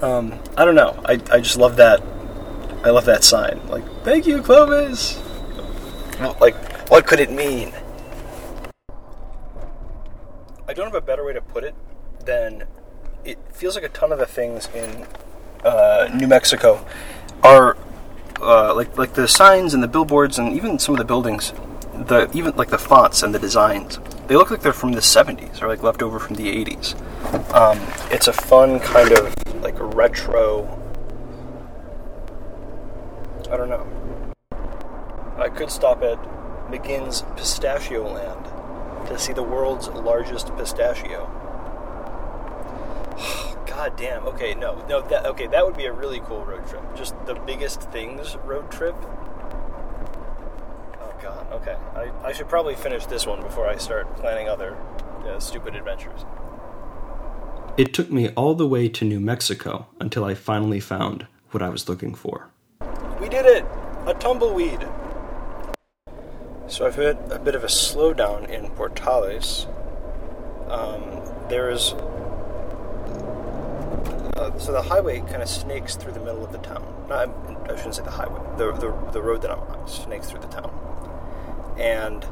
Um, 0.00 0.40
I 0.56 0.64
don't 0.64 0.74
know. 0.74 1.00
I, 1.04 1.14
I 1.30 1.40
just 1.40 1.56
love 1.56 1.76
that. 1.76 2.00
I 2.84 2.90
love 2.90 3.06
that 3.06 3.24
sign. 3.24 3.60
Like, 3.68 3.84
thank 4.04 4.26
you, 4.26 4.42
Clovis. 4.42 5.20
Like, 6.40 6.56
what 6.90 7.06
could 7.06 7.20
it 7.20 7.30
mean? 7.30 7.72
I 10.68 10.72
don't 10.74 10.86
have 10.86 10.94
a 10.94 11.00
better 11.00 11.24
way 11.24 11.32
to 11.32 11.40
put 11.40 11.64
it 11.64 11.74
than 12.24 12.64
it 13.24 13.38
feels 13.52 13.74
like 13.74 13.84
a 13.84 13.88
ton 13.88 14.12
of 14.12 14.18
the 14.18 14.26
things 14.26 14.68
in 14.74 15.06
uh, 15.64 16.08
New 16.14 16.28
Mexico 16.28 16.84
are 17.42 17.76
uh, 18.40 18.74
like 18.74 18.96
like 18.96 19.14
the 19.14 19.28
signs 19.28 19.74
and 19.74 19.82
the 19.82 19.88
billboards 19.88 20.38
and 20.38 20.54
even 20.54 20.78
some 20.78 20.94
of 20.94 20.98
the 20.98 21.04
buildings, 21.04 21.52
the 21.94 22.30
even 22.34 22.54
like 22.56 22.68
the 22.68 22.78
fonts 22.78 23.22
and 23.22 23.34
the 23.34 23.38
designs. 23.38 23.98
They 24.26 24.36
look 24.36 24.50
like 24.50 24.60
they're 24.60 24.74
from 24.74 24.92
the 24.92 25.00
70s 25.00 25.62
or 25.62 25.68
like 25.68 25.82
left 25.82 26.02
over 26.02 26.18
from 26.18 26.36
the 26.36 26.64
80s. 26.64 26.94
Um, 27.54 27.78
it's 28.12 28.28
a 28.28 28.32
fun 28.32 28.78
kind 28.80 29.12
of 29.12 29.62
like 29.62 29.76
retro. 29.78 30.74
I 33.50 33.56
don't 33.56 33.70
know. 33.70 33.86
I 35.38 35.48
could 35.48 35.70
stop 35.70 36.02
at 36.02 36.18
McGinn's 36.70 37.22
Pistachio 37.36 38.12
Land 38.12 38.44
to 39.08 39.18
see 39.18 39.32
the 39.32 39.42
world's 39.42 39.88
largest 39.88 40.54
pistachio. 40.56 41.24
God 43.78 43.96
damn. 43.96 44.26
Okay, 44.26 44.54
no, 44.54 44.84
no. 44.88 45.02
That 45.02 45.24
okay. 45.26 45.46
That 45.46 45.64
would 45.64 45.76
be 45.76 45.84
a 45.84 45.92
really 45.92 46.18
cool 46.18 46.44
road 46.44 46.66
trip. 46.66 46.82
Just 46.96 47.14
the 47.26 47.34
biggest 47.34 47.80
things 47.92 48.36
road 48.38 48.72
trip. 48.72 48.96
Oh 51.00 51.14
God. 51.22 51.46
Okay. 51.52 51.76
I, 51.94 52.10
I 52.24 52.32
should 52.32 52.48
probably 52.48 52.74
finish 52.74 53.06
this 53.06 53.24
one 53.24 53.40
before 53.40 53.68
I 53.68 53.76
start 53.76 54.16
planning 54.16 54.48
other 54.48 54.76
uh, 55.24 55.38
stupid 55.38 55.76
adventures. 55.76 56.24
It 57.76 57.94
took 57.94 58.10
me 58.10 58.30
all 58.30 58.56
the 58.56 58.66
way 58.66 58.88
to 58.88 59.04
New 59.04 59.20
Mexico 59.20 59.86
until 60.00 60.24
I 60.24 60.34
finally 60.34 60.80
found 60.80 61.28
what 61.52 61.62
I 61.62 61.68
was 61.68 61.88
looking 61.88 62.16
for. 62.16 62.48
We 63.20 63.28
did 63.28 63.46
it! 63.46 63.64
A 64.08 64.14
tumbleweed! 64.14 64.88
So 66.66 66.84
I've 66.84 66.96
had 66.96 67.16
a 67.30 67.38
bit 67.38 67.54
of 67.54 67.62
a 67.62 67.68
slowdown 67.68 68.48
in 68.48 68.72
Portales. 68.72 69.68
Um, 70.68 71.22
there's 71.48 71.94
uh, 74.38 74.58
so 74.58 74.72
the 74.72 74.82
highway 74.82 75.20
kind 75.20 75.42
of 75.42 75.48
snakes 75.48 75.96
through 75.96 76.12
the 76.12 76.20
middle 76.20 76.44
of 76.44 76.52
the 76.52 76.58
town. 76.58 76.84
No, 77.08 77.14
I, 77.14 77.72
I 77.72 77.76
shouldn't 77.76 77.96
say 77.96 78.04
the 78.04 78.10
highway. 78.10 78.40
The, 78.56 78.72
the 78.72 79.10
the 79.12 79.22
road 79.22 79.42
that 79.42 79.50
I'm 79.50 79.60
on 79.60 79.88
snakes 79.88 80.30
through 80.30 80.40
the 80.40 80.48
town, 80.48 80.72
and 81.78 82.26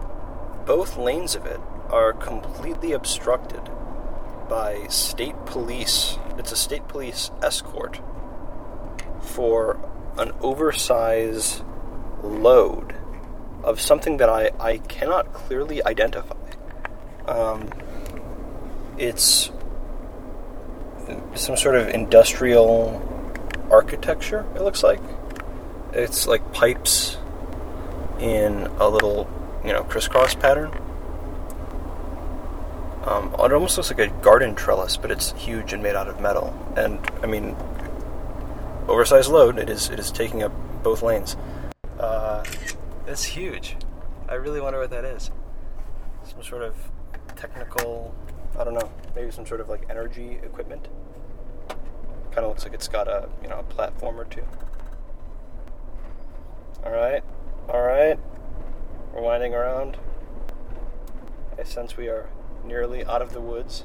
both 0.64 0.96
lanes 0.96 1.34
of 1.34 1.46
it 1.46 1.60
are 1.90 2.12
completely 2.12 2.92
obstructed 2.92 3.70
by 4.48 4.86
state 4.88 5.34
police. 5.46 6.18
It's 6.38 6.52
a 6.52 6.56
state 6.56 6.86
police 6.88 7.30
escort 7.42 8.00
for 9.20 9.78
an 10.18 10.32
oversized 10.40 11.62
load 12.22 12.94
of 13.62 13.80
something 13.80 14.18
that 14.18 14.28
I, 14.28 14.50
I 14.60 14.78
cannot 14.78 15.32
clearly 15.32 15.84
identify. 15.84 16.36
Um, 17.26 17.70
it's 18.96 19.50
some 21.36 21.56
sort 21.56 21.76
of 21.76 21.88
industrial 21.88 23.02
architecture, 23.70 24.44
it 24.54 24.62
looks 24.62 24.82
like. 24.82 25.00
It's 25.92 26.26
like 26.26 26.52
pipes 26.52 27.16
in 28.20 28.66
a 28.78 28.88
little, 28.88 29.28
you 29.64 29.72
know, 29.72 29.82
crisscross 29.84 30.34
pattern. 30.34 30.70
Um, 33.04 33.32
it 33.34 33.52
almost 33.52 33.76
looks 33.76 33.90
like 33.90 34.00
a 34.00 34.08
garden 34.20 34.54
trellis, 34.54 34.96
but 34.96 35.10
it's 35.10 35.32
huge 35.32 35.72
and 35.72 35.82
made 35.82 35.94
out 35.94 36.08
of 36.08 36.20
metal. 36.20 36.52
And 36.76 36.98
I 37.22 37.26
mean, 37.26 37.56
oversized 38.88 39.30
load. 39.30 39.58
It 39.58 39.70
is. 39.70 39.90
It 39.90 39.98
is 39.98 40.10
taking 40.10 40.42
up 40.42 40.52
both 40.82 41.02
lanes. 41.02 41.36
Uh, 41.98 42.44
it's 43.06 43.22
huge. 43.22 43.76
I 44.28 44.34
really 44.34 44.60
wonder 44.60 44.80
what 44.80 44.90
that 44.90 45.04
is. 45.04 45.30
Some 46.24 46.42
sort 46.42 46.62
of 46.62 46.74
technical. 47.36 48.14
I 48.58 48.64
don't 48.64 48.74
know. 48.74 48.90
Maybe 49.14 49.30
some 49.30 49.46
sort 49.46 49.60
of 49.60 49.68
like 49.68 49.86
energy 49.88 50.40
equipment. 50.42 50.88
Kind 52.36 52.44
of 52.44 52.50
looks 52.50 52.64
like 52.64 52.74
it's 52.74 52.88
got 52.88 53.08
a 53.08 53.30
you 53.42 53.48
know 53.48 53.60
a 53.60 53.62
platform 53.62 54.20
or 54.20 54.26
two. 54.26 54.44
All 56.84 56.92
right, 56.92 57.24
all 57.66 57.80
right. 57.80 58.18
We're 59.14 59.22
winding 59.22 59.54
around. 59.54 59.96
I 61.58 61.62
sense 61.62 61.96
we 61.96 62.08
are 62.08 62.28
nearly 62.62 63.06
out 63.06 63.22
of 63.22 63.32
the 63.32 63.40
woods. 63.40 63.84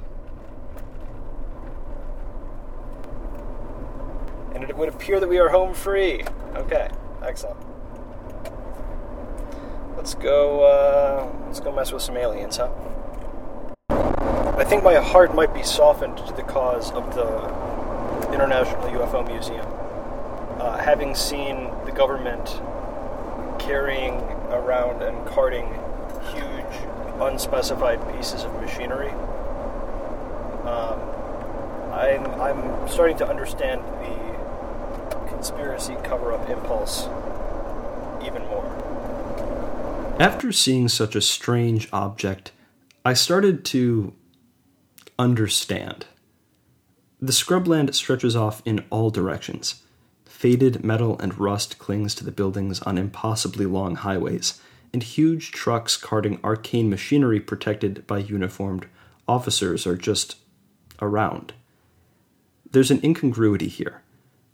And 4.54 4.66
it 4.66 4.76
would 4.76 4.90
appear 4.90 5.22
that 5.22 5.30
we 5.30 5.40
are 5.40 5.48
home 5.48 5.74
free. 5.74 6.26
Okay, 6.54 6.90
excellent. 7.24 7.58
Let's 9.96 10.14
go. 10.14 10.66
Uh, 10.66 11.32
let's 11.46 11.62
go 11.62 11.72
mess 11.72 11.94
with 11.94 12.02
some 12.02 12.18
aliens, 12.18 12.58
huh? 12.58 12.70
I 13.90 14.66
think 14.66 14.84
my 14.84 14.96
heart 14.96 15.34
might 15.34 15.54
be 15.54 15.64
softened 15.64 16.18
to 16.18 16.34
the 16.34 16.44
cause 16.44 16.92
of 16.92 17.16
the 17.16 17.71
International 18.34 18.84
UFO 18.90 19.28
Museum. 19.28 19.66
Uh, 20.60 20.78
having 20.78 21.16
seen 21.16 21.70
the 21.86 21.92
government 21.92 22.62
carrying 23.60 24.16
around 24.52 25.02
and 25.02 25.26
carting 25.28 25.66
huge, 26.34 26.90
unspecified 27.20 28.00
pieces 28.16 28.44
of 28.44 28.54
machinery, 28.62 29.12
um, 30.68 31.00
I'm, 31.92 32.26
I'm 32.40 32.88
starting 32.88 33.18
to 33.18 33.28
understand 33.28 33.82
the 33.82 35.28
conspiracy 35.28 35.96
cover 36.04 36.34
up 36.34 36.50
impulse 36.50 37.08
even 38.26 38.44
more. 38.48 38.66
After 40.20 40.52
seeing 40.52 40.88
such 40.88 41.16
a 41.16 41.22
strange 41.22 41.90
object, 41.92 42.52
I 43.04 43.14
started 43.14 43.66
to 43.66 44.14
understand. 45.18 46.06
The 47.24 47.32
scrubland 47.32 47.94
stretches 47.94 48.36
off 48.36 48.64
in 48.66 48.84
all 48.90 49.12
directions. 49.12 49.84
Faded 50.26 50.84
metal 50.84 51.20
and 51.20 51.38
rust 51.38 51.78
clings 51.78 52.16
to 52.16 52.26
the 52.26 52.32
buildings 52.32 52.82
on 52.82 52.98
impossibly 52.98 53.68
long 53.68 53.96
highways, 53.96 54.60
and 54.92 55.04
huge 55.04 55.52
trucks 55.52 55.98
carting 55.98 56.40
arcane 56.44 56.90
machinery 56.90 57.40
protected 57.40 58.08
by 58.08 58.18
uniformed 58.18 58.88
officers 59.28 59.86
are 59.86 59.96
just 59.96 60.38
around. 61.00 61.54
There's 62.72 62.90
an 62.90 63.02
incongruity 63.04 63.68
here, 63.68 64.02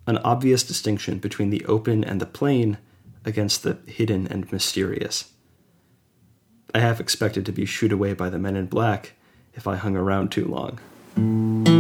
an 0.05 0.17
obvious 0.17 0.63
distinction 0.63 1.19
between 1.19 1.51
the 1.51 1.65
open 1.67 2.03
and 2.03 2.19
the 2.19 2.25
plain 2.25 2.79
against 3.23 3.63
the 3.63 3.77
hidden 3.85 4.27
and 4.27 4.51
mysterious. 4.51 5.31
I 6.75 6.79
half 6.79 6.99
expected 6.99 7.45
to 7.45 7.53
be 7.53 7.65
shooed 7.65 7.93
away 7.93 8.13
by 8.13 8.29
the 8.29 8.39
men 8.39 8.57
in 8.57 8.65
black 8.65 9.13
if 9.53 9.67
I 9.67 9.77
hung 9.77 9.95
around 9.95 10.33
too 10.33 10.45
long. 10.45 11.76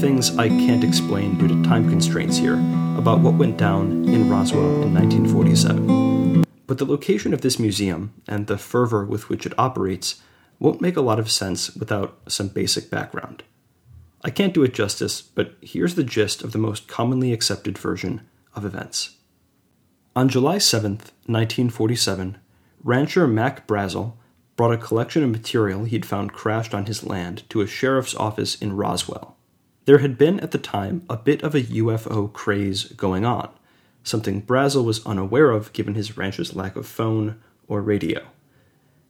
Things 0.00 0.38
I 0.38 0.48
can't 0.48 0.82
explain 0.82 1.36
due 1.36 1.46
to 1.46 1.62
time 1.62 1.90
constraints 1.90 2.38
here 2.38 2.54
about 2.96 3.20
what 3.20 3.34
went 3.34 3.58
down 3.58 4.08
in 4.08 4.30
Roswell 4.30 4.82
in 4.82 4.94
1947. 4.94 6.42
But 6.66 6.78
the 6.78 6.86
location 6.86 7.34
of 7.34 7.42
this 7.42 7.58
museum 7.58 8.14
and 8.26 8.46
the 8.46 8.56
fervor 8.56 9.04
with 9.04 9.28
which 9.28 9.44
it 9.44 9.52
operates 9.58 10.22
won't 10.58 10.80
make 10.80 10.96
a 10.96 11.02
lot 11.02 11.18
of 11.18 11.30
sense 11.30 11.76
without 11.76 12.18
some 12.28 12.48
basic 12.48 12.88
background. 12.88 13.42
I 14.24 14.30
can't 14.30 14.54
do 14.54 14.62
it 14.62 14.72
justice, 14.72 15.20
but 15.20 15.56
here's 15.60 15.96
the 15.96 16.04
gist 16.04 16.42
of 16.42 16.52
the 16.52 16.58
most 16.58 16.88
commonly 16.88 17.34
accepted 17.34 17.76
version 17.76 18.22
of 18.54 18.64
events. 18.64 19.16
On 20.16 20.30
July 20.30 20.56
7, 20.56 20.92
1947, 20.92 22.38
rancher 22.82 23.28
Mac 23.28 23.66
Brazel 23.66 24.14
brought 24.56 24.72
a 24.72 24.78
collection 24.78 25.22
of 25.22 25.30
material 25.30 25.84
he'd 25.84 26.06
found 26.06 26.32
crashed 26.32 26.72
on 26.72 26.86
his 26.86 27.04
land 27.04 27.42
to 27.50 27.60
a 27.60 27.66
sheriff's 27.66 28.14
office 28.14 28.54
in 28.54 28.74
Roswell. 28.74 29.36
There 29.90 29.98
had 29.98 30.16
been 30.16 30.38
at 30.38 30.52
the 30.52 30.58
time 30.58 31.02
a 31.10 31.16
bit 31.16 31.42
of 31.42 31.52
a 31.52 31.62
UFO 31.62 32.32
craze 32.32 32.84
going 32.84 33.24
on, 33.24 33.50
something 34.04 34.40
Brazel 34.40 34.84
was 34.84 35.04
unaware 35.04 35.50
of 35.50 35.72
given 35.72 35.96
his 35.96 36.16
ranch's 36.16 36.54
lack 36.54 36.76
of 36.76 36.86
phone 36.86 37.42
or 37.66 37.82
radio. 37.82 38.28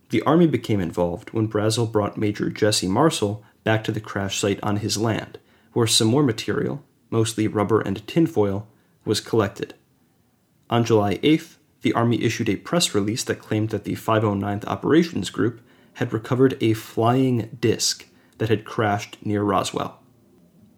The 0.08 0.22
Army 0.22 0.46
became 0.46 0.80
involved 0.80 1.34
when 1.34 1.50
Brazel 1.50 1.92
brought 1.92 2.16
Major 2.16 2.48
Jesse 2.48 2.88
Marcel 2.88 3.44
back 3.62 3.84
to 3.84 3.92
the 3.92 4.00
crash 4.00 4.38
site 4.38 4.58
on 4.62 4.78
his 4.78 4.96
land, 4.96 5.38
where 5.74 5.86
some 5.86 6.08
more 6.08 6.22
material, 6.22 6.82
mostly 7.10 7.46
rubber 7.46 7.82
and 7.82 8.06
tinfoil, 8.06 8.66
was 9.04 9.20
collected. 9.20 9.74
On 10.70 10.82
July 10.82 11.18
8th, 11.18 11.56
the 11.82 11.92
Army 11.92 12.22
issued 12.22 12.48
a 12.48 12.56
press 12.56 12.94
release 12.94 13.22
that 13.24 13.38
claimed 13.38 13.68
that 13.68 13.84
the 13.84 13.96
509th 13.96 14.64
Operations 14.64 15.28
Group 15.28 15.60
had 15.96 16.14
recovered 16.14 16.56
a 16.62 16.72
flying 16.72 17.58
disc 17.60 18.06
that 18.38 18.48
had 18.48 18.64
crashed 18.64 19.18
near 19.22 19.42
Roswell. 19.42 19.99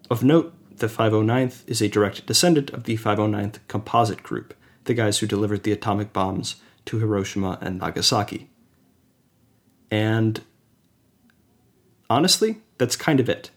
Of 0.09 0.23
note, 0.23 0.53
the 0.77 0.87
509th 0.87 1.67
is 1.67 1.81
a 1.81 1.87
direct 1.87 2.25
descendant 2.25 2.71
of 2.71 2.83
the 2.83 2.97
509th 2.97 3.59
Composite 3.67 4.23
Group, 4.23 4.53
the 4.83 4.93
guys 4.93 5.19
who 5.19 5.27
delivered 5.27 5.63
the 5.63 5.71
atomic 5.71 6.11
bombs 6.11 6.57
to 6.85 6.99
Hiroshima 6.99 7.57
and 7.61 7.79
Nagasaki. 7.79 8.49
And 9.89 10.41
honestly, 12.09 12.57
that's 12.77 12.95
kind 12.95 13.19
of 13.19 13.29
it. 13.29 13.51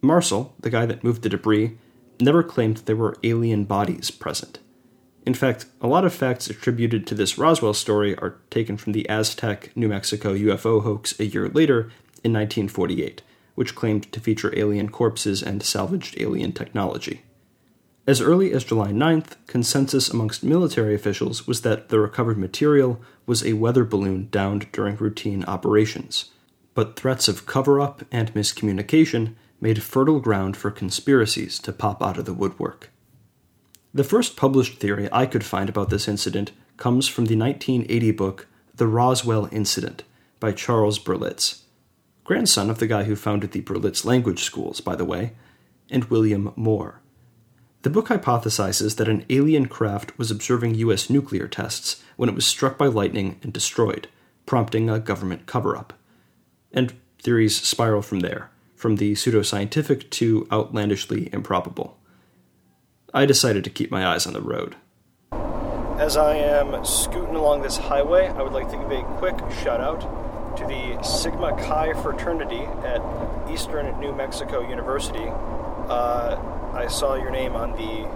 Marcel, 0.00 0.54
the 0.58 0.70
guy 0.70 0.86
that 0.86 1.04
moved 1.04 1.22
the 1.22 1.28
debris, 1.28 1.76
never 2.20 2.42
claimed 2.42 2.78
there 2.78 2.96
were 2.96 3.16
alien 3.22 3.64
bodies 3.64 4.10
present. 4.10 4.58
In 5.24 5.34
fact, 5.34 5.66
a 5.80 5.86
lot 5.86 6.04
of 6.04 6.12
facts 6.12 6.48
attributed 6.50 7.06
to 7.06 7.14
this 7.14 7.38
Roswell 7.38 7.74
story 7.74 8.16
are 8.18 8.38
taken 8.50 8.76
from 8.76 8.92
the 8.92 9.08
Aztec, 9.08 9.70
New 9.76 9.88
Mexico 9.88 10.34
UFO 10.34 10.82
hoax 10.82 11.18
a 11.20 11.26
year 11.26 11.48
later 11.48 11.92
in 12.24 12.32
1948, 12.32 13.22
which 13.54 13.74
claimed 13.74 14.10
to 14.12 14.20
feature 14.20 14.52
alien 14.56 14.88
corpses 14.88 15.42
and 15.42 15.62
salvaged 15.62 16.20
alien 16.20 16.52
technology. 16.52 17.22
As 18.06 18.20
early 18.20 18.52
as 18.52 18.64
July 18.64 18.90
9th, 18.90 19.36
consensus 19.46 20.10
amongst 20.10 20.42
military 20.42 20.94
officials 20.94 21.46
was 21.46 21.60
that 21.62 21.88
the 21.88 22.00
recovered 22.00 22.36
material 22.36 23.00
was 23.26 23.44
a 23.44 23.52
weather 23.52 23.84
balloon 23.84 24.28
downed 24.30 24.70
during 24.72 24.96
routine 24.96 25.44
operations. 25.44 26.30
But 26.74 26.96
threats 26.96 27.28
of 27.28 27.46
cover 27.46 27.80
up 27.80 28.02
and 28.10 28.34
miscommunication 28.34 29.34
made 29.60 29.82
fertile 29.82 30.18
ground 30.18 30.56
for 30.56 30.72
conspiracies 30.72 31.60
to 31.60 31.72
pop 31.72 32.02
out 32.02 32.18
of 32.18 32.24
the 32.24 32.34
woodwork. 32.34 32.90
The 33.94 34.04
first 34.04 34.36
published 34.36 34.78
theory 34.78 35.08
I 35.12 35.26
could 35.26 35.44
find 35.44 35.68
about 35.68 35.90
this 35.90 36.08
incident 36.08 36.50
comes 36.78 37.06
from 37.06 37.26
the 37.26 37.36
1980 37.36 38.10
book 38.12 38.48
The 38.74 38.88
Roswell 38.88 39.48
Incident 39.52 40.02
by 40.40 40.50
Charles 40.50 40.98
Berlitz, 40.98 41.61
grandson 42.24 42.70
of 42.70 42.78
the 42.78 42.86
guy 42.86 43.04
who 43.04 43.16
founded 43.16 43.52
the 43.52 43.62
Berlitz 43.62 44.04
Language 44.04 44.42
Schools, 44.44 44.80
by 44.80 44.96
the 44.96 45.04
way, 45.04 45.32
and 45.90 46.04
William 46.04 46.52
Moore. 46.56 47.00
The 47.82 47.90
book 47.90 48.08
hypothesizes 48.08 48.96
that 48.96 49.08
an 49.08 49.24
alien 49.28 49.66
craft 49.66 50.16
was 50.16 50.30
observing 50.30 50.76
U.S. 50.76 51.10
nuclear 51.10 51.48
tests 51.48 52.02
when 52.16 52.28
it 52.28 52.34
was 52.34 52.46
struck 52.46 52.78
by 52.78 52.86
lightning 52.86 53.38
and 53.42 53.52
destroyed, 53.52 54.08
prompting 54.46 54.88
a 54.88 55.00
government 55.00 55.46
cover 55.46 55.76
up. 55.76 55.92
And 56.72 56.94
theories 57.18 57.60
spiral 57.60 58.02
from 58.02 58.20
there 58.20 58.50
from 58.76 58.96
the 58.96 59.12
pseudoscientific 59.12 60.10
to 60.10 60.46
outlandishly 60.50 61.32
improbable. 61.32 61.96
I 63.14 63.26
decided 63.26 63.62
to 63.64 63.70
keep 63.70 63.92
my 63.92 64.04
eyes 64.04 64.26
on 64.26 64.32
the 64.32 64.40
road. 64.40 64.74
As 66.00 66.16
I 66.16 66.34
am 66.34 66.84
scooting 66.84 67.36
along 67.36 67.62
this 67.62 67.76
highway, 67.76 68.26
I 68.26 68.42
would 68.42 68.52
like 68.52 68.68
to 68.70 68.76
give 68.76 68.90
a 68.90 69.02
quick 69.18 69.38
shout 69.62 69.80
out 69.80 70.21
to 70.56 70.64
the 70.66 71.02
Sigma 71.02 71.56
Chi 71.56 71.92
fraternity 72.02 72.62
at 72.84 73.00
Eastern 73.50 73.98
New 73.98 74.12
Mexico 74.12 74.60
University. 74.66 75.26
Uh, 75.28 76.70
I 76.74 76.86
saw 76.88 77.14
your 77.14 77.30
name 77.30 77.56
on 77.56 77.72
the 77.72 78.08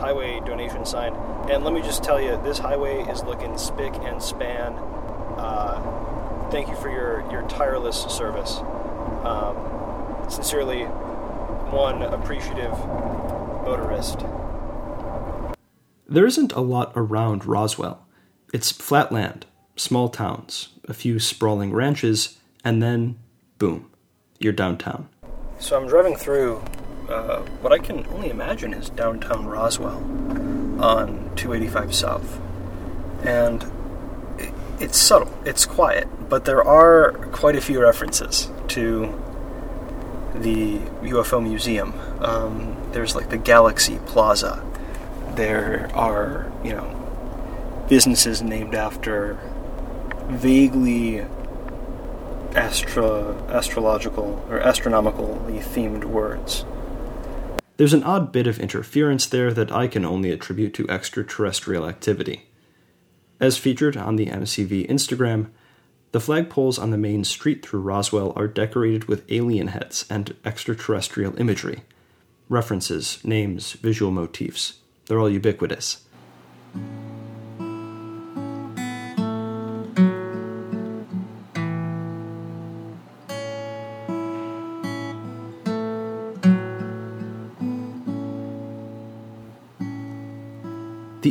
highway 0.00 0.40
donation 0.44 0.84
sign, 0.84 1.14
and 1.50 1.64
let 1.64 1.72
me 1.72 1.80
just 1.80 2.02
tell 2.04 2.20
you, 2.20 2.40
this 2.42 2.58
highway 2.58 3.02
is 3.02 3.24
looking 3.24 3.56
spick 3.58 3.94
and 4.02 4.22
span. 4.22 4.74
Uh, 5.36 6.48
thank 6.50 6.68
you 6.68 6.76
for 6.76 6.90
your, 6.90 7.28
your 7.30 7.42
tireless 7.48 8.02
service. 8.08 8.58
Um, 9.24 9.56
sincerely, 10.28 10.84
one 10.84 12.02
appreciative 12.02 12.72
motorist. 13.64 14.20
There 16.08 16.26
isn't 16.26 16.52
a 16.52 16.60
lot 16.60 16.92
around 16.94 17.44
Roswell. 17.44 18.06
It's 18.52 18.70
flat 18.70 19.10
land, 19.10 19.46
small 19.76 20.08
towns, 20.08 20.70
a 20.88 20.94
few 20.94 21.18
sprawling 21.18 21.72
ranches, 21.72 22.38
and 22.64 22.82
then, 22.82 23.18
boom, 23.58 23.90
you're 24.38 24.52
downtown. 24.52 25.08
So 25.58 25.76
I'm 25.76 25.86
driving 25.86 26.16
through 26.16 26.62
uh, 27.08 27.40
what 27.60 27.72
I 27.72 27.78
can 27.78 28.06
only 28.08 28.30
imagine 28.30 28.74
is 28.74 28.90
downtown 28.90 29.46
Roswell 29.46 29.98
on 30.82 31.30
285 31.36 31.94
South. 31.94 32.40
And 33.24 33.62
it, 34.38 34.52
it's 34.80 34.98
subtle, 34.98 35.32
it's 35.44 35.64
quiet, 35.64 36.08
but 36.28 36.44
there 36.44 36.62
are 36.64 37.12
quite 37.32 37.56
a 37.56 37.60
few 37.60 37.80
references 37.80 38.50
to 38.68 39.22
the 40.34 40.78
UFO 41.02 41.42
Museum. 41.42 41.94
Um, 42.20 42.76
there's 42.92 43.14
like 43.14 43.30
the 43.30 43.38
Galaxy 43.38 43.98
Plaza. 44.06 44.64
There 45.34 45.90
are, 45.94 46.50
you 46.64 46.72
know, 46.72 47.86
businesses 47.88 48.42
named 48.42 48.74
after 48.74 49.38
vaguely 50.28 51.20
astro- 52.54 53.46
astrological 53.48 54.44
or 54.48 54.60
astronomically 54.60 55.58
themed 55.58 56.04
words. 56.04 56.64
There's 57.76 57.92
an 57.92 58.04
odd 58.04 58.32
bit 58.32 58.46
of 58.46 58.58
interference 58.58 59.26
there 59.26 59.52
that 59.52 59.70
I 59.70 59.86
can 59.86 60.04
only 60.04 60.30
attribute 60.30 60.72
to 60.74 60.88
extraterrestrial 60.88 61.86
activity. 61.86 62.48
As 63.38 63.58
featured 63.58 63.98
on 63.98 64.16
the 64.16 64.26
MCV 64.26 64.88
Instagram, 64.88 65.50
the 66.12 66.18
flagpoles 66.18 66.80
on 66.80 66.90
the 66.90 66.96
main 66.96 67.24
street 67.24 67.64
through 67.64 67.80
Roswell 67.80 68.32
are 68.34 68.48
decorated 68.48 69.04
with 69.04 69.30
alien 69.30 69.68
heads 69.68 70.06
and 70.08 70.34
extraterrestrial 70.44 71.38
imagery. 71.38 71.82
References, 72.48 73.18
names, 73.22 73.72
visual 73.72 74.10
motifs, 74.10 74.74
they're 75.06 75.20
all 75.20 75.28
ubiquitous. 75.28 76.06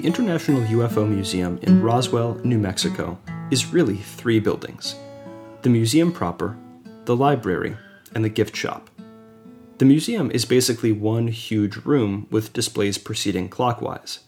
The 0.05 0.11
International 0.11 0.61
UFO 0.61 1.09
Museum 1.09 1.57
in 1.63 1.81
Roswell, 1.81 2.35
New 2.43 2.59
Mexico, 2.59 3.17
is 3.49 3.73
really 3.73 3.95
three 3.95 4.39
buildings 4.39 4.93
the 5.63 5.69
museum 5.71 6.11
proper, 6.11 6.55
the 7.05 7.15
library, 7.15 7.75
and 8.13 8.23
the 8.23 8.29
gift 8.29 8.55
shop. 8.55 8.91
The 9.79 9.85
museum 9.85 10.29
is 10.29 10.45
basically 10.45 10.91
one 10.91 11.29
huge 11.29 11.77
room 11.77 12.27
with 12.29 12.53
displays 12.53 12.99
proceeding 12.99 13.49
clockwise. 13.49 14.19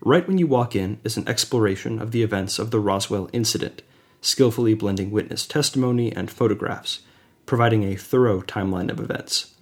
Right 0.00 0.26
when 0.26 0.38
you 0.38 0.48
walk 0.48 0.74
in 0.74 0.98
is 1.04 1.16
an 1.16 1.28
exploration 1.28 2.00
of 2.00 2.10
the 2.10 2.24
events 2.24 2.58
of 2.58 2.72
the 2.72 2.80
Roswell 2.80 3.30
incident, 3.32 3.82
skillfully 4.22 4.74
blending 4.74 5.12
witness 5.12 5.46
testimony 5.46 6.10
and 6.10 6.32
photographs, 6.32 6.98
providing 7.46 7.84
a 7.84 7.94
thorough 7.94 8.42
timeline 8.42 8.90
of 8.90 8.98
events. 8.98 9.54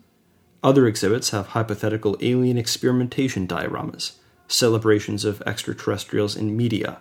Other 0.64 0.86
exhibits 0.86 1.30
have 1.32 1.48
hypothetical 1.48 2.16
alien 2.22 2.56
experimentation 2.56 3.46
dioramas, 3.46 4.12
celebrations 4.50 5.24
of 5.24 5.42
extraterrestrials 5.46 6.36
in 6.36 6.56
media, 6.56 6.98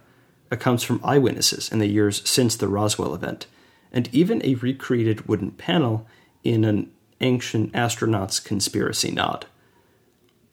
accounts 0.52 0.84
from 0.84 1.02
eyewitnesses 1.04 1.72
in 1.72 1.80
the 1.80 1.88
years 1.88 2.28
since 2.28 2.56
the 2.56 2.68
Roswell 2.68 3.16
event, 3.16 3.48
and 3.92 4.08
even 4.14 4.44
a 4.46 4.56
recreated 4.56 5.28
wooden 5.28 5.52
panel 5.52 6.08
in 6.44 6.64
an 6.64 6.92
ancient 7.22 7.74
astronauts 7.74 8.44
conspiracy 8.44 9.12
nod. 9.12 9.46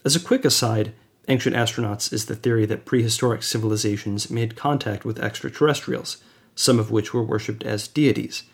As 0.04 0.16
a 0.16 0.20
quick 0.20 0.44
aside, 0.44 0.92
ancient 1.28 1.54
astronauts 1.54 2.12
is 2.12 2.26
the 2.26 2.36
theory 2.36 2.66
that 2.66 2.84
prehistoric 2.84 3.42
civilizations 3.42 4.30
made 4.30 4.56
contact 4.56 5.04
with 5.04 5.18
extraterrestrials, 5.18 6.18
some 6.54 6.78
of 6.78 6.90
which 6.90 7.12
were 7.12 7.22
worshipped 7.22 7.62
as 7.64 7.88
deities, 7.88 8.44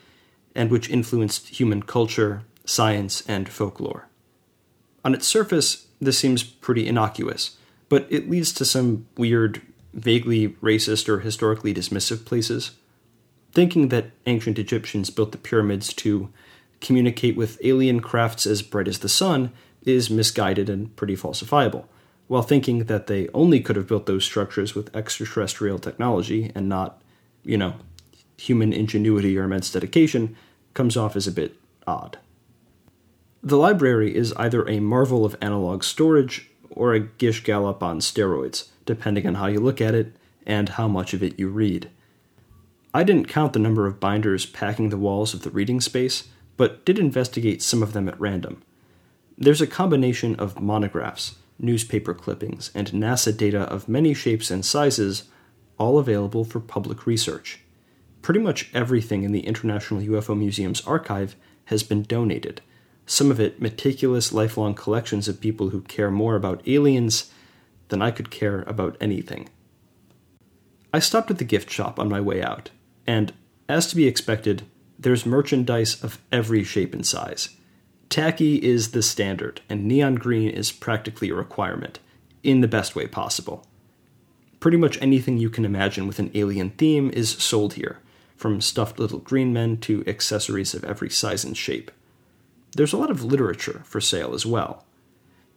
and 0.54 0.70
which 0.70 0.90
influenced 0.90 1.48
human 1.48 1.82
culture, 1.82 2.42
science, 2.64 3.22
and 3.28 3.48
folklore. 3.48 4.08
On 5.04 5.14
its 5.14 5.26
surface, 5.26 5.86
this 6.00 6.18
seems 6.18 6.42
pretty 6.42 6.86
innocuous 6.86 7.56
but 7.92 8.06
it 8.08 8.30
leads 8.30 8.54
to 8.54 8.64
some 8.64 9.06
weird, 9.18 9.60
vaguely 9.92 10.48
racist 10.62 11.10
or 11.10 11.20
historically 11.20 11.74
dismissive 11.74 12.24
places. 12.24 12.70
Thinking 13.52 13.88
that 13.88 14.12
ancient 14.24 14.58
Egyptians 14.58 15.10
built 15.10 15.30
the 15.30 15.36
pyramids 15.36 15.92
to 15.92 16.30
communicate 16.80 17.36
with 17.36 17.60
alien 17.62 18.00
crafts 18.00 18.46
as 18.46 18.62
bright 18.62 18.88
as 18.88 19.00
the 19.00 19.10
sun 19.10 19.52
is 19.82 20.08
misguided 20.08 20.70
and 20.70 20.96
pretty 20.96 21.14
falsifiable, 21.14 21.84
while 22.28 22.40
thinking 22.40 22.84
that 22.84 23.08
they 23.08 23.28
only 23.34 23.60
could 23.60 23.76
have 23.76 23.88
built 23.88 24.06
those 24.06 24.24
structures 24.24 24.74
with 24.74 24.96
extraterrestrial 24.96 25.78
technology 25.78 26.50
and 26.54 26.70
not, 26.70 27.02
you 27.44 27.58
know, 27.58 27.74
human 28.38 28.72
ingenuity 28.72 29.36
or 29.36 29.44
immense 29.44 29.70
dedication 29.70 30.34
comes 30.72 30.96
off 30.96 31.14
as 31.14 31.26
a 31.26 31.30
bit 31.30 31.56
odd. 31.86 32.18
The 33.42 33.58
library 33.58 34.16
is 34.16 34.32
either 34.38 34.66
a 34.66 34.80
marvel 34.80 35.26
of 35.26 35.36
analog 35.42 35.84
storage 35.84 36.48
or 36.74 36.94
a 36.94 37.00
Gish 37.00 37.44
Gallop 37.44 37.82
on 37.82 38.00
steroids, 38.00 38.68
depending 38.86 39.26
on 39.26 39.36
how 39.36 39.46
you 39.46 39.60
look 39.60 39.80
at 39.80 39.94
it 39.94 40.14
and 40.46 40.70
how 40.70 40.88
much 40.88 41.14
of 41.14 41.22
it 41.22 41.38
you 41.38 41.48
read. 41.48 41.90
I 42.94 43.04
didn't 43.04 43.28
count 43.28 43.52
the 43.52 43.58
number 43.58 43.86
of 43.86 44.00
binders 44.00 44.44
packing 44.44 44.90
the 44.90 44.98
walls 44.98 45.32
of 45.32 45.42
the 45.42 45.50
reading 45.50 45.80
space, 45.80 46.28
but 46.56 46.84
did 46.84 46.98
investigate 46.98 47.62
some 47.62 47.82
of 47.82 47.92
them 47.92 48.08
at 48.08 48.20
random. 48.20 48.62
There's 49.38 49.62
a 49.62 49.66
combination 49.66 50.34
of 50.36 50.60
monographs, 50.60 51.36
newspaper 51.58 52.12
clippings, 52.12 52.70
and 52.74 52.88
NASA 52.88 53.34
data 53.34 53.60
of 53.62 53.88
many 53.88 54.12
shapes 54.12 54.50
and 54.50 54.64
sizes, 54.64 55.24
all 55.78 55.98
available 55.98 56.44
for 56.44 56.60
public 56.60 57.06
research. 57.06 57.60
Pretty 58.20 58.40
much 58.40 58.70
everything 58.74 59.22
in 59.22 59.32
the 59.32 59.46
International 59.46 60.00
UFO 60.00 60.36
Museum's 60.38 60.82
archive 60.86 61.34
has 61.66 61.82
been 61.82 62.02
donated, 62.02 62.60
some 63.06 63.30
of 63.30 63.40
it 63.40 63.60
meticulous 63.60 64.32
lifelong 64.32 64.74
collections 64.74 65.28
of 65.28 65.40
people 65.40 65.70
who 65.70 65.80
care 65.82 66.10
more 66.10 66.36
about 66.36 66.66
aliens 66.66 67.30
than 67.88 68.02
I 68.02 68.10
could 68.10 68.30
care 68.30 68.62
about 68.62 68.96
anything. 69.00 69.48
I 70.94 70.98
stopped 70.98 71.30
at 71.30 71.38
the 71.38 71.44
gift 71.44 71.70
shop 71.70 71.98
on 71.98 72.08
my 72.08 72.20
way 72.20 72.42
out, 72.42 72.70
and, 73.06 73.32
as 73.68 73.86
to 73.88 73.96
be 73.96 74.06
expected, 74.06 74.62
there's 74.98 75.26
merchandise 75.26 76.02
of 76.02 76.18
every 76.30 76.64
shape 76.64 76.94
and 76.94 77.06
size. 77.06 77.50
Tacky 78.08 78.62
is 78.62 78.90
the 78.90 79.02
standard, 79.02 79.62
and 79.68 79.86
neon 79.86 80.16
green 80.16 80.50
is 80.50 80.70
practically 80.70 81.30
a 81.30 81.34
requirement, 81.34 81.98
in 82.42 82.60
the 82.60 82.68
best 82.68 82.94
way 82.94 83.06
possible. 83.06 83.66
Pretty 84.60 84.76
much 84.76 85.00
anything 85.00 85.38
you 85.38 85.50
can 85.50 85.64
imagine 85.64 86.06
with 86.06 86.18
an 86.18 86.30
alien 86.34 86.70
theme 86.70 87.10
is 87.10 87.30
sold 87.30 87.74
here, 87.74 87.98
from 88.36 88.60
stuffed 88.60 88.98
little 88.98 89.18
green 89.18 89.52
men 89.52 89.78
to 89.78 90.04
accessories 90.06 90.74
of 90.74 90.84
every 90.84 91.10
size 91.10 91.42
and 91.44 91.56
shape 91.56 91.90
there's 92.74 92.92
a 92.92 92.96
lot 92.96 93.10
of 93.10 93.24
literature 93.24 93.82
for 93.84 94.00
sale 94.00 94.34
as 94.34 94.46
well. 94.46 94.84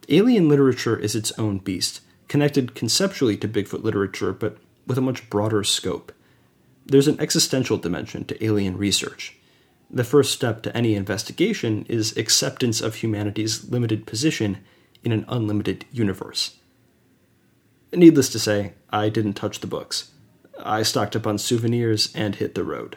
Alien 0.08 0.48
literature 0.48 0.98
is 0.98 1.14
its 1.14 1.32
own 1.32 1.58
beast, 1.58 2.00
connected 2.28 2.74
conceptually 2.74 3.36
to 3.36 3.48
Bigfoot 3.48 3.82
literature, 3.82 4.32
but 4.32 4.58
with 4.86 4.98
a 4.98 5.02
much 5.02 5.28
broader 5.30 5.64
scope. 5.64 6.12
There's 6.84 7.08
an 7.08 7.20
existential 7.20 7.78
dimension 7.78 8.24
to 8.26 8.44
alien 8.44 8.76
research. 8.76 9.36
The 9.90 10.04
first 10.04 10.32
step 10.32 10.62
to 10.62 10.76
any 10.76 10.94
investigation 10.94 11.86
is 11.88 12.16
acceptance 12.16 12.80
of 12.80 12.96
humanity's 12.96 13.68
limited 13.70 14.06
position 14.06 14.58
in 15.02 15.12
an 15.12 15.24
unlimited 15.28 15.84
universe. 15.92 16.56
Needless 17.92 18.28
to 18.30 18.38
say, 18.38 18.74
I 18.90 19.08
didn't 19.08 19.34
touch 19.34 19.60
the 19.60 19.66
books. 19.66 20.10
I 20.58 20.82
stocked 20.82 21.16
up 21.16 21.26
on 21.26 21.38
souvenirs 21.38 22.12
and 22.14 22.34
hit 22.34 22.54
the 22.54 22.64
road. 22.64 22.96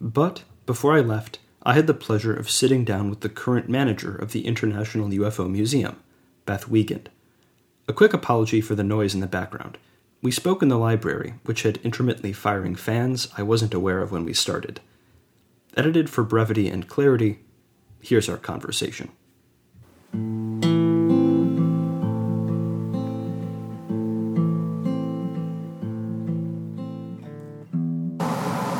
But 0.00 0.44
before 0.66 0.96
I 0.96 1.00
left, 1.00 1.38
I 1.62 1.74
had 1.74 1.86
the 1.86 1.94
pleasure 1.94 2.32
of 2.32 2.48
sitting 2.50 2.84
down 2.84 3.10
with 3.10 3.20
the 3.20 3.28
current 3.28 3.68
manager 3.68 4.14
of 4.14 4.32
the 4.32 4.46
International 4.46 5.10
UFO 5.10 5.50
Museum, 5.50 5.96
Beth 6.46 6.68
Wiegand. 6.68 7.10
A 7.86 7.92
quick 7.92 8.14
apology 8.14 8.62
for 8.62 8.74
the 8.74 8.82
noise 8.82 9.12
in 9.14 9.20
the 9.20 9.26
background. 9.26 9.76
We 10.22 10.30
spoke 10.30 10.62
in 10.62 10.68
the 10.68 10.78
library, 10.78 11.34
which 11.44 11.62
had 11.62 11.76
intermittently 11.78 12.32
firing 12.32 12.76
fans 12.76 13.28
I 13.36 13.42
wasn't 13.42 13.74
aware 13.74 14.00
of 14.00 14.10
when 14.10 14.24
we 14.24 14.32
started. 14.32 14.80
Edited 15.76 16.08
for 16.08 16.24
brevity 16.24 16.66
and 16.68 16.88
clarity, 16.88 17.40
here's 18.00 18.28
our 18.28 18.38
conversation. 18.38 19.10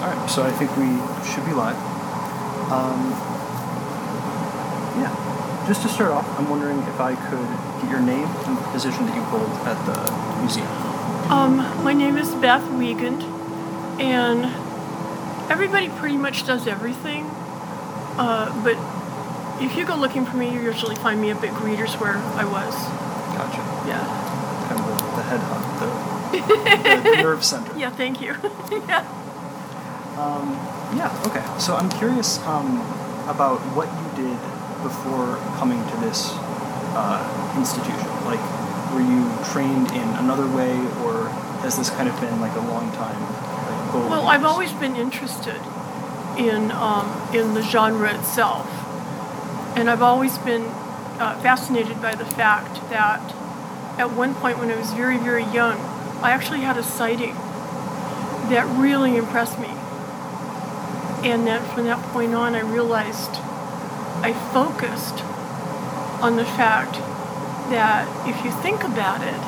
Alright, 0.03 0.31
so 0.31 0.43
I 0.43 0.51
think 0.53 0.74
we 0.78 1.31
should 1.31 1.45
be 1.45 1.53
live. 1.53 1.99
Um, 2.70 3.10
yeah, 5.02 5.64
just 5.66 5.82
to 5.82 5.88
start 5.88 6.12
off, 6.12 6.38
I'm 6.38 6.48
wondering 6.48 6.78
if 6.78 7.00
I 7.00 7.16
could 7.16 7.82
get 7.82 7.90
your 7.90 8.00
name 8.00 8.26
and 8.46 8.56
the 8.56 8.62
position 8.70 9.06
that 9.06 9.16
you 9.16 9.22
hold 9.22 9.50
at 9.66 9.76
the 9.86 10.40
museum. 10.40 10.68
Um, 11.32 11.56
my 11.82 11.92
name 11.92 12.16
is 12.16 12.32
Beth 12.36 12.64
Wiegand, 12.70 13.24
and 14.00 14.44
everybody 15.50 15.88
pretty 15.88 16.16
much 16.16 16.46
does 16.46 16.68
everything. 16.68 17.24
Uh, 18.16 18.50
but 18.62 18.76
if 19.60 19.76
you 19.76 19.84
go 19.84 19.96
looking 19.96 20.24
for 20.24 20.36
me, 20.36 20.52
you 20.52 20.60
usually 20.60 20.94
find 20.94 21.20
me 21.20 21.32
up 21.32 21.42
at 21.42 21.50
Greeters 21.54 21.98
where 22.00 22.16
I 22.16 22.44
was. 22.44 22.74
Gotcha. 23.36 23.58
Yeah. 23.88 24.06
Kind 24.68 24.80
of 24.80 24.86
the, 24.86 25.16
the 25.16 25.22
head 25.24 25.40
hub, 25.40 27.02
the, 27.02 27.16
the 27.16 27.22
nerve 27.22 27.44
center. 27.44 27.76
Yeah, 27.76 27.90
thank 27.90 28.20
you. 28.20 28.36
yeah. 28.70 29.19
Um, 30.20 30.52
yeah, 31.00 31.08
okay. 31.26 31.44
So 31.58 31.76
I'm 31.76 31.88
curious 31.88 32.38
um, 32.44 32.76
about 33.26 33.58
what 33.72 33.88
you 33.88 34.28
did 34.28 34.38
before 34.82 35.40
coming 35.56 35.80
to 35.80 35.96
this 36.04 36.32
uh, 36.92 37.24
institution. 37.56 38.08
Like, 38.28 38.42
were 38.92 39.00
you 39.00 39.24
trained 39.52 39.88
in 39.92 40.08
another 40.20 40.46
way, 40.46 40.76
or 41.04 41.28
has 41.64 41.78
this 41.78 41.88
kind 41.90 42.08
of 42.08 42.20
been 42.20 42.38
like 42.40 42.54
a 42.56 42.60
long 42.60 42.92
time 42.92 43.20
like, 43.22 43.92
goal? 43.92 44.08
Well, 44.10 44.28
I've 44.28 44.44
always 44.44 44.72
been 44.72 44.96
interested 44.96 45.60
in 46.36 46.70
um, 46.72 47.08
in 47.32 47.54
the 47.54 47.62
genre 47.62 48.12
itself, 48.12 48.68
and 49.76 49.88
I've 49.88 50.02
always 50.02 50.36
been 50.38 50.64
uh, 51.18 51.40
fascinated 51.40 52.02
by 52.02 52.14
the 52.14 52.26
fact 52.26 52.74
that 52.90 53.20
at 53.98 54.12
one 54.12 54.34
point 54.34 54.58
when 54.58 54.70
I 54.70 54.76
was 54.76 54.92
very 54.92 55.16
very 55.16 55.44
young, 55.44 55.78
I 56.22 56.32
actually 56.32 56.60
had 56.60 56.76
a 56.76 56.82
sighting 56.82 57.34
that 58.50 58.66
really 58.76 59.16
impressed 59.16 59.58
me, 59.58 59.68
and 61.22 61.46
then 61.46 61.62
from 61.74 61.84
that 61.84 62.02
point 62.12 62.34
on, 62.34 62.54
I 62.54 62.60
realized 62.60 63.30
I 64.24 64.32
focused 64.52 65.22
on 66.22 66.36
the 66.36 66.44
fact 66.44 66.94
that 67.70 68.08
if 68.28 68.44
you 68.44 68.50
think 68.62 68.84
about 68.84 69.20
it, 69.20 69.40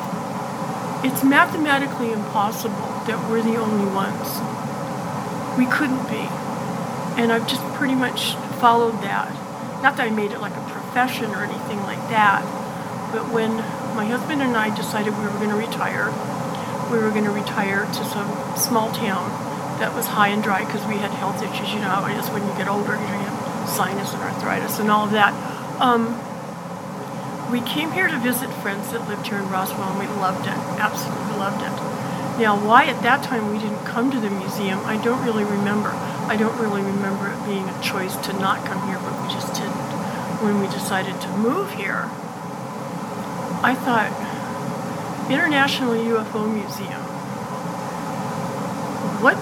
it's 1.05 1.23
mathematically 1.23 2.11
impossible 2.11 3.03
that 3.05 3.29
we're 3.29 3.41
the 3.41 3.57
only 3.57 3.85
ones. 3.91 4.39
We 5.57 5.65
couldn't 5.65 6.07
be. 6.07 6.25
And 7.19 7.31
I've 7.31 7.47
just 7.47 7.61
pretty 7.73 7.95
much 7.95 8.35
followed 8.61 9.01
that. 9.01 9.29
Not 9.83 9.97
that 9.97 10.07
I 10.07 10.09
made 10.09 10.31
it 10.31 10.39
like 10.39 10.55
a 10.55 10.69
profession 10.69 11.25
or 11.31 11.43
anything 11.43 11.79
like 11.83 11.99
that, 12.09 12.41
but 13.11 13.29
when 13.29 13.57
my 13.95 14.05
husband 14.05 14.41
and 14.41 14.55
I 14.55 14.73
decided 14.75 15.17
we 15.17 15.25
were 15.25 15.37
going 15.37 15.49
to 15.49 15.55
retire, 15.55 16.09
we 16.89 16.97
were 16.97 17.11
going 17.11 17.25
to 17.25 17.31
retire 17.31 17.85
to 17.85 18.05
some 18.05 18.57
small 18.57 18.91
town 18.93 19.42
that 19.79 19.93
was 19.93 20.07
high 20.07 20.29
and 20.29 20.43
dry 20.43 20.65
because 20.65 20.85
we 20.87 20.97
had 20.97 21.11
health 21.11 21.41
issues. 21.41 21.73
You 21.73 21.79
know 21.79 21.89
how 21.89 22.05
it 22.05 22.17
is 22.17 22.29
when 22.29 22.45
you 22.45 22.53
get 22.57 22.67
older, 22.67 22.93
you 22.93 23.07
have 23.07 23.69
sinus 23.69 24.13
and 24.13 24.21
arthritis 24.21 24.79
and 24.79 24.89
all 24.89 25.05
of 25.05 25.11
that. 25.11 25.33
Um, 25.81 26.19
we 27.51 27.61
came 27.61 27.91
here 27.91 28.07
to 28.07 28.17
visit 28.19 28.49
friends 28.65 28.91
that 28.91 29.07
lived 29.07 29.27
here 29.27 29.37
in 29.37 29.49
Roswell, 29.49 29.89
and 29.93 29.99
we 29.99 30.07
loved 30.17 30.47
it. 30.47 30.57
Absolutely 30.81 31.37
loved 31.37 31.61
it. 31.61 31.75
Now, 32.41 32.57
why 32.57 32.85
at 32.85 33.03
that 33.03 33.23
time 33.23 33.51
we 33.53 33.59
didn't 33.59 33.85
come 33.85 34.09
to 34.09 34.19
the 34.19 34.29
museum, 34.29 34.79
I 34.85 34.97
don't 34.97 35.23
really 35.23 35.43
remember. 35.43 35.91
I 36.25 36.35
don't 36.35 36.57
really 36.59 36.81
remember 36.81 37.29
it 37.29 37.45
being 37.45 37.69
a 37.69 37.81
choice 37.83 38.15
to 38.25 38.33
not 38.33 38.65
come 38.65 38.81
here, 38.87 38.97
but 38.97 39.13
we 39.21 39.31
just 39.31 39.53
didn't. 39.53 39.77
When 40.41 40.59
we 40.59 40.65
decided 40.67 41.21
to 41.21 41.29
move 41.37 41.71
here, 41.73 42.09
I 43.61 43.75
thought, 43.75 44.09
International 45.29 45.93
UFO 45.93 46.51
Museum. 46.51 47.01
What, 49.21 49.37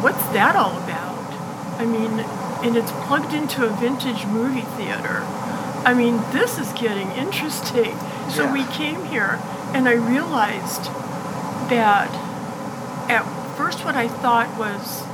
what's 0.00 0.25
that 0.36 0.54
all 0.54 0.76
about? 0.84 1.16
I 1.80 1.86
mean, 1.86 2.20
and 2.62 2.76
it's 2.76 2.92
plugged 3.06 3.32
into 3.32 3.64
a 3.64 3.70
vintage 3.70 4.26
movie 4.26 4.68
theater. 4.76 5.22
I 5.84 5.94
mean, 5.94 6.20
this 6.30 6.58
is 6.58 6.70
getting 6.72 7.10
interesting. 7.12 7.96
So 8.28 8.44
Yeah. 8.44 8.52
we 8.52 8.64
came 8.64 9.04
here, 9.06 9.38
and 9.72 9.88
I 9.88 9.92
realized 9.92 10.84
that 11.70 12.10
at 13.08 13.24
first 13.56 13.82
what 13.84 13.96
I 13.96 14.08
thought 14.08 14.48
was 14.58 15.04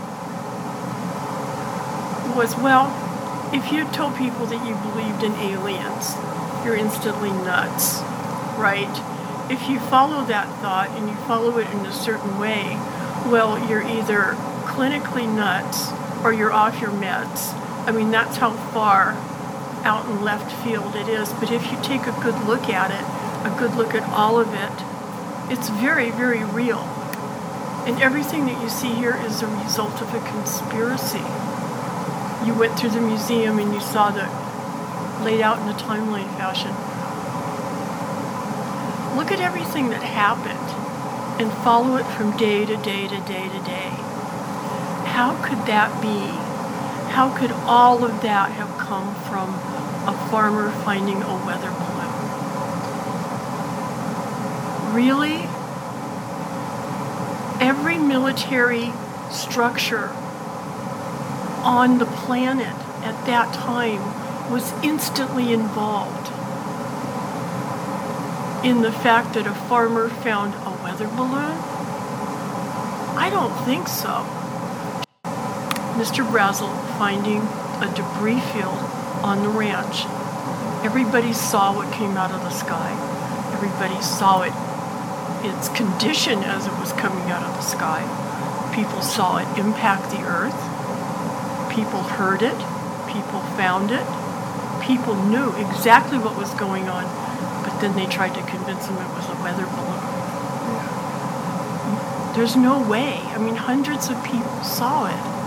was 2.34 2.56
well, 2.56 2.90
if 3.52 3.70
you 3.70 3.84
told 3.92 4.16
people 4.16 4.46
that 4.46 4.66
you 4.66 4.74
believed 4.90 5.22
in 5.22 5.32
aliens, 5.34 6.16
you're 6.64 6.74
instantly 6.74 7.30
nuts, 7.30 8.00
right? 8.58 8.90
If 9.50 9.68
you 9.68 9.78
follow 9.78 10.24
that 10.24 10.48
thought 10.62 10.88
and 10.96 11.08
you 11.08 11.14
follow 11.28 11.58
it 11.58 11.68
in 11.70 11.86
a 11.86 11.92
certain 11.92 12.38
way, 12.40 12.78
well, 13.26 13.58
you're 13.68 13.82
either 13.82 14.34
clinically 14.72 15.28
nuts 15.28 15.92
or 16.24 16.32
you're 16.32 16.52
off 16.52 16.80
your 16.80 16.90
meds. 16.90 17.52
I 17.86 17.92
mean, 17.92 18.10
that's 18.10 18.36
how 18.36 18.52
far 18.72 19.12
out 19.84 20.06
in 20.06 20.22
left 20.22 20.52
field 20.64 20.94
it 20.94 21.08
is. 21.08 21.32
But 21.34 21.50
if 21.50 21.70
you 21.70 21.78
take 21.82 22.06
a 22.06 22.20
good 22.22 22.38
look 22.46 22.68
at 22.68 22.90
it, 22.90 23.04
a 23.46 23.58
good 23.58 23.74
look 23.74 23.94
at 23.94 24.08
all 24.10 24.38
of 24.38 24.48
it, 24.54 25.52
it's 25.52 25.68
very, 25.68 26.10
very 26.10 26.44
real. 26.44 26.80
And 27.86 28.00
everything 28.00 28.46
that 28.46 28.62
you 28.62 28.68
see 28.68 28.94
here 28.94 29.16
is 29.26 29.42
a 29.42 29.48
result 29.48 30.00
of 30.00 30.14
a 30.14 30.20
conspiracy. 30.20 31.24
You 32.46 32.54
went 32.54 32.78
through 32.78 32.90
the 32.90 33.00
museum 33.00 33.58
and 33.58 33.74
you 33.74 33.80
saw 33.80 34.10
the 34.10 34.30
laid 35.24 35.40
out 35.40 35.58
in 35.58 35.68
a 35.68 35.74
timeline 35.74 36.30
fashion. 36.36 36.72
Look 39.16 39.30
at 39.30 39.40
everything 39.40 39.90
that 39.90 40.02
happened 40.02 40.58
and 41.40 41.52
follow 41.62 41.96
it 41.96 42.04
from 42.04 42.36
day 42.36 42.64
to 42.64 42.76
day 42.76 43.08
to 43.08 43.20
day 43.20 43.48
to 43.48 43.64
day. 43.64 44.01
How 45.12 45.36
could 45.44 45.66
that 45.66 46.00
be? 46.00 46.18
How 47.12 47.36
could 47.36 47.52
all 47.66 48.02
of 48.02 48.22
that 48.22 48.50
have 48.52 48.78
come 48.78 49.14
from 49.28 49.50
a 50.08 50.28
farmer 50.30 50.70
finding 50.70 51.22
a 51.22 51.36
weather 51.44 51.70
balloon? 51.70 52.12
Really? 54.94 55.46
Every 57.60 57.98
military 57.98 58.90
structure 59.30 60.08
on 61.62 61.98
the 61.98 62.06
planet 62.06 62.74
at 63.04 63.26
that 63.26 63.52
time 63.52 64.00
was 64.50 64.72
instantly 64.82 65.52
involved 65.52 66.28
in 68.64 68.80
the 68.80 68.92
fact 68.92 69.34
that 69.34 69.46
a 69.46 69.54
farmer 69.54 70.08
found 70.08 70.54
a 70.54 70.70
weather 70.82 71.08
balloon? 71.08 71.58
I 73.14 73.28
don't 73.30 73.52
think 73.66 73.88
so. 73.88 74.41
Mr. 75.92 76.24
Brazel 76.24 76.72
finding 76.96 77.42
a 77.84 77.92
debris 77.94 78.40
field 78.52 78.78
on 79.22 79.42
the 79.42 79.48
ranch. 79.48 80.06
Everybody 80.84 81.32
saw 81.34 81.74
what 81.74 81.92
came 81.92 82.16
out 82.16 82.30
of 82.32 82.40
the 82.40 82.50
sky. 82.50 82.90
Everybody 83.52 84.00
saw 84.00 84.42
it, 84.42 84.52
its 85.44 85.68
condition 85.68 86.38
as 86.40 86.66
it 86.66 86.72
was 86.80 86.92
coming 86.94 87.30
out 87.30 87.42
of 87.42 87.54
the 87.54 87.62
sky. 87.62 88.02
People 88.74 89.02
saw 89.02 89.36
it 89.36 89.58
impact 89.58 90.10
the 90.10 90.22
earth. 90.24 90.56
People 91.70 92.02
heard 92.02 92.42
it. 92.42 92.56
People 93.12 93.40
found 93.60 93.90
it. 93.92 94.06
People 94.82 95.14
knew 95.28 95.52
exactly 95.56 96.18
what 96.18 96.38
was 96.38 96.54
going 96.54 96.88
on, 96.88 97.04
but 97.62 97.78
then 97.80 97.94
they 97.94 98.06
tried 98.06 98.34
to 98.34 98.42
convince 98.48 98.86
them 98.86 98.96
it 98.96 99.12
was 99.14 99.28
a 99.28 99.36
weather 99.44 99.66
balloon. 99.66 100.02
There's 102.34 102.56
no 102.56 102.80
way. 102.80 103.20
I 103.36 103.38
mean, 103.38 103.56
hundreds 103.56 104.08
of 104.08 104.24
people 104.24 104.64
saw 104.64 105.06
it. 105.06 105.41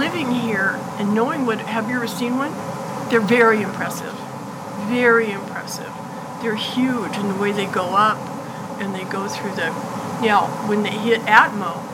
Living 0.00 0.30
here 0.30 0.80
and 0.98 1.14
knowing 1.14 1.44
what, 1.44 1.60
have 1.60 1.90
you 1.90 1.96
ever 1.96 2.06
seen 2.06 2.38
one? 2.38 2.52
They're 3.10 3.20
very 3.20 3.60
impressive. 3.60 4.14
Very 4.88 5.30
impressive. 5.30 5.92
They're 6.40 6.56
huge 6.56 7.18
in 7.18 7.28
the 7.28 7.34
way 7.34 7.52
they 7.52 7.66
go 7.66 7.94
up 7.94 8.16
and 8.80 8.94
they 8.94 9.04
go 9.04 9.28
through 9.28 9.56
the. 9.56 9.68
Now, 10.24 10.46
when 10.66 10.84
they 10.84 10.96
hit 10.96 11.20
Atmo, 11.26 11.84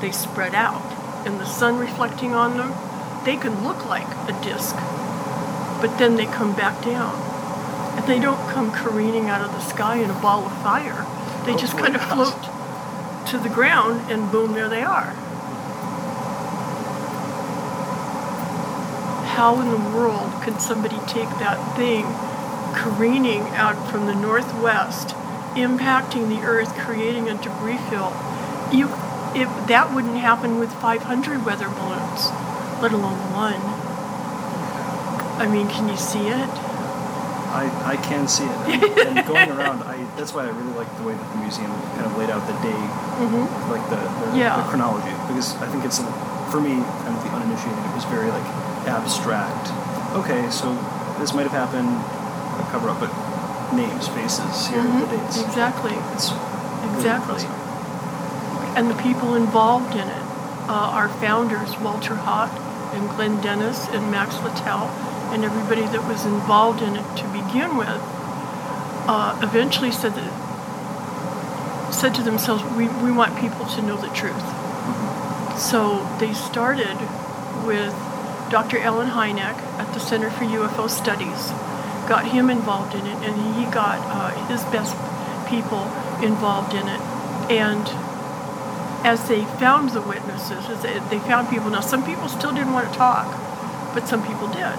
they 0.00 0.12
spread 0.12 0.54
out. 0.54 0.80
And 1.26 1.40
the 1.40 1.44
sun 1.44 1.76
reflecting 1.76 2.34
on 2.34 2.56
them, 2.56 2.72
they 3.24 3.36
can 3.36 3.64
look 3.64 3.84
like 3.84 4.06
a 4.28 4.44
disc. 4.44 4.76
But 5.80 5.96
then 5.98 6.14
they 6.14 6.26
come 6.26 6.54
back 6.54 6.84
down. 6.84 7.16
And 7.98 8.06
they 8.06 8.20
don't 8.20 8.48
come 8.50 8.70
careening 8.70 9.28
out 9.28 9.44
of 9.44 9.50
the 9.50 9.60
sky 9.60 9.96
in 9.96 10.08
a 10.08 10.20
ball 10.20 10.46
of 10.46 10.52
fire. 10.62 11.04
They 11.46 11.54
oh, 11.54 11.58
just 11.58 11.76
kind 11.76 11.96
of 11.96 12.02
float 12.02 13.26
to 13.26 13.38
the 13.38 13.52
ground 13.52 14.08
and 14.08 14.30
boom, 14.30 14.52
there 14.52 14.68
they 14.68 14.82
are. 14.82 15.16
How 19.40 19.58
in 19.58 19.70
the 19.70 19.96
world 19.96 20.30
can 20.42 20.60
somebody 20.60 21.00
take 21.08 21.32
that 21.40 21.56
thing 21.74 22.04
careening 22.76 23.40
out 23.56 23.72
from 23.90 24.04
the 24.04 24.14
northwest, 24.14 25.16
impacting 25.56 26.28
the 26.28 26.44
earth, 26.44 26.76
creating 26.76 27.30
a 27.30 27.40
debris 27.40 27.80
field? 27.88 28.12
You, 28.68 28.92
if 29.32 29.48
that 29.64 29.94
wouldn't 29.94 30.18
happen 30.20 30.58
with 30.58 30.70
500 30.74 31.46
weather 31.46 31.72
balloons, 31.72 32.28
let 32.84 32.92
alone 32.92 33.16
one. 33.32 33.64
I 35.40 35.48
mean, 35.48 35.68
can 35.68 35.88
you 35.88 35.96
see 35.96 36.28
it? 36.28 36.50
I, 37.48 37.72
I 37.86 37.96
can 37.96 38.28
see 38.28 38.44
it. 38.44 38.60
And, 38.68 39.16
and 39.16 39.26
going 39.26 39.48
around, 39.56 39.80
I 39.84 40.04
that's 40.20 40.34
why 40.34 40.44
I 40.44 40.50
really 40.50 40.76
like 40.76 40.94
the 40.98 41.04
way 41.04 41.14
that 41.14 41.28
the 41.32 41.40
museum 41.40 41.72
kind 41.96 42.04
of 42.04 42.12
laid 42.18 42.28
out 42.28 42.44
the 42.44 42.60
day, 42.60 42.76
mm-hmm. 43.24 43.72
like 43.72 43.88
the, 43.88 43.96
the, 43.96 44.36
Yeah. 44.36 44.60
the 44.60 44.68
chronology, 44.68 45.16
because 45.32 45.56
I 45.64 45.66
think 45.72 45.86
it's, 45.88 45.96
for 46.52 46.60
me, 46.60 46.76
kind 46.76 47.16
of 47.16 47.24
the 47.24 47.32
uninitiated, 47.32 47.80
it 47.88 47.94
was 47.96 48.04
very 48.04 48.28
like 48.28 48.44
abstract 48.86 49.70
okay, 50.14 50.50
so 50.50 50.74
this 51.18 51.32
might 51.34 51.46
have 51.46 51.52
happened, 51.52 51.88
a 51.88 52.70
cover 52.70 52.90
up, 52.90 53.00
but 53.00 53.12
names, 53.74 54.08
faces, 54.08 54.66
here 54.68 54.80
are 54.80 55.00
the 55.00 55.16
dates. 55.16 55.40
Exactly. 55.42 55.94
It's 56.14 56.30
Exactly. 56.96 57.44
impressive. 57.44 58.76
And 58.76 58.90
the 58.90 59.00
people 59.02 59.34
involved 59.34 59.94
in 59.94 60.08
it, 60.08 60.24
uh, 60.68 60.90
our 60.94 61.08
founders, 61.08 61.76
Walter 61.78 62.14
Haut 62.14 62.50
and 62.94 63.08
Glenn 63.10 63.40
Dennis 63.40 63.88
and 63.88 64.10
Max 64.10 64.34
Littell, 64.42 64.90
and 65.30 65.44
everybody 65.44 65.82
that 65.82 66.06
was 66.08 66.24
involved 66.24 66.82
in 66.82 66.96
it 66.96 67.16
to 67.16 67.24
begin 67.28 67.76
with, 67.76 68.02
uh, 69.06 69.38
eventually 69.42 69.90
said 69.92 70.14
that 70.14 70.32
said 71.92 72.14
to 72.14 72.22
themselves, 72.22 72.62
we, 72.76 72.88
we 73.04 73.12
want 73.12 73.36
people 73.38 73.66
to 73.66 73.82
know 73.82 73.96
the 73.96 74.08
truth. 74.08 74.40
So 75.58 76.06
they 76.18 76.32
started 76.32 76.96
with 77.66 77.92
Dr. 78.50 78.78
Allen 78.80 79.10
Hynek 79.10 79.56
at 79.78 79.94
the 79.94 80.00
Center 80.00 80.28
for 80.28 80.42
UFO 80.42 80.90
Studies, 80.90 81.50
got 82.08 82.26
him 82.26 82.50
involved 82.50 82.96
in 82.96 83.06
it, 83.06 83.16
and 83.22 83.54
he 83.54 83.70
got 83.70 84.00
uh, 84.10 84.30
his 84.48 84.64
best 84.64 84.96
people 85.48 85.84
involved 86.20 86.74
in 86.74 86.88
it. 86.88 87.00
And 87.48 87.86
as 89.06 89.28
they 89.28 89.44
found 89.44 89.90
the 89.90 90.00
witnesses, 90.00 90.68
as 90.68 90.82
they, 90.82 90.98
they 91.10 91.20
found 91.20 91.48
people, 91.48 91.70
now 91.70 91.80
some 91.80 92.04
people 92.04 92.28
still 92.28 92.52
didn't 92.52 92.72
want 92.72 92.92
to 92.92 92.98
talk, 92.98 93.94
but 93.94 94.08
some 94.08 94.26
people 94.26 94.48
did. 94.48 94.78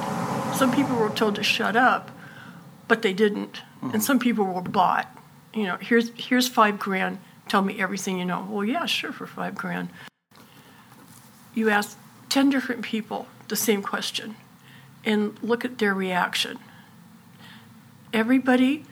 Some 0.53 0.73
people 0.73 0.97
were 0.97 1.09
told 1.09 1.35
to 1.35 1.43
shut 1.43 1.77
up, 1.77 2.11
but 2.89 3.03
they 3.03 3.13
didn't. 3.13 3.61
And 3.81 4.03
some 4.03 4.19
people 4.19 4.43
were 4.43 4.61
bought. 4.61 5.07
You 5.53 5.63
know, 5.63 5.77
here's 5.77 6.11
here's 6.17 6.49
five 6.49 6.77
grand. 6.77 7.19
Tell 7.47 7.61
me 7.61 7.79
everything 7.79 8.19
you 8.19 8.25
know. 8.25 8.45
Well, 8.49 8.65
yeah, 8.65 8.85
sure, 8.85 9.13
for 9.13 9.25
five 9.25 9.55
grand. 9.55 9.89
You 11.53 11.69
ask 11.69 11.97
ten 12.27 12.49
different 12.49 12.81
people 12.81 13.27
the 13.51 13.55
same 13.55 13.83
question, 13.83 14.35
and 15.05 15.37
look 15.43 15.63
at 15.63 15.77
their 15.77 15.93
reaction. 15.93 16.57
Everybody 18.11 18.85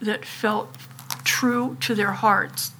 that 0.00 0.24
felt 0.24 0.74
true 1.22 1.76
to 1.82 1.94
their 1.94 2.12
hearts 2.12 2.72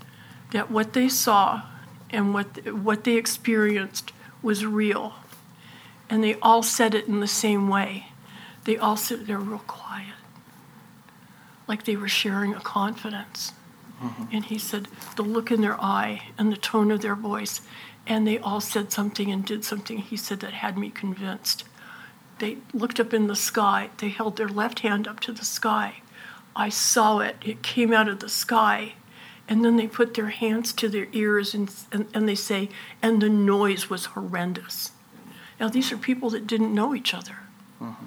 that 0.51 0.71
what 0.71 0.93
they 0.93 1.09
saw 1.09 1.63
and 2.11 2.35
what 2.35 2.73
what 2.73 3.05
they 3.05 3.17
experienced 3.17 4.11
was 4.43 4.67
real, 4.67 5.15
and 6.11 6.25
they 6.25 6.35
all 6.41 6.65
said 6.65 6.95
it 6.95 7.07
in 7.07 7.21
the 7.21 7.29
same 7.29 7.69
way. 7.69 8.09
They 8.65 8.77
all 8.77 8.97
said 8.97 9.27
they're 9.27 9.39
real 9.39 9.61
quiet 9.61 10.17
like 11.69 11.85
they 11.85 11.97
were 11.97 12.09
sharing 12.09 12.55
a 12.55 12.61
confidence. 12.61 13.53
Mm-hmm. 14.03 14.25
And 14.33 14.45
he 14.45 14.59
said, 14.59 14.89
the 15.17 15.23
look 15.23 15.51
in 15.51 15.61
their 15.61 15.81
eye 15.81 16.29
and 16.39 16.53
the 16.53 16.57
tone 16.57 16.91
of 16.91 17.01
their 17.01 17.15
voice, 17.15 17.61
and 18.07 18.27
they 18.27 18.39
all 18.39 18.61
said 18.61 18.93
something 18.93 19.31
and 19.31 19.45
did 19.45 19.65
something, 19.65 19.99
he 19.99 20.17
said, 20.17 20.41
that 20.41 20.53
had 20.55 20.79
me 20.79 20.91
convinced. 20.91 21.65
They 22.39 22.59
looked 22.73 23.01
up 23.01 23.13
in 23.13 23.27
the 23.27 23.37
sky, 23.37 23.91
they 23.99 24.09
held 24.09 24.37
their 24.37 24.49
left 24.49 24.81
hand 24.81 25.09
up 25.09 25.21
to 25.21 25.33
the 25.33 25.45
sky. 25.45 26.03
I 26.55 26.69
saw 26.69 27.19
it, 27.19 27.37
it 27.45 27.63
came 27.63 27.93
out 27.93 28.09
of 28.09 28.21
the 28.21 28.29
sky. 28.29 28.95
And 29.49 29.65
then 29.65 29.77
they 29.77 29.87
put 29.87 30.15
their 30.15 30.31
hands 30.31 30.73
to 30.75 30.89
their 30.89 31.07
ears 31.13 31.55
and, 31.55 31.73
and, 31.93 32.07
and 32.13 32.29
they 32.29 32.35
say, 32.35 32.69
and 33.01 33.23
the 33.23 33.29
noise 33.29 33.89
was 33.89 34.07
horrendous. 34.07 34.91
Now, 35.61 35.69
these 35.69 35.93
are 35.93 35.97
people 35.97 36.31
that 36.31 36.47
didn't 36.47 36.75
know 36.75 36.95
each 36.95 37.15
other 37.15 37.37
mm-hmm. 37.81 38.07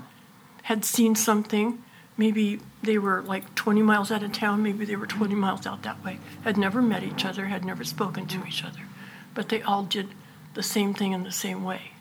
had 0.64 0.84
seen 0.84 1.16
something. 1.16 1.82
Maybe 2.18 2.60
they 2.84 2.98
were 2.98 3.22
like 3.22 3.56
20 3.56 3.82
miles 3.82 4.12
out 4.12 4.24
of 4.24 4.34
town, 4.34 4.62
maybe 4.62 4.86
they 4.86 4.98
were 4.98 5.08
20 5.08 5.34
miles 5.36 5.66
out 5.66 5.84
that 5.84 6.04
way, 6.04 6.20
had 6.44 6.58
never 6.58 6.82
met 6.82 7.04
each 7.04 7.26
other, 7.26 7.46
had 7.46 7.64
never 7.64 7.84
spoken 7.84 8.28
to 8.28 8.46
each 8.46 8.64
other. 8.64 8.82
But 9.40 9.48
they 9.48 9.62
all 9.62 9.84
did 9.84 10.10
the 10.54 10.62
same 10.62 10.94
thing 10.94 11.14
in 11.14 11.24
the 11.24 11.32
same 11.32 11.64
way. 11.64 11.94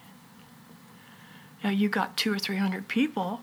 Now 1.62 1.70
you 1.70 1.88
got 1.88 2.16
two 2.16 2.32
or 2.32 2.38
three 2.40 2.56
hundred 2.56 2.88
people 2.88 3.42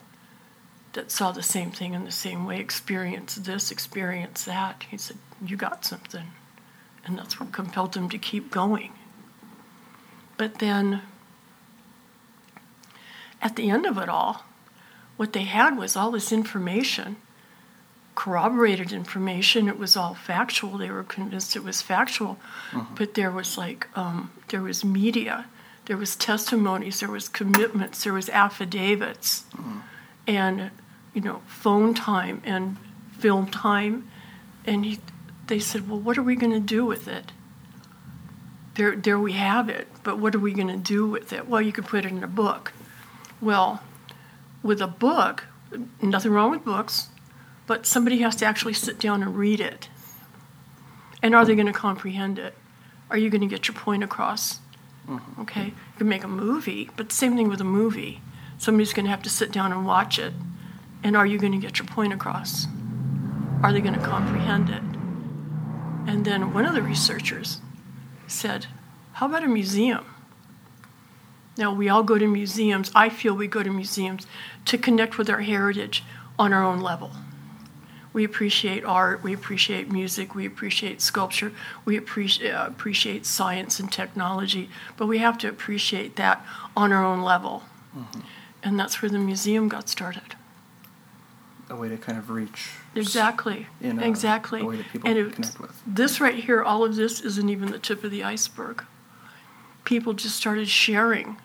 that 0.91 1.11
saw 1.11 1.31
the 1.31 1.41
same 1.41 1.71
thing 1.71 1.93
in 1.93 2.03
the 2.03 2.11
same 2.11 2.45
way, 2.45 2.59
experienced 2.59 3.45
this, 3.45 3.71
experienced 3.71 4.45
that. 4.47 4.83
He 4.89 4.97
said, 4.97 5.15
You 5.41 5.55
got 5.55 5.85
something. 5.85 6.27
And 7.05 7.17
that's 7.17 7.39
what 7.39 7.53
compelled 7.53 7.93
them 7.93 8.09
to 8.09 8.17
keep 8.17 8.51
going. 8.51 8.91
But 10.35 10.59
then 10.59 11.01
at 13.41 13.55
the 13.55 13.69
end 13.69 13.85
of 13.85 13.97
it 13.97 14.09
all, 14.09 14.43
what 15.15 15.31
they 15.31 15.43
had 15.43 15.77
was 15.77 15.95
all 15.95 16.11
this 16.11 16.33
information, 16.33 17.15
corroborated 18.15 18.91
information. 18.91 19.67
It 19.67 19.77
was 19.77 19.95
all 19.95 20.13
factual. 20.15 20.77
They 20.77 20.89
were 20.89 21.03
convinced 21.03 21.55
it 21.55 21.63
was 21.63 21.81
factual, 21.81 22.37
but 22.97 23.13
there 23.13 23.31
was 23.31 23.57
like 23.57 23.87
um, 23.95 24.31
there 24.47 24.61
was 24.61 24.83
media, 24.83 25.45
there 25.85 25.97
was 25.97 26.15
testimonies, 26.15 27.01
there 27.01 27.11
was 27.11 27.27
commitments, 27.29 28.03
there 28.03 28.13
was 28.13 28.29
affidavits, 28.29 29.45
and 30.25 30.71
you 31.13 31.21
know 31.21 31.41
phone 31.47 31.93
time 31.93 32.41
and 32.45 32.77
film 33.19 33.47
time, 33.47 34.09
and 34.65 34.85
he, 34.85 34.99
they 35.47 35.59
said, 35.59 35.89
well, 35.89 35.99
what 35.99 36.17
are 36.17 36.23
we 36.23 36.35
going 36.35 36.53
to 36.53 36.59
do 36.59 36.85
with 36.85 37.07
it? 37.07 37.31
There, 38.75 38.95
there 38.95 39.17
we 39.17 39.33
have 39.33 39.69
it, 39.69 39.87
but 40.03 40.19
what 40.19 40.35
are 40.35 40.39
we 40.39 40.53
going 40.53 40.67
to 40.67 40.77
do 40.77 41.07
with 41.07 41.31
it? 41.31 41.47
Well, 41.47 41.61
you 41.61 41.71
could 41.71 41.85
put 41.85 42.03
it 42.05 42.11
in 42.11 42.23
a 42.23 42.27
book. 42.27 42.73
Well, 43.39 43.81
with 44.61 44.81
a 44.81 44.87
book, 44.87 45.45
nothing 46.01 46.31
wrong 46.31 46.51
with 46.51 46.65
books, 46.65 47.07
but 47.67 47.85
somebody 47.85 48.19
has 48.19 48.35
to 48.37 48.45
actually 48.45 48.73
sit 48.73 48.99
down 48.99 49.21
and 49.23 49.35
read 49.35 49.59
it. 49.59 49.89
And 51.21 51.33
are 51.33 51.45
they 51.45 51.55
going 51.55 51.67
to 51.67 51.73
comprehend 51.73 52.37
it? 52.37 52.53
Are 53.09 53.17
you 53.17 53.29
going 53.29 53.41
to 53.41 53.47
get 53.47 53.67
your 53.67 53.75
point 53.75 54.03
across? 54.03 54.59
Mm-hmm. 55.07 55.41
Okay, 55.41 55.65
you 55.65 55.97
can 55.97 56.09
make 56.09 56.23
a 56.23 56.27
movie, 56.27 56.89
but 56.95 57.11
same 57.11 57.35
thing 57.35 57.49
with 57.49 57.61
a 57.61 57.65
movie. 57.65 58.21
Somebody's 58.57 58.93
going 58.93 59.05
to 59.05 59.11
have 59.11 59.23
to 59.23 59.29
sit 59.29 59.51
down 59.51 59.71
and 59.71 59.85
watch 59.85 60.17
it. 60.17 60.33
And 61.03 61.15
are 61.15 61.25
you 61.25 61.37
going 61.37 61.51
to 61.51 61.59
get 61.59 61.77
your 61.77 61.87
point 61.87 62.13
across? 62.13 62.67
Are 63.61 63.71
they 63.71 63.81
going 63.81 63.93
to 63.93 63.99
comprehend 63.99 64.69
it? 64.69 64.81
And 66.07 66.25
then 66.25 66.53
one 66.53 66.65
of 66.65 66.73
the 66.73 66.81
researchers 66.81 67.59
said, 68.27 68.67
How 69.13 69.27
about 69.27 69.43
a 69.43 69.47
museum? 69.47 70.05
Now, 71.57 71.73
we 71.73 71.87
all 71.87 72.03
go 72.03 72.17
to 72.17 72.27
museums. 72.27 72.91
I 72.93 73.09
feel 73.09 73.33
we 73.33 73.47
go 73.47 73.63
to 73.63 73.69
museums 73.69 74.27
to 74.65 74.77
connect 74.77 75.17
with 75.17 75.29
our 75.29 75.41
heritage 75.41 76.03
on 76.37 76.51
our 76.51 76.63
own 76.63 76.81
level. 76.81 77.11
We 78.15 78.23
appreciate 78.23 78.85
art, 78.85 79.23
we 79.23 79.33
appreciate 79.33 79.91
music, 79.91 80.35
we 80.35 80.45
appreciate 80.45 81.01
sculpture, 81.01 81.51
we 81.83 81.97
appreciate, 81.97 82.53
uh, 82.53 82.63
appreciate 82.65 83.25
science 83.25 83.77
and 83.77 83.91
technology, 83.91 84.69
but 84.95 85.07
we 85.07 85.17
have 85.17 85.37
to 85.39 85.49
appreciate 85.49 86.15
that 86.15 86.41
on 86.77 86.93
our 86.93 87.03
own 87.03 87.23
level. 87.23 87.63
And 88.63 88.79
that's 88.79 89.01
where 89.01 89.09
the 89.09 89.19
museum 89.19 89.67
got 89.67 89.89
started. 89.89 90.37
A 91.69 91.75
way 91.75 91.89
to 91.89 91.97
kind 91.97 92.17
of 92.17 92.29
reach. 92.29 92.69
Exactly. 92.95 93.67
in 93.81 93.99
a- 93.99 94.07
exactly. 94.07 94.61
a 94.61 94.65
way 94.65 94.77
that 94.77 94.87
people 94.93 95.09
and 95.09 95.19
it- 95.19 95.33
connect 95.33 95.59
with. 95.59 95.81
This 95.85 96.21
right 96.21 96.35
here, 96.41 96.63
all 96.63 96.85
of 96.85 96.95
this 96.95 97.19
isn't 97.19 97.49
even 97.49 97.69
the 97.69 97.79
tip 97.79 98.05
of 98.05 98.11
the 98.11 98.23
iceberg. 98.23 98.85
People 99.83 100.13
just 100.13 100.37
started 100.37 100.69
sharing, 100.69 101.35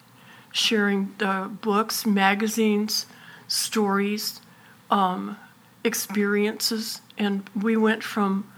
sharing 0.53 1.17
the 1.19 1.51
books, 1.61 2.07
magazines, 2.07 3.07
stories, 3.49 4.41
um, 4.89 5.37
experiences, 5.85 7.01
and 7.17 7.49
we 7.61 7.77
went 7.77 8.03
from 8.03 8.51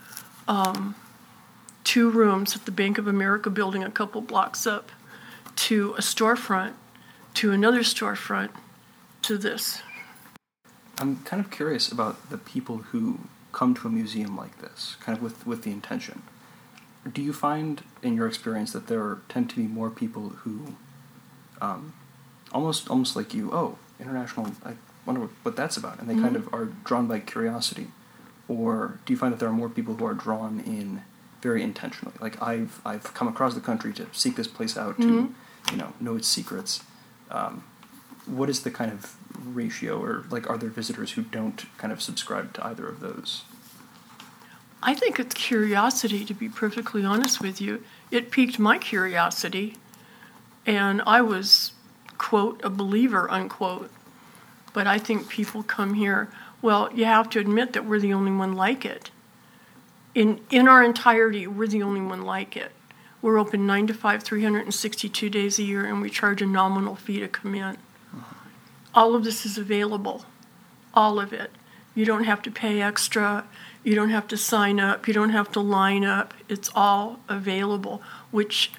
um, 0.48 0.94
two 1.84 2.10
rooms 2.10 2.56
at 2.56 2.64
the 2.64 2.70
Bank 2.72 2.98
of 2.98 3.06
America 3.06 3.50
building 3.50 3.82
a 3.82 3.90
couple 3.90 4.20
blocks 4.20 4.66
up 4.66 4.90
to 5.54 5.94
a 5.94 6.00
storefront 6.00 6.72
to 7.34 7.52
another 7.52 7.80
storefront 7.80 8.50
to 9.22 9.38
this. 9.38 9.82
I'm 10.98 11.22
kind 11.24 11.44
of 11.44 11.50
curious 11.50 11.90
about 11.90 12.30
the 12.30 12.38
people 12.38 12.78
who 12.78 13.20
come 13.52 13.74
to 13.74 13.88
a 13.88 13.90
museum 13.90 14.36
like 14.36 14.60
this, 14.60 14.96
kind 15.00 15.16
of 15.16 15.22
with, 15.22 15.46
with 15.46 15.62
the 15.62 15.70
intention. 15.70 16.22
Do 17.10 17.22
you 17.22 17.32
find, 17.32 17.82
in 18.02 18.14
your 18.14 18.26
experience, 18.26 18.72
that 18.72 18.86
there 18.86 19.18
tend 19.28 19.50
to 19.50 19.56
be 19.56 19.62
more 19.62 19.90
people 19.90 20.30
who, 20.30 20.76
um, 21.60 21.94
almost 22.52 22.88
almost 22.88 23.16
like 23.16 23.34
you, 23.34 23.50
oh, 23.52 23.78
international, 23.98 24.52
I 24.64 24.74
wonder 25.06 25.28
what, 25.42 25.56
that's 25.56 25.76
about, 25.76 26.00
and 26.00 26.08
they 26.08 26.14
kind 26.14 26.36
of 26.36 26.52
are 26.52 26.66
drawn 26.84 27.06
by 27.06 27.20
curiosity, 27.20 27.88
or 28.48 28.98
do 29.04 29.12
you 29.12 29.18
find 29.18 29.32
that 29.32 29.38
there 29.38 29.48
are 29.48 29.52
more 29.52 29.68
people 29.68 29.94
who 29.94 30.04
are 30.04 30.14
drawn 30.14 30.60
in 30.60 31.02
very 31.40 31.62
intentionally? 31.62 32.14
Like 32.20 32.40
I've 32.42 32.80
I've 32.84 33.14
come 33.14 33.28
across 33.28 33.54
the 33.54 33.60
country 33.60 33.92
to 33.94 34.06
seek 34.12 34.36
this 34.36 34.48
place 34.48 34.76
out 34.76 35.00
to, 35.00 35.34
you 35.70 35.76
know, 35.76 35.92
know 36.00 36.16
its 36.16 36.28
secrets. 36.28 36.82
Um, 37.30 37.64
what 38.26 38.48
is 38.48 38.62
the 38.62 38.70
kind 38.70 38.92
of 38.92 39.16
ratio 39.44 40.00
or 40.00 40.24
like 40.30 40.48
are 40.48 40.56
there 40.56 40.70
visitors 40.70 41.12
who 41.12 41.22
don't 41.22 41.64
kind 41.76 41.92
of 41.92 42.00
subscribe 42.00 42.52
to 42.54 42.64
either 42.64 42.86
of 42.86 43.00
those 43.00 43.42
I 44.82 44.94
think 44.94 45.20
it's 45.20 45.34
curiosity, 45.34 46.24
to 46.24 46.34
be 46.34 46.48
perfectly 46.48 47.04
honest 47.04 47.40
with 47.40 47.60
you. 47.60 47.84
It 48.10 48.30
piqued 48.32 48.58
my 48.58 48.78
curiosity, 48.78 49.76
and 50.66 51.00
I 51.06 51.20
was, 51.20 51.72
quote, 52.18 52.60
a 52.64 52.70
believer, 52.70 53.30
unquote. 53.30 53.90
But 54.72 54.86
I 54.86 54.98
think 54.98 55.28
people 55.28 55.62
come 55.62 55.94
here. 55.94 56.28
Well, 56.60 56.90
you 56.94 57.04
have 57.04 57.28
to 57.30 57.40
admit 57.40 57.72
that 57.72 57.84
we're 57.84 58.00
the 58.00 58.12
only 58.12 58.32
one 58.32 58.54
like 58.54 58.84
it. 58.84 59.10
In, 60.14 60.40
in 60.50 60.68
our 60.68 60.82
entirety, 60.82 61.46
we're 61.46 61.66
the 61.66 61.82
only 61.82 62.00
one 62.00 62.22
like 62.22 62.56
it. 62.56 62.72
We're 63.20 63.38
open 63.38 63.66
9 63.66 63.86
to 63.88 63.94
5, 63.94 64.22
362 64.22 65.30
days 65.30 65.58
a 65.58 65.62
year, 65.62 65.84
and 65.84 66.02
we 66.02 66.10
charge 66.10 66.42
a 66.42 66.46
nominal 66.46 66.96
fee 66.96 67.20
to 67.20 67.28
come 67.28 67.54
in. 67.54 67.76
all 68.94 69.14
of 69.14 69.24
this 69.24 69.46
is 69.46 69.56
available, 69.56 70.24
all 70.92 71.20
of 71.20 71.32
it. 71.32 71.50
You 71.94 72.04
don't 72.04 72.24
have 72.24 72.42
to 72.42 72.50
pay 72.50 72.80
extra. 72.80 73.44
You 73.84 73.94
don't 73.94 74.10
have 74.10 74.26
to 74.28 74.36
sign 74.36 74.80
up. 74.80 75.06
You 75.06 75.14
don't 75.14 75.30
have 75.30 75.52
to 75.52 75.60
line 75.60 76.04
up. 76.04 76.34
It's 76.48 76.70
all 76.74 77.20
available, 77.28 78.02
which 78.30 78.72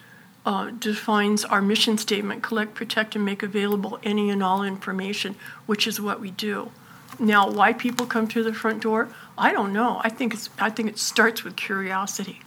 uh, 0.46 0.72
defines 0.72 1.46
our 1.46 1.62
mission 1.62 1.98
statement 1.98 2.44
collect, 2.44 2.74
protect, 2.74 3.16
and 3.16 3.24
make 3.24 3.44
available 3.44 4.00
any 4.04 4.30
and 4.30 4.44
all 4.44 4.64
information, 4.64 5.36
which 5.66 5.88
is 5.88 6.02
what 6.02 6.20
we 6.20 6.32
do. 6.32 6.72
Now, 7.20 7.50
why 7.50 7.74
people 7.74 8.06
come 8.06 8.28
through 8.28 8.44
the 8.44 8.54
front 8.54 8.82
door, 8.82 9.10
I 9.38 9.52
don't 9.52 9.72
know. 9.72 10.02
I 10.04 10.10
think, 10.10 10.34
it's, 10.34 10.50
I 10.60 10.70
think 10.70 10.90
it 10.90 10.98
starts 10.98 11.44
with 11.44 11.56
curiosity. 11.56 12.42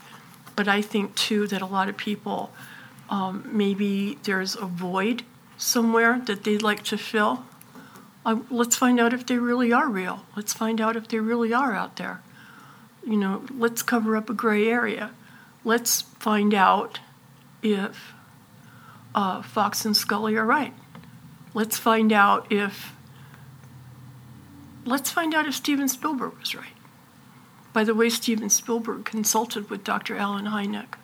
But 0.55 0.67
I 0.67 0.81
think, 0.81 1.15
too, 1.15 1.47
that 1.47 1.61
a 1.61 1.65
lot 1.65 1.89
of 1.89 1.97
people, 1.97 2.51
um, 3.09 3.49
maybe 3.51 4.17
there's 4.23 4.55
a 4.55 4.65
void 4.65 5.23
somewhere 5.57 6.21
that 6.25 6.43
they'd 6.43 6.61
like 6.61 6.83
to 6.83 6.97
fill. 6.97 7.45
Uh, 8.25 8.39
let's 8.51 8.75
find 8.75 8.99
out 8.99 9.13
if 9.13 9.25
they 9.25 9.37
really 9.37 9.71
are 9.71 9.87
real. 9.87 10.25
Let's 10.35 10.53
find 10.53 10.81
out 10.81 10.95
if 10.95 11.07
they 11.07 11.19
really 11.19 11.53
are 11.53 11.73
out 11.73 11.95
there. 11.95 12.21
You 13.05 13.15
know, 13.15 13.43
let's 13.57 13.81
cover 13.81 14.17
up 14.17 14.29
a 14.29 14.33
gray 14.33 14.67
area. 14.67 15.11
Let's 15.63 16.01
find 16.01 16.53
out 16.53 16.99
if 17.61 18.13
uh, 19.15 19.41
Fox 19.41 19.85
and 19.85 19.95
Scully 19.95 20.35
are 20.35 20.45
right. 20.45 20.73
Let's 21.53 21.77
find 21.77 22.11
out 22.11 22.51
if 22.51 22.93
let's 24.85 25.11
find 25.11 25.33
out 25.33 25.47
if 25.47 25.55
Steven 25.55 25.89
Spielberg 25.89 26.37
was 26.39 26.55
right. 26.55 26.65
By 27.73 27.83
the 27.83 27.93
way, 27.93 28.09
Steven 28.09 28.49
Spielberg 28.49 29.05
consulted 29.05 29.69
with 29.69 29.83
Dr. 29.83 30.17
Allen 30.17 30.45
Hynek 30.45 30.95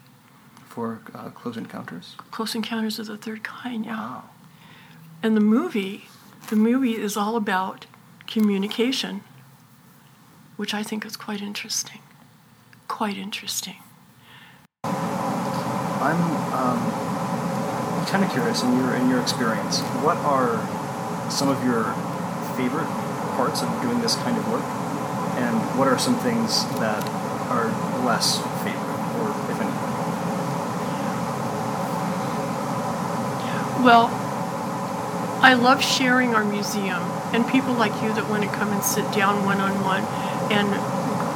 for 0.66 1.01
uh, 1.14 1.30
Close 1.30 1.56
Encounters. 1.56 2.16
Close 2.32 2.56
Encounters 2.56 2.97
of 2.97 3.06
the 3.06 3.18
Third 3.18 3.43
Kind. 3.43 3.86
Yeah. 3.86 3.95
Wow. 3.95 4.24
And 5.22 5.38
the 5.38 5.41
movie, 5.41 6.06
the 6.49 6.56
movie 6.56 6.95
is 6.95 7.16
all 7.16 7.36
about 7.36 7.86
communication, 8.26 9.24
which 10.58 10.74
I 10.74 10.82
think 10.82 11.06
is 11.06 11.16
quite 11.16 11.41
interesting. 11.41 11.99
Quite 12.88 13.18
interesting. 13.18 13.82
I'm 16.04 16.20
um, 16.51 18.06
kind 18.08 18.26
of 18.26 18.32
curious 18.32 18.62
in 18.62 18.78
your 18.78 18.93
in 18.93 19.10
your 19.10 19.22
experience. 19.22 19.80
What 20.04 20.18
are 20.18 20.60
some 21.32 21.47
of 21.47 21.64
your 21.64 21.86
favorite 22.58 22.91
parts 23.39 23.62
of 23.62 23.70
doing 23.82 24.01
this 24.01 24.16
kind 24.18 24.38
of 24.38 24.45
work, 24.51 24.66
and 25.39 25.56
what 25.80 25.88
are 25.88 25.97
some 25.97 26.20
things 26.20 26.66
that 26.80 27.08
are 27.49 27.72
less 28.04 28.38
favorite, 28.68 28.99
or 29.16 29.32
if 29.49 29.62
any? 29.62 29.72
Well, 33.82 34.10
I 35.41 35.54
love 35.54 35.82
sharing 35.82 36.36
our 36.36 36.43
museum 36.43 37.01
and 37.32 37.47
people 37.47 37.74
like 37.76 37.93
you 38.04 38.14
that 38.14 38.30
want 38.30 38.43
to 38.43 38.49
come 38.49 38.74
and 38.74 38.84
sit 38.84 39.10
down 39.14 39.45
one 39.45 39.62
on 39.62 39.72
one 39.86 40.04
and 40.51 40.68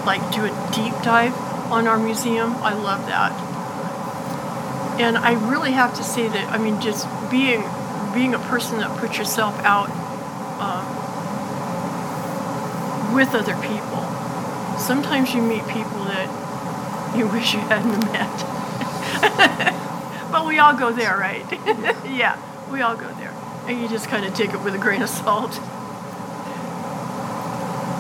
like 0.06 0.22
do 0.36 0.44
a 0.44 0.72
deep 0.76 0.94
dive 1.04 1.34
on 1.72 1.88
our 1.88 1.98
museum. 1.98 2.54
I 2.58 2.74
love 2.74 3.06
that 3.08 3.47
and 5.00 5.18
I 5.18 5.34
really 5.50 5.72
have 5.72 5.96
to 5.96 6.04
say 6.04 6.28
that 6.28 6.52
I 6.52 6.58
mean, 6.58 6.82
just 6.82 7.08
being 7.30 7.64
being 8.14 8.34
a 8.34 8.40
person 8.40 8.80
that 8.80 8.98
puts 8.98 9.18
yourself 9.18 9.54
out 9.64 9.90
uh, 10.60 10.84
with 13.14 13.36
other 13.36 13.54
people. 13.62 14.04
Sometimes 14.80 15.34
you 15.34 15.42
meet 15.42 15.68
people 15.68 16.04
that 16.06 17.16
you 17.16 17.28
wish 17.34 17.54
you 17.54 17.60
hadn't 17.60 18.00
met. 18.12 18.38
but 20.32 20.46
we 20.48 20.58
all 20.60 20.74
go 20.76 20.92
there, 20.92 21.18
right? 21.18 21.46
yeah, 22.06 22.38
we 22.72 22.82
all 22.82 22.96
go 22.96 23.08
there, 23.16 23.34
and 23.68 23.80
you 23.82 23.88
just 23.88 24.08
kind 24.08 24.26
of 24.26 24.34
take 24.34 24.54
it 24.54 24.62
with 24.64 24.74
a 24.74 24.80
grain 24.80 25.02
of 25.02 25.10
salt. 25.10 25.60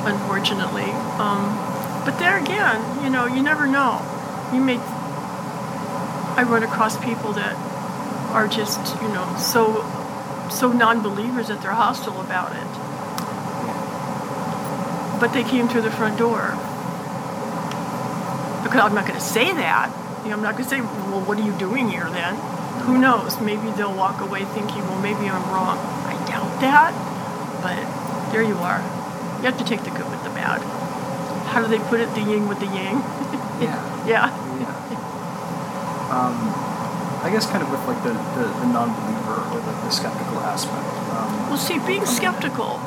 Unfortunately, 0.06 0.90
um, 1.20 1.54
but 2.06 2.18
there 2.18 2.38
again, 2.38 3.04
you 3.04 3.10
know, 3.10 3.26
you 3.26 3.44
never 3.44 3.68
know. 3.68 4.02
You 4.54 4.62
may 4.62 4.78
I 6.38 6.44
run 6.44 6.62
across 6.62 7.04
people 7.04 7.34
that 7.34 7.56
are 8.32 8.48
just, 8.48 8.80
you 9.02 9.08
know, 9.10 9.36
so 9.40 9.82
so 10.52 10.72
non-believers 10.72 11.48
that 11.48 11.62
they're 11.62 11.72
hostile 11.72 12.22
about 12.22 12.54
it. 12.54 12.68
But 15.20 15.34
they 15.34 15.44
came 15.44 15.68
through 15.68 15.82
the 15.82 15.92
front 15.92 16.18
door. 16.18 16.54
Because 18.64 18.82
I'm 18.82 18.94
not 18.94 19.08
going 19.08 19.20
to 19.20 19.26
say 19.26 19.52
that. 19.52 19.92
You 20.24 20.30
know, 20.30 20.38
I'm 20.38 20.44
not 20.44 20.54
going 20.54 20.64
to 20.64 20.70
say, 20.70 20.82
well, 20.82 21.22
what 21.26 21.40
are 21.40 21.44
you 21.44 21.58
doing 21.58 21.90
here 21.90 22.10
then? 22.12 22.36
Who 22.86 23.00
knows? 23.00 23.42
Maybe 23.42 23.72
they'll 23.72 23.96
walk 23.96 24.22
away 24.22 24.46
thinking, 24.46 24.84
well, 24.86 25.02
maybe 25.02 25.28
I'm 25.30 25.44
wrong. 25.50 25.78
I 26.06 26.14
doubt 26.28 26.62
that. 26.62 26.94
But 27.64 28.32
there 28.32 28.44
you 28.44 28.58
are. 28.60 28.80
You 29.40 29.50
have 29.50 29.58
to 29.58 29.66
take 29.66 29.84
the 29.84 29.90
good 29.90 30.10
with 30.10 30.24
the 30.24 30.30
bad. 30.30 30.62
How 31.50 31.62
do 31.62 31.68
they 31.68 31.80
put 31.90 32.00
it? 32.00 32.14
The 32.14 32.22
yin 32.22 32.48
with 32.48 32.60
the 32.60 32.68
yang? 32.68 33.02
Yeah. 33.60 34.08
yeah 34.08 34.47
um, 36.18 36.34
I 37.22 37.30
guess 37.32 37.46
kind 37.46 37.62
of 37.62 37.70
with 37.70 37.86
like 37.86 38.02
the, 38.04 38.14
the, 38.14 38.46
the 38.60 38.68
non-believer 38.74 39.38
or 39.54 39.60
the, 39.62 39.72
the 39.86 39.90
skeptical 39.90 40.40
aspect. 40.40 40.86
Um, 41.14 41.50
well, 41.50 41.58
see, 41.58 41.80
being 41.86 42.06
skeptical, 42.06 42.82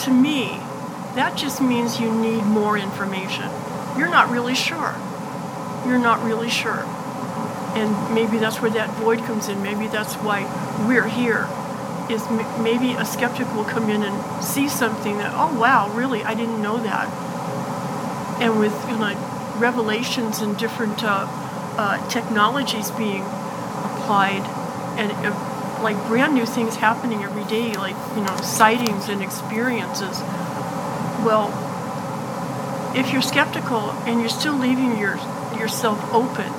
to 0.00 0.10
me, 0.10 0.60
that 1.14 1.36
just 1.36 1.60
means 1.60 2.00
you 2.00 2.12
need 2.12 2.44
more 2.44 2.76
information. 2.76 3.48
You're 3.96 4.10
not 4.10 4.30
really 4.30 4.54
sure. 4.54 4.94
You're 5.86 5.98
not 5.98 6.22
really 6.24 6.50
sure. 6.50 6.84
And 7.74 8.14
maybe 8.14 8.38
that's 8.38 8.60
where 8.60 8.70
that 8.72 8.90
void 8.96 9.20
comes 9.20 9.48
in. 9.48 9.62
Maybe 9.62 9.86
that's 9.86 10.14
why 10.16 10.44
we're 10.86 11.08
here. 11.08 11.48
Is 12.10 12.22
m- 12.26 12.62
maybe 12.62 12.92
a 12.92 13.04
skeptic 13.04 13.46
will 13.54 13.64
come 13.64 13.88
in 13.88 14.02
and 14.02 14.44
see 14.44 14.68
something 14.68 15.18
that, 15.18 15.32
oh 15.34 15.58
wow, 15.58 15.90
really, 15.94 16.22
I 16.24 16.34
didn't 16.34 16.60
know 16.60 16.78
that. 16.78 17.08
And 18.42 18.58
with 18.58 18.74
you 18.90 18.98
know, 18.98 19.14
revelations 19.58 20.40
and 20.40 20.58
different 20.58 21.02
uh, 21.04 21.26
uh, 21.78 22.08
technologies 22.08 22.90
being 22.92 23.22
applied 23.22 24.42
and 24.98 25.10
uh, 25.24 25.82
like 25.82 25.96
brand 26.06 26.34
new 26.34 26.46
things 26.46 26.76
happening 26.76 27.22
every 27.24 27.44
day, 27.44 27.74
like 27.74 27.96
you 28.14 28.22
know 28.22 28.36
sightings 28.36 29.08
and 29.08 29.22
experiences. 29.22 30.20
Well, 31.24 31.50
if 32.94 33.12
you're 33.12 33.22
skeptical 33.22 33.90
and 34.06 34.20
you're 34.20 34.28
still 34.28 34.56
leaving 34.56 34.98
your 34.98 35.16
yourself 35.58 35.98
open, 36.12 36.52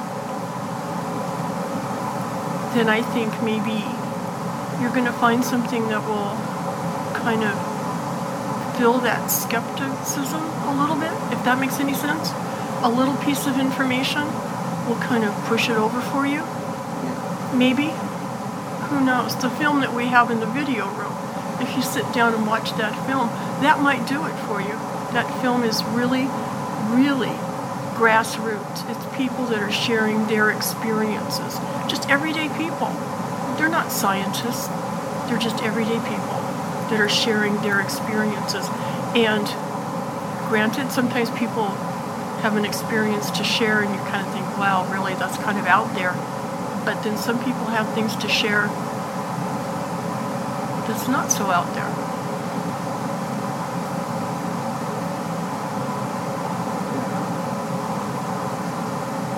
then 2.76 2.90
I 2.90 3.02
think 3.02 3.32
maybe 3.44 3.86
you're 4.82 4.92
going 4.92 5.06
to 5.06 5.14
find 5.14 5.44
something 5.44 5.88
that 5.90 6.02
will 6.08 6.34
kind 7.22 7.44
of 7.44 7.54
fill 8.78 9.00
that 9.00 9.30
skepticism 9.30 10.42
a 10.42 10.76
little 10.80 10.96
bit, 10.96 11.14
if 11.32 11.44
that 11.46 11.60
makes 11.60 11.80
any 11.80 11.94
sense. 11.94 12.32
A 12.82 12.90
little 12.90 13.16
piece 13.18 13.48
of 13.48 13.60
information 13.60 14.28
will 14.88 14.96
kind 14.98 15.24
of 15.24 15.34
push 15.46 15.70
it 15.70 15.78
over 15.78 16.02
for 16.02 16.26
you. 16.26 16.44
Maybe. 17.56 17.94
Who 18.90 19.04
knows? 19.04 19.36
The 19.42 19.50
film 19.50 19.82
that 19.82 19.94
we 19.94 20.08
have 20.08 20.30
in 20.30 20.40
the 20.40 20.46
video 20.46 20.88
room, 20.94 21.14
if 21.62 21.76
you 21.76 21.82
sit 21.82 22.12
down 22.14 22.34
and 22.34 22.46
watch 22.46 22.72
that 22.78 22.94
film, 23.08 23.28
that 23.62 23.80
might 23.80 24.08
do 24.08 24.26
it 24.26 24.36
for 24.46 24.62
you. 24.62 24.76
That 25.14 25.42
film 25.42 25.64
is 25.64 25.84
really, 25.86 26.28
really 26.94 27.34
grassroots. 27.96 28.90
It's 28.90 29.18
people 29.18 29.46
that 29.46 29.62
are 29.62 29.72
sharing 29.72 30.28
their 30.28 30.50
experiences. 30.52 31.58
Just 31.88 32.10
everyday 32.10 32.50
people. 32.58 32.90
They're 33.58 33.70
not 33.70 33.92
scientists, 33.92 34.68
they're 35.30 35.38
just 35.38 35.64
everyday 35.64 36.00
people 36.10 36.42
that 36.90 37.00
are 37.00 37.10
sharing 37.10 37.56
their 37.62 37.80
experiences. 37.80 38.68
And 39.16 39.46
granted, 40.50 40.92
sometimes 40.92 41.30
people 41.32 41.68
have 42.42 42.58
an 42.58 42.66
experience 42.66 43.32
to 43.32 43.44
share 43.44 43.82
and 43.82 43.94
you 43.94 44.02
kind 44.10 44.26
of 44.26 44.34
think, 44.34 44.43
wow, 44.58 44.90
really, 44.92 45.14
that's 45.16 45.38
kind 45.38 45.58
of 45.58 45.66
out 45.66 45.94
there. 45.96 46.14
But 46.86 47.04
then 47.04 47.18
some 47.18 47.38
people 47.44 47.66
have 47.66 47.92
things 47.94 48.16
to 48.18 48.28
share 48.28 48.68
that's 50.88 51.08
not 51.08 51.32
so 51.32 51.50
out 51.50 51.74
there. 51.74 51.88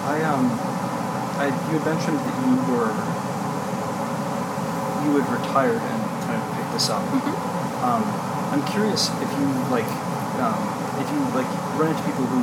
I 0.06 0.22
um, 0.26 0.50
I 1.38 1.46
you 1.70 1.78
had 1.78 1.86
mentioned 1.86 2.18
that 2.18 2.36
you 2.42 2.56
were 2.74 2.90
you 5.06 5.22
had 5.22 5.28
retired 5.30 5.82
and 5.82 6.02
kind 6.26 6.42
of 6.42 6.58
picked 6.58 6.74
this 6.74 6.90
up. 6.90 7.04
Mm-hmm. 7.14 7.86
Um, 7.86 8.04
I'm 8.52 8.66
curious 8.74 9.10
if 9.22 9.30
you 9.38 9.46
like 9.70 9.88
um, 10.42 10.60
if 10.98 11.08
you 11.14 11.20
like 11.38 11.50
run 11.78 11.94
into 11.94 12.04
people 12.04 12.26
who 12.26 12.42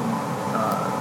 uh, 0.55 0.92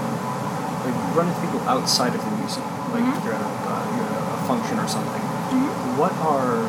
like 0.91 1.15
run 1.15 1.27
into 1.27 1.41
people 1.41 1.61
outside 1.67 2.13
of 2.13 2.21
the 2.23 2.31
museum, 2.37 2.67
like 2.91 3.03
mm-hmm. 3.03 3.25
you're, 3.25 3.35
at 3.35 3.41
a, 3.41 3.51
uh, 3.67 3.83
you're 3.95 4.11
at 4.11 4.21
a 4.35 4.39
function 4.47 4.79
or 4.79 4.87
something. 4.87 5.21
Mm-hmm. 5.21 5.97
What 5.97 6.13
are 6.23 6.59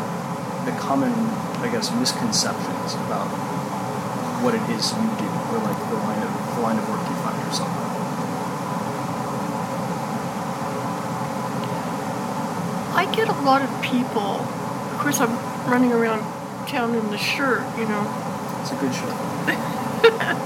the 0.64 0.72
common, 0.78 1.12
I 1.62 1.68
guess, 1.70 1.90
misconceptions 1.94 2.94
about 3.06 3.26
what 4.42 4.54
it 4.54 4.62
is 4.70 4.90
you 4.94 5.10
do, 5.18 5.28
or 5.50 5.58
like 5.62 5.78
the 5.90 5.98
line 6.02 6.22
of 6.22 6.32
the 6.56 6.62
line 6.62 6.78
of 6.78 6.88
work 6.90 7.02
you 7.06 7.16
find 7.22 7.38
yourself 7.46 7.70
in? 7.70 7.92
I 12.94 13.10
get 13.14 13.28
a 13.28 13.38
lot 13.42 13.62
of 13.62 13.70
people. 13.82 14.42
Of 14.92 14.98
course, 14.98 15.20
I'm 15.20 15.34
running 15.70 15.92
around 15.92 16.20
town 16.68 16.94
in 16.94 17.10
the 17.10 17.18
shirt, 17.18 17.62
you 17.78 17.86
know. 17.86 18.02
It's 18.60 18.72
a 18.72 18.76
good 18.76 18.94
show. 18.94 20.38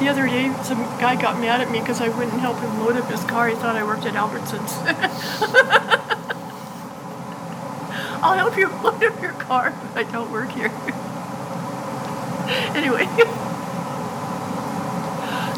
the 0.00 0.08
other 0.08 0.26
day, 0.26 0.52
some 0.62 0.78
guy 0.98 1.20
got 1.20 1.40
mad 1.40 1.60
at 1.60 1.70
me 1.70 1.80
because 1.80 2.00
I 2.00 2.08
wouldn't 2.08 2.40
help 2.40 2.58
him 2.58 2.80
load 2.80 2.96
up 2.96 3.10
his 3.10 3.24
car. 3.24 3.48
He 3.48 3.54
thought 3.54 3.76
I 3.76 3.84
worked 3.84 4.04
at 4.04 4.14
Albertsons. 4.14 4.72
I'll 8.22 8.36
help 8.36 8.56
you 8.56 8.68
load 8.82 9.02
up 9.04 9.22
your 9.22 9.32
car, 9.32 9.74
but 9.94 10.06
I 10.06 10.10
don't 10.10 10.30
work 10.30 10.50
here. 10.50 10.66
anyway, 12.76 13.06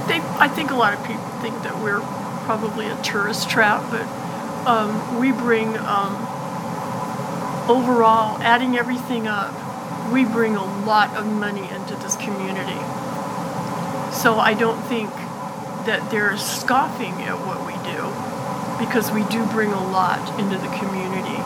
they, 0.08 0.20
I 0.38 0.48
think 0.54 0.70
a 0.70 0.76
lot 0.76 0.94
of 0.94 1.04
people 1.06 1.28
think 1.40 1.62
that 1.62 1.82
we're 1.82 2.00
probably 2.44 2.86
a 2.86 2.96
tourist 3.02 3.50
trap, 3.50 3.90
but 3.90 4.06
um, 4.66 5.20
we 5.20 5.32
bring 5.32 5.76
um, 5.78 6.14
overall, 7.68 8.40
adding 8.42 8.76
everything 8.76 9.26
up, 9.26 9.54
we 10.12 10.24
bring 10.24 10.56
a 10.56 10.64
lot 10.84 11.16
of 11.16 11.26
money 11.26 11.68
into 11.70 11.94
this 11.96 12.16
community. 12.16 12.78
So 14.18 14.40
I 14.40 14.52
don't 14.52 14.82
think 14.90 15.10
that 15.86 16.10
they're 16.10 16.36
scoffing 16.36 17.14
at 17.22 17.38
what 17.38 17.62
we 17.62 17.78
do 17.86 18.02
because 18.82 19.12
we 19.14 19.22
do 19.30 19.46
bring 19.54 19.70
a 19.70 19.84
lot 19.92 20.18
into 20.40 20.58
the 20.58 20.66
community. 20.74 21.38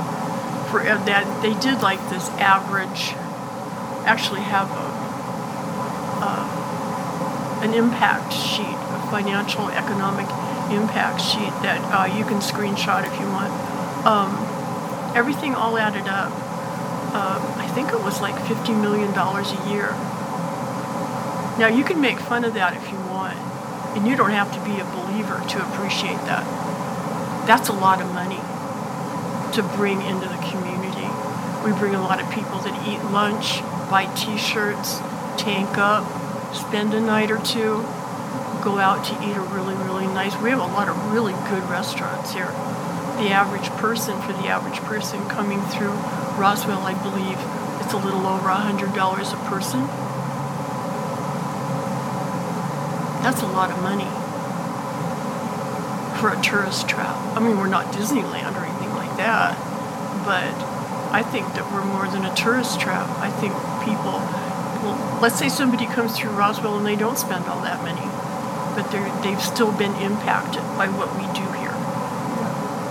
For 0.72 0.80
uh, 0.80 0.96
that, 1.04 1.28
they 1.42 1.52
did 1.60 1.82
like 1.82 2.00
this 2.08 2.30
average, 2.40 3.12
actually 4.08 4.40
have 4.40 4.72
a, 4.72 4.88
uh, 6.24 7.60
an 7.62 7.74
impact 7.74 8.32
sheet, 8.32 8.64
a 8.64 9.06
financial 9.12 9.68
economic 9.68 10.32
impact 10.72 11.20
sheet 11.20 11.52
that 11.60 11.76
uh, 11.92 12.08
you 12.16 12.24
can 12.24 12.40
screenshot 12.40 13.04
if 13.04 13.12
you 13.20 13.28
want. 13.28 13.52
Um, 14.08 14.32
everything 15.14 15.54
all 15.54 15.76
added 15.76 16.08
up. 16.08 16.32
Uh, 17.12 17.36
I 17.58 17.68
think 17.74 17.92
it 17.92 18.00
was 18.00 18.22
like 18.22 18.34
$50 18.48 18.80
million 18.80 19.12
a 19.12 19.70
year. 19.70 19.92
Now, 21.58 21.68
you 21.68 21.84
can 21.84 22.00
make 22.00 22.18
fun 22.18 22.44
of 22.44 22.54
that 22.54 22.74
if 22.76 22.90
you 22.90 22.98
want, 23.12 23.36
and 23.96 24.08
you 24.08 24.16
don't 24.16 24.30
have 24.30 24.52
to 24.54 24.60
be 24.64 24.80
a 24.80 24.84
believer 24.84 25.36
to 25.36 25.56
appreciate 25.68 26.16
that. 26.24 26.44
That's 27.46 27.68
a 27.68 27.72
lot 27.72 28.00
of 28.00 28.12
money 28.14 28.40
to 29.52 29.62
bring 29.76 30.00
into 30.00 30.28
the 30.28 30.40
community. 30.48 31.08
We 31.64 31.76
bring 31.78 31.94
a 31.94 32.00
lot 32.00 32.20
of 32.20 32.30
people 32.32 32.58
that 32.60 32.88
eat 32.88 33.04
lunch, 33.12 33.60
buy 33.90 34.06
t 34.16 34.38
shirts, 34.38 34.98
tank 35.36 35.76
up, 35.76 36.08
spend 36.54 36.94
a 36.94 37.00
night 37.00 37.30
or 37.30 37.38
two, 37.38 37.84
go 38.64 38.78
out 38.78 39.04
to 39.04 39.12
eat 39.28 39.36
a 39.36 39.40
really, 39.40 39.74
really 39.84 40.06
nice. 40.06 40.34
We 40.40 40.50
have 40.50 40.60
a 40.60 40.72
lot 40.72 40.88
of 40.88 41.12
really 41.12 41.34
good 41.50 41.62
restaurants 41.68 42.32
here. 42.32 42.50
The 43.20 43.28
average 43.28 43.68
person, 43.76 44.20
for 44.22 44.32
the 44.32 44.48
average 44.48 44.80
person 44.80 45.28
coming 45.28 45.60
through 45.60 45.92
Roswell, 46.40 46.80
I 46.80 46.94
believe 47.02 47.36
it's 47.84 47.92
a 47.92 47.98
little 47.98 48.26
over 48.26 48.48
a 48.48 48.56
$100 48.56 48.88
a 48.88 49.50
person. 49.50 50.11
That's 53.22 53.40
a 53.42 53.46
lot 53.46 53.70
of 53.70 53.80
money 53.82 54.10
for 56.20 56.30
a 56.30 56.40
tourist 56.42 56.88
trap. 56.88 57.16
I 57.36 57.40
mean, 57.40 57.56
we're 57.56 57.68
not 57.68 57.92
Disneyland 57.94 58.54
or 58.54 58.64
anything 58.64 58.90
like 58.94 59.16
that, 59.16 59.56
but 60.24 60.54
I 61.12 61.22
think 61.22 61.54
that 61.54 61.70
we're 61.72 61.84
more 61.84 62.08
than 62.08 62.24
a 62.24 62.34
tourist 62.34 62.80
trap. 62.80 63.08
I 63.18 63.30
think 63.30 63.54
people, 63.84 64.18
well, 64.82 65.18
let's 65.20 65.38
say 65.38 65.48
somebody 65.48 65.86
comes 65.86 66.18
through 66.18 66.30
Roswell 66.30 66.76
and 66.78 66.86
they 66.86 66.96
don't 66.96 67.18
spend 67.18 67.46
all 67.46 67.60
that 67.62 67.82
money, 67.82 68.06
but 68.74 68.90
they've 69.22 69.42
still 69.42 69.72
been 69.72 69.94
impacted 70.02 70.62
by 70.76 70.88
what 70.88 71.10
we 71.14 71.26
do 71.34 71.46
here. 71.58 71.74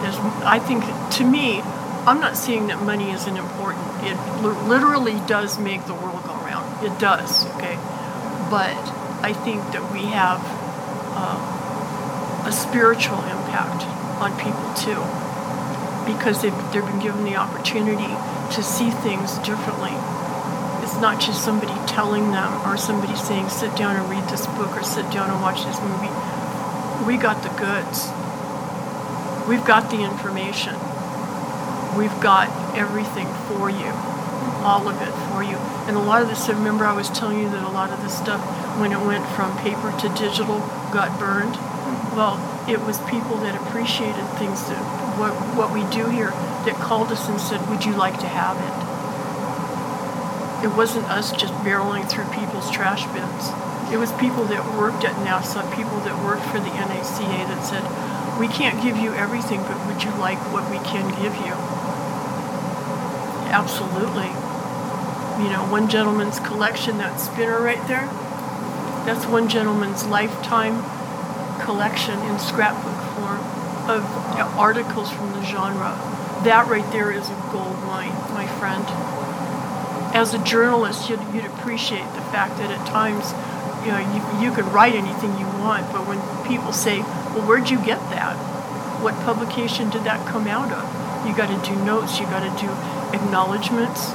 There's, 0.02 0.18
I 0.44 0.60
think, 0.60 0.84
to 1.18 1.24
me, 1.24 1.62
I'm 2.08 2.20
not 2.20 2.38
saying 2.38 2.68
that 2.68 2.82
money 2.82 3.12
isn't 3.12 3.38
important. 3.38 3.86
It 4.04 4.18
literally 4.42 5.20
does 5.28 5.60
make 5.60 5.86
the 5.86 5.94
world 5.94 6.24
go 6.24 6.34
round. 6.36 6.86
It 6.86 6.98
does, 7.00 7.46
okay? 7.56 7.78
But 8.50 8.76
I 9.24 9.34
think 9.34 9.62
that 9.72 9.92
we 9.92 10.06
have 10.10 10.42
uh, 11.14 12.48
a 12.48 12.52
spiritual 12.52 13.22
impact 13.24 13.86
on 14.18 14.34
people 14.38 14.66
too, 14.74 15.02
because 16.06 16.42
they've, 16.42 16.56
they've 16.74 16.86
been 16.86 17.00
given 17.00 17.24
the 17.24 17.36
opportunity 17.36 18.14
to 18.56 18.64
see 18.64 18.90
things 18.90 19.38
differently. 19.40 19.94
It's 20.82 21.00
not 21.00 21.22
just 21.22 21.46
somebody 21.46 21.74
telling 21.88 22.32
them 22.32 22.52
or 22.68 22.78
somebody 22.78 23.16
saying, 23.16 23.50
sit 23.50 23.76
down 23.78 23.96
and 23.96 24.10
read 24.10 24.28
this 24.30 24.46
book 24.48 24.76
or 24.76 24.84
sit 24.84 25.10
down 25.12 25.30
and 25.30 25.40
watch 25.42 25.64
this 25.64 25.80
movie. 25.80 26.12
We 27.06 27.18
got 27.18 27.42
the 27.44 27.54
goods. 27.58 28.10
We've 29.48 29.66
got 29.66 29.90
the 29.90 30.02
information. 30.02 30.74
We've 31.98 32.20
got 32.22 32.50
everything 32.78 33.28
for 33.48 33.70
you, 33.70 33.92
all 34.64 34.88
of 34.88 35.02
it 35.02 35.14
for 35.30 35.44
you. 35.44 35.58
And 35.88 35.98
a 35.98 36.00
lot 36.00 36.22
of 36.22 36.30
this, 36.30 36.48
remember 36.50 36.86
I 36.86 36.94
was 36.94 37.10
telling 37.10 37.40
you 37.40 37.50
that 37.50 37.64
a 37.64 37.70
lot 37.70 37.92
of 37.92 38.02
this 38.02 38.18
stuff 38.18 38.42
when 38.80 38.92
it 38.92 39.02
went 39.02 39.26
from 39.36 39.58
paper 39.58 39.92
to 40.00 40.10
digital 40.10 40.60
got 40.92 41.18
burned. 41.20 41.56
Well, 42.16 42.40
it 42.68 42.82
was 42.82 43.00
people 43.10 43.38
that 43.38 43.56
appreciated 43.56 44.26
things 44.38 44.68
that 44.70 44.82
what 45.18 45.34
what 45.56 45.72
we 45.72 45.84
do 45.92 46.10
here 46.10 46.32
that 46.66 46.76
called 46.76 47.12
us 47.12 47.28
and 47.28 47.40
said, 47.40 47.68
"Would 47.70 47.86
you 47.86 47.94
like 47.94 48.20
to 48.20 48.28
have 48.28 48.58
it?" 48.58 48.74
It 50.66 50.76
wasn't 50.76 51.10
us 51.10 51.32
just 51.32 51.54
barreling 51.66 52.08
through 52.08 52.26
people's 52.26 52.70
trash 52.70 53.06
bins. 53.08 53.52
It 53.92 53.98
was 53.98 54.12
people 54.14 54.46
that 54.46 54.64
worked 54.78 55.04
at 55.04 55.16
NASA, 55.26 55.64
people 55.76 56.00
that 56.02 56.24
worked 56.24 56.46
for 56.46 56.60
the 56.60 56.70
NACA 56.70 57.48
that 57.48 57.66
said, 57.66 57.84
"We 58.40 58.48
can't 58.48 58.82
give 58.82 58.98
you 58.98 59.14
everything, 59.14 59.64
but 59.64 59.86
would 59.88 60.04
you 60.04 60.12
like 60.12 60.40
what 60.54 60.70
we 60.70 60.78
can 60.80 61.10
give 61.22 61.36
you?" 61.46 61.54
Absolutely. 63.52 64.32
You 65.44 65.50
know, 65.50 65.66
one 65.70 65.88
gentleman's 65.88 66.40
collection, 66.40 67.00
that 67.00 67.20
spinner 67.20 67.60
right 67.60 67.86
there, 67.88 68.08
that's 69.12 69.26
one 69.26 69.50
gentleman's 69.50 70.06
lifetime 70.06 70.80
collection 71.60 72.18
in 72.32 72.40
scrapbook 72.40 72.96
form 73.12 73.44
of 73.92 74.06
articles 74.58 75.12
from 75.12 75.34
the 75.34 75.44
genre. 75.44 76.00
That 76.46 76.70
right 76.70 76.90
there 76.94 77.12
is 77.12 77.28
a 77.28 77.50
gold 77.52 77.76
mine, 77.84 78.16
my 78.32 78.48
friend. 78.56 78.86
As 80.16 80.34
a 80.34 80.42
journalist, 80.46 81.10
you'd, 81.10 81.20
you'd 81.34 81.44
appreciate 81.44 82.08
the 82.16 82.24
fact 82.32 82.56
that 82.60 82.72
at 82.72 82.88
times, 82.88 83.36
you 83.84 83.92
know, 83.92 84.00
you, 84.00 84.48
you 84.48 84.64
write 84.72 84.96
anything 84.96 85.38
you 85.38 85.48
want, 85.60 85.92
but 85.92 86.08
when 86.08 86.22
people 86.48 86.72
say, 86.72 87.00
well, 87.36 87.46
where'd 87.46 87.70
you 87.70 87.84
get 87.84 88.00
that? 88.16 88.38
What 89.04 89.14
publication 89.26 89.90
did 89.90 90.06
that 90.06 90.26
come 90.26 90.48
out 90.48 90.72
of? 90.72 91.28
You 91.28 91.36
got 91.36 91.52
to 91.52 91.70
do 91.70 91.76
notes, 91.84 92.18
you 92.18 92.28
got 92.28 92.48
to 92.48 92.54
do 92.64 92.72
acknowledgments. 93.12 94.14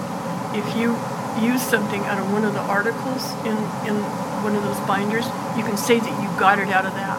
If 0.56 0.64
you 0.74 0.96
use 1.44 1.60
something 1.60 2.00
out 2.08 2.18
of 2.18 2.32
one 2.32 2.44
of 2.44 2.54
the 2.54 2.64
articles 2.64 3.30
in, 3.44 3.58
in 3.84 4.00
one 4.46 4.54
of 4.54 4.62
those 4.62 4.78
binders, 4.86 5.24
you 5.56 5.64
can 5.64 5.76
say 5.76 5.98
that 5.98 6.22
you 6.22 6.28
got 6.38 6.60
it 6.60 6.68
out 6.68 6.86
of 6.86 6.92
that 6.94 7.18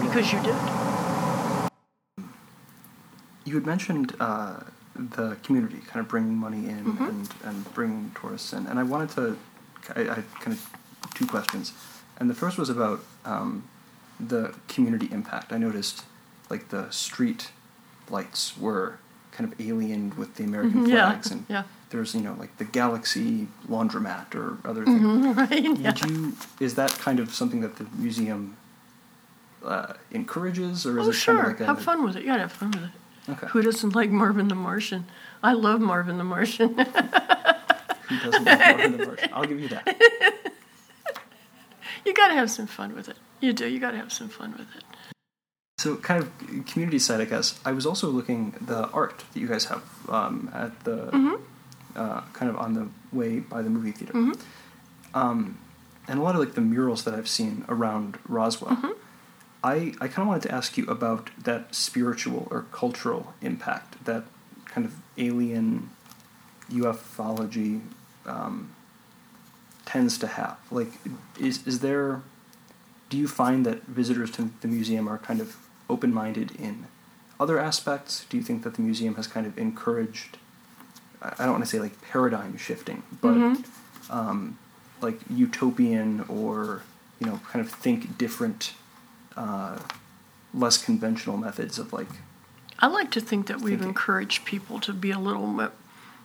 because 0.00 0.32
you 0.32 0.40
did. 0.40 0.54
You 3.44 3.54
had 3.54 3.66
mentioned 3.66 4.14
uh, 4.20 4.60
the 4.94 5.36
community 5.42 5.78
kind 5.78 5.98
of 5.98 6.06
bringing 6.06 6.36
money 6.36 6.68
in 6.68 6.84
Mhm. 6.84 7.08
and, 7.08 7.28
and 7.42 7.74
bringing 7.74 8.12
tourists 8.14 8.52
in, 8.52 8.68
and 8.68 8.78
I 8.78 8.84
wanted 8.84 9.10
to, 9.16 9.36
I, 9.96 10.02
I 10.12 10.14
had 10.14 10.24
kind 10.38 10.52
of 10.56 10.70
two 11.14 11.26
questions, 11.26 11.72
and 12.18 12.30
the 12.30 12.34
first 12.34 12.56
was 12.56 12.70
about 12.70 13.00
um, 13.24 13.64
the 14.20 14.54
community 14.68 15.08
impact. 15.10 15.52
I 15.52 15.58
noticed 15.58 16.04
like 16.50 16.68
the 16.68 16.88
street 16.92 17.50
lights 18.08 18.56
were 18.56 18.98
kind 19.32 19.52
of 19.52 19.60
alien 19.60 20.12
with 20.16 20.36
the 20.36 20.44
American 20.44 20.84
Mhm, 20.84 20.88
yeah, 20.88 21.08
flags, 21.10 21.32
and 21.32 21.46
yeah. 21.48 21.64
There's 21.90 22.14
you 22.14 22.20
know 22.22 22.34
like 22.38 22.56
the 22.58 22.64
Galaxy 22.64 23.48
laundromat 23.68 24.34
or 24.34 24.58
other 24.68 24.84
things. 24.84 25.00
Mhm, 25.00 25.36
right? 25.50 25.78
Yeah. 25.78 25.90
Would 25.92 26.10
you? 26.10 26.32
Is 26.60 26.74
that 26.76 26.90
kind 26.98 27.20
of 27.20 27.34
something 27.34 27.60
that 27.60 27.76
the 27.76 27.86
museum 27.98 28.56
uh, 29.64 29.92
encourages, 30.10 30.86
or 30.86 30.98
is 31.00 31.06
Oh, 31.06 31.10
it 31.10 31.14
sure. 31.14 31.34
kind 31.36 31.46
of 31.46 31.52
like 31.52 31.60
a, 31.60 31.66
have 31.66 31.82
fun 31.82 32.02
with 32.04 32.16
it. 32.16 32.20
You 32.22 32.28
gotta 32.28 32.42
have 32.42 32.52
fun 32.52 32.70
with 32.70 32.84
it. 32.84 32.90
Okay. 33.32 33.46
Who 33.48 33.62
doesn't 33.62 33.94
like 33.94 34.10
Marvin 34.10 34.48
the 34.48 34.54
Martian? 34.54 35.04
I 35.42 35.52
love 35.52 35.80
Marvin 35.80 36.16
the 36.18 36.24
Martian. 36.24 36.68
Who 38.08 38.18
doesn't 38.18 38.44
like 38.44 38.58
Marvin 38.58 38.96
the 38.98 39.06
Martian? 39.06 39.30
I'll 39.32 39.44
give 39.44 39.60
you 39.60 39.68
that. 39.68 39.86
you 42.04 42.14
gotta 42.14 42.34
have 42.34 42.50
some 42.50 42.66
fun 42.66 42.94
with 42.94 43.08
it. 43.08 43.16
You 43.40 43.52
do. 43.52 43.66
You 43.68 43.78
gotta 43.78 43.96
have 43.98 44.12
some 44.12 44.28
fun 44.28 44.52
with 44.52 44.68
it. 44.76 44.84
So, 45.78 45.96
kind 45.96 46.22
of 46.22 46.66
community 46.66 46.98
side, 46.98 47.20
I 47.20 47.24
guess. 47.24 47.58
I 47.64 47.72
was 47.72 47.86
also 47.86 48.08
looking 48.10 48.54
the 48.60 48.88
art 48.90 49.24
that 49.32 49.40
you 49.40 49.46
guys 49.46 49.64
have 49.66 49.82
um, 50.08 50.50
at 50.52 50.84
the 50.84 51.10
Mm-hmm. 51.12 51.42
Uh, 51.96 52.22
kind 52.32 52.50
of 52.50 52.56
on 52.56 52.74
the 52.74 52.88
way 53.12 53.40
by 53.40 53.62
the 53.62 53.70
movie 53.70 53.92
theater, 53.92 54.32
um, 55.14 55.58
and 56.08 56.18
a 56.18 56.22
lot 56.22 56.34
of 56.34 56.40
like 56.40 56.54
the 56.54 56.60
murals 56.60 57.04
that 57.04 57.14
I've 57.14 57.28
seen 57.28 57.64
around 57.68 58.18
Roswell. 58.28 58.76
Mm-hmm. 58.76 58.92
I 59.62 59.74
I 60.00 60.08
kind 60.08 60.18
of 60.18 60.26
wanted 60.28 60.48
to 60.48 60.54
ask 60.54 60.76
you 60.78 60.86
about 60.86 61.30
that 61.42 61.74
spiritual 61.74 62.48
or 62.50 62.66
cultural 62.72 63.34
impact 63.42 64.04
that 64.04 64.24
kind 64.64 64.86
of 64.86 64.94
alien 65.18 65.90
ufology 66.70 67.80
um, 68.26 68.74
tends 69.84 70.18
to 70.18 70.26
have. 70.26 70.58
Like, 70.70 70.92
is 71.38 71.66
is 71.66 71.80
there? 71.80 72.22
Do 73.08 73.16
you 73.16 73.26
find 73.26 73.66
that 73.66 73.82
visitors 73.82 74.30
to 74.32 74.50
the 74.60 74.68
museum 74.68 75.08
are 75.08 75.18
kind 75.18 75.40
of 75.40 75.56
open 75.88 76.14
minded 76.14 76.52
in 76.52 76.86
other 77.40 77.58
aspects? 77.58 78.24
Do 78.28 78.36
you 78.36 78.42
think 78.42 78.62
that 78.62 78.74
the 78.74 78.82
museum 78.82 79.16
has 79.16 79.26
kind 79.26 79.46
of 79.46 79.58
encouraged 79.58 80.38
I 81.22 81.44
don't 81.44 81.52
want 81.52 81.64
to 81.64 81.70
say 81.70 81.78
like 81.78 82.00
paradigm 82.02 82.56
shifting, 82.56 83.02
but 83.20 83.34
Mm-hmm. 83.34 84.12
um, 84.12 84.58
like 85.00 85.18
utopian 85.30 86.24
or 86.28 86.82
you 87.20 87.26
know 87.26 87.40
kind 87.50 87.64
of 87.64 87.70
think 87.72 88.16
different, 88.18 88.72
uh, 89.36 89.78
less 90.54 90.76
conventional 90.82 91.36
methods 91.36 91.78
of 91.78 91.92
like 91.92 92.08
I 92.78 92.86
like 92.86 93.10
to 93.12 93.20
think 93.20 93.46
that 93.48 93.60
we've 93.60 93.82
encouraged 93.82 94.44
people 94.46 94.80
to 94.80 94.92
be 94.94 95.10
a 95.10 95.18
little 95.18 95.46
bit 95.48 95.72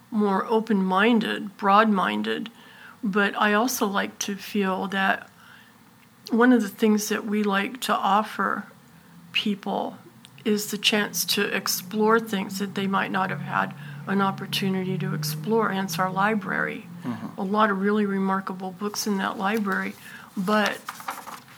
more 0.10 0.46
open 0.46 0.82
minded, 0.84 1.58
broad 1.58 1.90
minded, 1.90 2.50
but 3.04 3.36
I 3.38 3.52
also 3.54 3.86
like 3.86 4.18
to 4.20 4.36
feel 4.38 4.88
that 4.88 5.30
one 6.32 6.54
of 6.54 6.62
the 6.62 6.70
things 6.70 7.10
that 7.10 7.26
we 7.26 7.44
like 7.44 7.82
to 7.82 7.94
offer 7.94 8.66
people 9.34 9.98
is 10.46 10.72
the 10.72 10.78
chance 10.78 11.26
to 11.26 11.44
explore 11.54 12.20
things 12.20 12.60
that 12.60 12.76
they 12.76 12.88
might 12.88 13.12
not 13.12 13.30
have 13.30 13.42
had 13.42 13.74
an 14.08 14.22
opportunity 14.22 14.98
to 14.98 15.14
explore, 15.14 15.70
hence 15.70 16.00
our 16.00 16.12
library. 16.12 16.88
Mm-hmm. 17.04 17.40
A 17.40 17.44
lot 17.44 17.70
of 17.70 17.82
really 17.82 18.06
remarkable 18.06 18.72
books 18.72 19.08
in 19.08 19.18
that 19.18 19.38
library, 19.38 19.94
but 20.36 20.80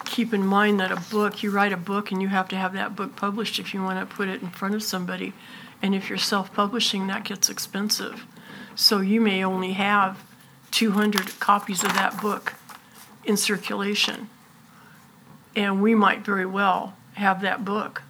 keep 0.05 0.33
in 0.33 0.45
mind 0.45 0.79
that 0.79 0.91
a 0.91 0.99
book, 1.11 1.43
you 1.43 1.51
write 1.51 1.73
a 1.73 1.77
book 1.77 2.11
and 2.11 2.21
you 2.21 2.27
have 2.27 2.47
to 2.49 2.55
have 2.55 2.73
that 2.73 2.95
book 2.95 3.15
published 3.15 3.59
if 3.59 3.73
you 3.73 3.83
want 3.83 3.99
to 3.99 4.15
put 4.15 4.27
it 4.27 4.41
in 4.41 4.49
front 4.49 4.73
of 4.73 4.81
somebody. 4.81 5.33
And 5.81 5.93
if 5.93 6.09
you're 6.09 6.17
self 6.17 6.53
publishing, 6.53 7.07
that 7.07 7.23
gets 7.23 7.49
expensive. 7.49 8.25
So 8.75 9.01
you 9.01 9.21
may 9.21 9.43
only 9.43 9.73
have 9.73 10.23
200 10.71 11.39
copies 11.39 11.83
of 11.83 11.93
that 11.93 12.21
book 12.21 12.53
in 13.23 13.37
circulation. 13.37 14.29
And 15.55 15.81
we 15.81 15.95
might 15.95 16.25
very 16.25 16.45
well 16.45 16.95
have 17.15 17.41
that 17.41 17.65
book, 17.65 18.03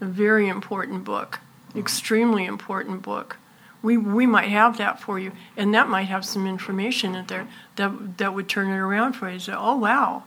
a 0.00 0.06
very 0.06 0.48
important 0.48 1.04
book, 1.04 1.40
mm-hmm. 1.68 1.78
extremely 1.78 2.44
important 2.44 3.02
book. 3.02 3.36
We, 3.82 3.96
we 3.96 4.26
might 4.26 4.48
have 4.48 4.76
that 4.78 5.00
for 5.00 5.18
you, 5.18 5.32
and 5.56 5.72
that 5.74 5.88
might 5.88 6.08
have 6.08 6.24
some 6.24 6.46
information 6.46 7.14
in 7.14 7.26
there 7.26 7.46
that, 7.76 8.18
that 8.18 8.34
would 8.34 8.48
turn 8.48 8.68
it 8.68 8.76
around 8.76 9.12
for 9.14 9.30
you. 9.30 9.38
Say, 9.38 9.52
oh, 9.56 9.76
wow. 9.76 10.24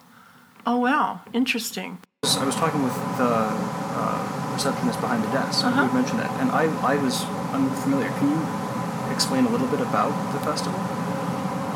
Oh, 0.65 0.77
wow. 0.77 1.21
Interesting. 1.33 1.97
I 2.23 2.45
was 2.45 2.55
talking 2.55 2.81
with 2.83 2.93
the 3.17 3.25
uh, 3.27 4.51
receptionist 4.53 5.01
behind 5.01 5.23
the 5.23 5.31
desk 5.31 5.65
Uh-huh. 5.65 5.85
had 5.85 5.93
mentioned 5.93 6.19
that, 6.19 6.29
and 6.39 6.51
I, 6.51 6.63
I 6.85 6.95
was 6.97 7.25
unfamiliar. 7.51 8.09
Can 8.19 8.29
you 8.31 9.11
explain 9.13 9.45
a 9.45 9.49
little 9.49 9.67
bit 9.67 9.81
about 9.81 10.11
the 10.33 10.39
festival? 10.39 10.79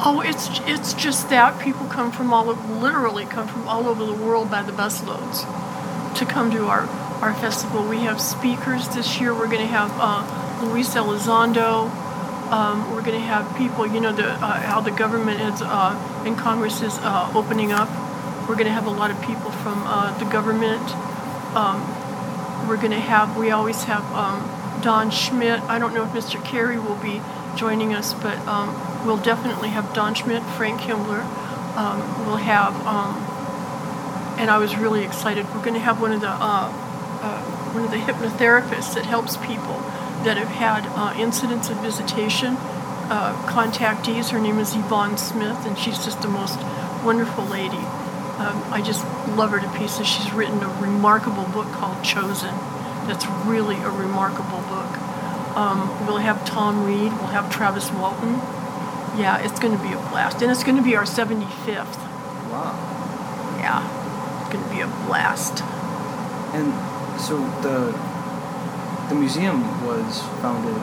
Oh, 0.08 0.22
it's 0.24 0.50
it's 0.68 0.94
just 0.94 1.30
that 1.30 1.60
people 1.62 1.88
come 1.88 2.12
from 2.12 2.32
all 2.34 2.50
over, 2.50 2.74
literally 2.76 3.26
come 3.26 3.48
from 3.48 3.66
all 3.68 3.88
over 3.88 4.06
the 4.06 4.14
world 4.14 4.52
by 4.52 4.62
the 4.62 4.74
busloads 4.74 5.46
to 6.16 6.26
come 6.26 6.52
to 6.52 6.68
our 6.68 6.82
our 7.22 7.34
festival. 7.34 7.84
We 7.88 8.00
have 8.02 8.20
speakers 8.22 8.88
this 8.90 9.20
year. 9.20 9.34
We're 9.34 9.48
going 9.48 9.62
to 9.62 9.74
have 9.74 9.92
uh, 9.98 10.24
Luis 10.62 10.90
Elizondo. 10.96 11.90
Um, 12.52 12.92
we're 12.94 13.02
going 13.02 13.20
to 13.20 13.26
have 13.26 13.58
people. 13.58 13.88
You 13.88 14.00
know 14.00 14.14
the 14.14 14.30
uh, 14.30 14.62
how 14.62 14.80
the 14.80 14.92
government 14.92 15.42
is 15.42 15.62
uh, 15.62 16.24
and 16.26 16.38
Congress 16.38 16.82
is 16.82 16.98
uh, 17.00 17.32
opening 17.34 17.72
up. 17.72 17.90
We're 18.48 18.56
going 18.56 18.68
to 18.68 18.74
have 18.74 18.86
a 18.86 18.92
lot 18.92 19.10
of 19.10 19.20
people 19.22 19.52
from 19.52 19.84
uh, 19.86 20.18
the 20.20 20.26
government. 20.26 20.84
Um, 21.56 21.82
we're 22.68 22.78
going 22.78 22.92
to 22.92 23.00
have. 23.00 23.36
We 23.38 23.52
always 23.52 23.84
have 23.84 24.04
um, 24.14 24.82
Don 24.82 25.10
Schmitt. 25.10 25.62
I 25.62 25.80
don't 25.80 25.94
know 25.94 26.04
if 26.04 26.12
Mr. 26.12 26.44
Carey 26.46 26.78
will 26.78 26.98
be 26.98 27.22
joining 27.56 27.94
us, 27.94 28.14
but 28.14 28.38
um, 28.48 28.76
we'll 29.06 29.18
definitely 29.18 29.70
have 29.70 29.94
Don 29.94 30.14
Schmitt, 30.14 30.44
Frank 30.44 30.82
Kimbler. 30.82 31.24
Um, 31.76 32.26
we'll 32.26 32.38
have, 32.38 32.74
um, 32.86 33.16
and 34.40 34.50
I 34.50 34.58
was 34.58 34.78
really 34.78 35.04
excited. 35.04 35.46
We're 35.48 35.64
going 35.64 35.74
to 35.74 35.80
have 35.80 36.00
one 36.00 36.12
of 36.12 36.22
the 36.22 36.30
uh, 36.30 36.72
uh, 37.22 37.42
one 37.74 37.84
of 37.86 37.92
the 37.92 37.98
hypnotherapists 37.98 38.94
that 38.94 39.06
helps 39.06 39.38
people 39.38 39.82
that 40.26 40.38
have 40.38 40.50
had 40.50 40.86
uh, 40.98 41.14
incidents 41.18 41.70
of 41.70 41.78
visitation. 41.82 42.58
Uh, 43.08 43.34
contactees. 43.46 44.32
Her 44.32 44.40
name 44.40 44.58
is 44.58 44.76
Yvonne 44.76 45.18
Smith, 45.18 45.66
and 45.68 45.78
she's 45.78 46.04
just 46.04 46.24
the 46.24 46.28
most 46.28 46.60
wonderful 47.06 47.46
lady. 47.46 47.78
Um, 48.42 48.66
I 48.74 48.82
just 48.84 49.06
love 49.38 49.52
her 49.52 49.60
to 49.60 49.70
pieces. 49.78 50.08
She's 50.08 50.34
written 50.34 50.62
a 50.64 50.82
remarkable 50.82 51.46
book 51.46 51.68
called 51.72 52.04
Chosen. 52.04 52.54
That's 53.06 53.28
really 53.46 53.76
a 53.78 53.92
remarkable 53.92 54.62
book. 54.66 54.90
Um, 55.56 56.08
we'll 56.08 56.18
have 56.18 56.44
Tom 56.46 56.84
Reed. 56.84 57.14
We'll 57.14 57.32
have 57.32 57.54
Travis 57.54 57.92
Walton. 57.92 58.34
Yeah, 59.22 59.38
it's 59.38 59.60
going 59.60 59.78
to 59.78 59.82
be 59.82 59.94
a 59.94 60.02
blast, 60.10 60.42
and 60.42 60.52
it's 60.52 60.64
going 60.64 60.76
to 60.76 60.84
be 60.84 60.96
our 60.96 61.06
75th. 61.06 61.96
Wow. 62.50 62.74
Yeah, 63.60 64.42
it's 64.42 64.52
going 64.52 64.64
to 64.68 64.70
be 64.74 64.82
a 64.82 64.88
blast. 65.06 65.62
And 66.58 66.74
so 67.22 67.38
the 67.62 67.94
the 69.10 69.16
museum 69.16 69.62
was 69.86 70.22
founded. 70.42 70.76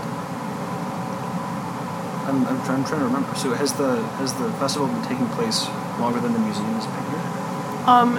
I'm, 2.23 2.47
I'm, 2.47 2.63
trying, 2.65 2.79
I'm 2.81 2.85
trying 2.87 3.01
to 3.01 3.07
remember. 3.07 3.35
So 3.35 3.53
has 3.55 3.73
the 3.75 3.97
has 4.23 4.33
the 4.35 4.51
festival 4.63 4.87
been 4.87 5.03
taking 5.03 5.27
place 5.35 5.67
longer 5.99 6.21
than 6.21 6.33
the 6.33 6.39
museum 6.39 6.73
has 6.79 6.87
been 6.87 7.07
here? 7.11 7.89
Um, 7.91 8.15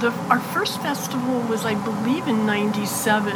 the, 0.00 0.12
our 0.30 0.40
first 0.40 0.80
festival 0.82 1.40
was, 1.48 1.64
I 1.64 1.74
believe, 1.74 2.28
in 2.28 2.44
'97. 2.46 3.34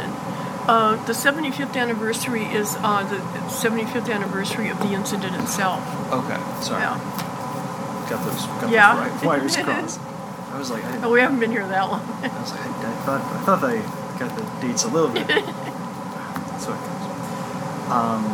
Uh, 0.65 0.95
the 1.07 1.11
75th 1.11 1.75
anniversary 1.75 2.45
is 2.45 2.77
uh, 2.79 3.03
the 3.09 3.17
75th 3.51 4.09
anniversary 4.09 4.69
of 4.69 4.79
the 4.79 4.93
incident 4.93 5.35
itself. 5.35 5.83
Okay, 6.13 6.39
sorry. 6.63 6.83
Yeah. 6.83 8.07
Got 8.09 8.23
those 8.23 8.45
got 8.61 8.69
Yeah. 8.69 8.95
those 8.95 9.11
right 9.23 9.25
wires 9.25 9.57
crossed. 9.65 9.99
I 9.99 10.57
was 10.57 10.71
like, 10.71 10.85
I, 10.85 11.03
Oh, 11.03 11.11
we 11.11 11.19
haven't 11.19 11.39
been 11.41 11.51
here 11.51 11.67
that 11.67 11.89
long. 11.89 11.99
I 12.23 12.27
was 12.39 12.51
like, 12.51 12.61
I, 12.61 12.91
I 12.91 12.95
thought 13.03 13.21
I 13.21 13.43
thought 13.43 13.63
I 13.65 13.75
got 14.19 14.37
the 14.37 14.43
dates 14.65 14.83
a 14.85 14.87
little 14.87 15.09
bit. 15.09 15.27
That's 15.27 16.65
what 16.65 16.77
it 16.79 16.85
goes. 16.87 17.82
Um, 17.93 18.25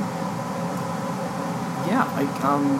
yeah, 1.87 2.05
I 2.15 2.23
um, 2.47 2.79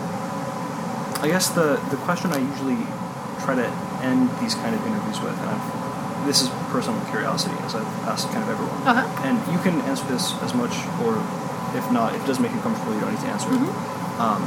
I 1.23 1.27
guess 1.27 1.49
the 1.49 1.75
the 1.91 1.97
question 2.07 2.31
I 2.31 2.39
usually 2.39 2.79
try 3.43 3.55
to 3.55 3.67
end 4.05 4.29
these 4.39 4.55
kind 4.55 4.71
of 4.75 4.79
interviews 4.87 5.19
with, 5.19 5.35
and 5.39 5.49
I've, 5.49 6.25
this 6.27 6.41
is 6.41 6.49
personal 6.71 6.99
curiosity, 7.11 7.55
as 7.67 7.75
I've 7.75 7.87
asked 8.07 8.27
kind 8.31 8.43
of 8.43 8.49
everyone. 8.49 8.79
Uh-huh. 8.87 9.27
And 9.27 9.35
you 9.51 9.59
can 9.59 9.81
answer 9.91 10.05
this 10.07 10.31
as 10.43 10.53
much, 10.53 10.71
or 11.03 11.19
if 11.75 11.83
not, 11.91 12.15
if 12.15 12.23
it 12.23 12.27
doesn't 12.27 12.43
make 12.43 12.53
you 12.53 12.61
comfortable, 12.61 12.93
you 12.95 13.01
don't 13.01 13.11
need 13.11 13.23
to 13.27 13.31
answer 13.31 13.49
Mm-hmm. 13.49 13.67
it. 13.67 14.19
Um, 14.23 14.41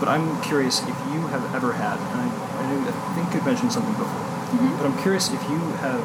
but 0.00 0.08
I'm 0.08 0.40
curious 0.42 0.80
if 0.84 0.96
you 1.12 1.20
have 1.32 1.44
ever 1.54 1.72
had, 1.72 1.96
and 2.00 2.18
I, 2.20 2.28
I, 2.28 2.64
I 2.88 3.14
think 3.16 3.32
you'd 3.34 3.44
mentioned 3.44 3.72
something 3.72 3.92
before, 3.96 4.24
Mm-hmm. 4.48 4.76
but 4.80 4.84
I'm 4.88 4.96
curious 5.04 5.28
if 5.28 5.42
you 5.52 5.60
have 5.84 6.00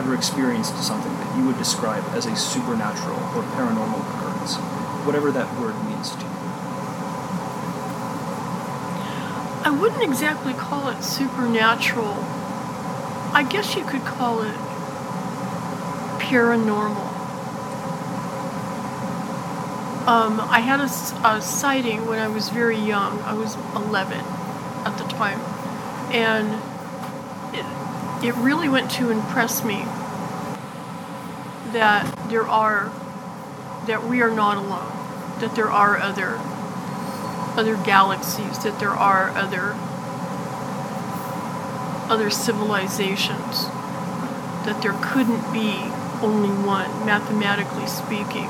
ever 0.00 0.14
experienced 0.16 0.72
something 0.82 1.12
that 1.12 1.28
you 1.36 1.44
would 1.44 1.58
describe 1.60 2.00
as 2.16 2.24
a 2.24 2.32
supernatural 2.36 3.20
or 3.36 3.44
paranormal 3.52 4.00
occurrence, 4.00 4.56
whatever 5.04 5.30
that 5.32 5.58
word 5.60 5.74
means 5.84 6.10
to 6.10 6.20
you. 6.20 6.26
I 9.64 9.70
wouldn't 9.70 10.02
exactly 10.02 10.54
call 10.54 10.88
it 10.88 11.02
supernatural. 11.02 12.16
I 13.32 13.46
guess 13.48 13.74
you 13.76 13.84
could 13.84 14.02
call 14.02 14.42
it 14.42 14.54
paranormal. 16.18 17.10
Um, 20.06 20.40
I 20.40 20.58
had 20.58 20.80
a 20.80 20.88
sighting 21.40 22.06
when 22.06 22.18
I 22.18 22.26
was 22.26 22.48
very 22.48 22.76
young. 22.76 23.20
I 23.22 23.34
was 23.34 23.54
11 23.76 24.18
at 24.18 24.98
the 24.98 25.04
time. 25.04 25.38
And 26.12 26.52
it, 27.54 28.26
it 28.26 28.34
really 28.36 28.68
went 28.68 28.90
to 28.92 29.10
impress 29.10 29.62
me 29.64 29.84
that 31.72 32.04
there 32.28 32.46
are, 32.46 32.92
that 33.86 34.04
we 34.04 34.22
are 34.22 34.30
not 34.30 34.56
alone, 34.56 34.91
that 35.42 35.56
there 35.56 35.70
are 35.70 35.98
other 35.98 36.38
other 37.58 37.76
galaxies, 37.84 38.62
that 38.62 38.78
there 38.78 38.90
are 38.90 39.28
other 39.30 39.74
other 42.08 42.30
civilizations, 42.30 43.66
that 44.64 44.80
there 44.82 44.96
couldn't 45.02 45.52
be 45.52 45.90
only 46.22 46.50
one, 46.64 47.04
mathematically 47.04 47.86
speaking. 47.86 48.48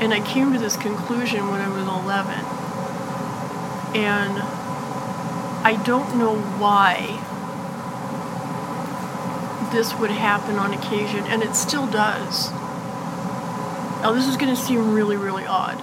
And 0.00 0.14
I 0.14 0.20
came 0.20 0.52
to 0.52 0.58
this 0.58 0.76
conclusion 0.76 1.50
when 1.50 1.60
I 1.60 1.68
was 1.68 1.86
11. 1.86 2.34
And 3.94 4.42
I 5.62 5.80
don't 5.84 6.16
know 6.16 6.36
why 6.58 7.20
this 9.72 9.94
would 9.94 10.10
happen 10.10 10.56
on 10.56 10.72
occasion, 10.72 11.24
and 11.26 11.42
it 11.42 11.54
still 11.54 11.86
does. 11.86 12.50
Now, 14.02 14.12
this 14.12 14.26
is 14.26 14.36
going 14.36 14.54
to 14.54 14.60
seem 14.60 14.92
really, 14.92 15.16
really 15.16 15.46
odd, 15.46 15.82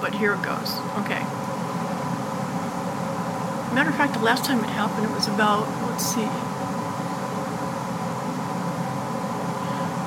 but 0.00 0.14
here 0.14 0.34
it 0.34 0.42
goes. 0.42 0.78
Okay. 1.04 1.20
Matter 3.74 3.90
of 3.90 3.96
fact, 3.96 4.14
the 4.14 4.20
last 4.24 4.44
time 4.44 4.58
it 4.58 4.70
happened, 4.70 5.06
it 5.06 5.12
was 5.12 5.28
about, 5.28 5.68
let's 5.88 6.04
see. 6.04 6.26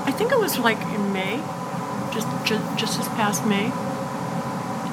I 0.05 0.11
think 0.11 0.31
it 0.31 0.39
was 0.39 0.59
like 0.59 0.81
in 0.93 1.13
May, 1.13 1.37
just 2.13 2.27
just, 2.45 2.77
just 2.77 2.97
this 2.97 3.07
past 3.09 3.45
May. 3.45 3.67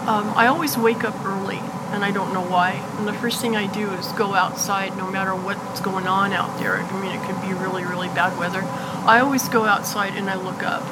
Um, 0.07 0.32
I 0.36 0.46
always 0.46 0.78
wake 0.78 1.05
up 1.05 1.18
early, 1.24 1.59
and 1.90 2.05
I 2.05 2.11
don't 2.11 2.32
know 2.32 2.42
why. 2.42 2.72
And 2.98 3.09
the 3.09 3.12
first 3.12 3.40
thing 3.40 3.57
I 3.57 3.66
do 3.66 3.90
is 3.90 4.12
go 4.12 4.34
outside, 4.34 4.96
no 4.96 5.11
matter 5.11 5.34
what's 5.34 5.80
going 5.80 6.07
on 6.07 6.32
out 6.32 6.59
there. 6.59 6.76
I 6.76 7.01
mean, 7.01 7.11
it 7.11 7.22
could 7.26 7.40
be 7.42 7.53
really, 7.53 7.84
really 7.84 8.09
bad 8.09 8.38
weather. 8.38 8.62
I 9.05 9.20
always 9.20 9.48
go 9.48 9.64
outside 9.64 10.14
and 10.14 10.30
I 10.30 10.36
look 10.36 10.62
up. 10.62 10.82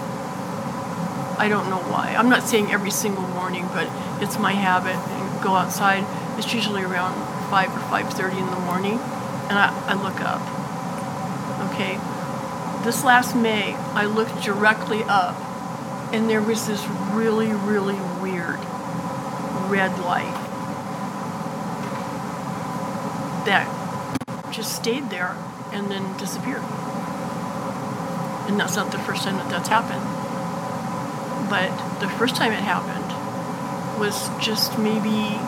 I 1.38 1.48
don't 1.48 1.70
know 1.70 1.78
why. 1.78 2.14
I'm 2.18 2.28
not 2.28 2.42
saying 2.42 2.72
every 2.72 2.90
single 2.90 3.22
morning, 3.48 3.66
but 3.72 3.88
it's 4.22 4.38
my 4.38 4.52
habit. 4.52 4.94
And 4.94 5.42
go 5.42 5.54
outside, 5.54 6.04
it's 6.38 6.52
usually 6.52 6.82
around 6.82 7.14
5 7.48 7.68
or 7.70 7.80
5.30 7.80 8.40
in 8.40 8.46
the 8.46 8.60
morning, 8.60 8.98
and 9.48 9.58
I, 9.58 9.72
I 9.88 9.94
look 9.94 10.20
up. 10.20 10.42
Okay, 11.72 11.96
this 12.84 13.04
last 13.04 13.34
May, 13.34 13.72
I 13.94 14.04
looked 14.04 14.42
directly 14.42 15.02
up, 15.04 15.34
and 16.12 16.28
there 16.28 16.42
was 16.42 16.66
this 16.66 16.86
really, 17.12 17.48
really 17.48 17.98
weird 18.20 18.60
red 19.70 19.98
light 20.00 20.34
that 23.46 23.64
just 24.52 24.76
stayed 24.76 25.08
there 25.08 25.34
and 25.72 25.90
then 25.90 26.18
disappeared. 26.18 26.64
And 28.46 28.60
that's 28.60 28.76
not 28.76 28.92
the 28.92 28.98
first 28.98 29.22
time 29.22 29.36
that 29.36 29.48
that's 29.48 29.68
happened. 29.68 30.04
But 31.48 31.70
the 32.00 32.10
first 32.10 32.36
time 32.36 32.52
it 32.52 32.60
happened 32.60 33.07
was 33.98 34.28
just 34.38 34.78
maybe 34.78 35.38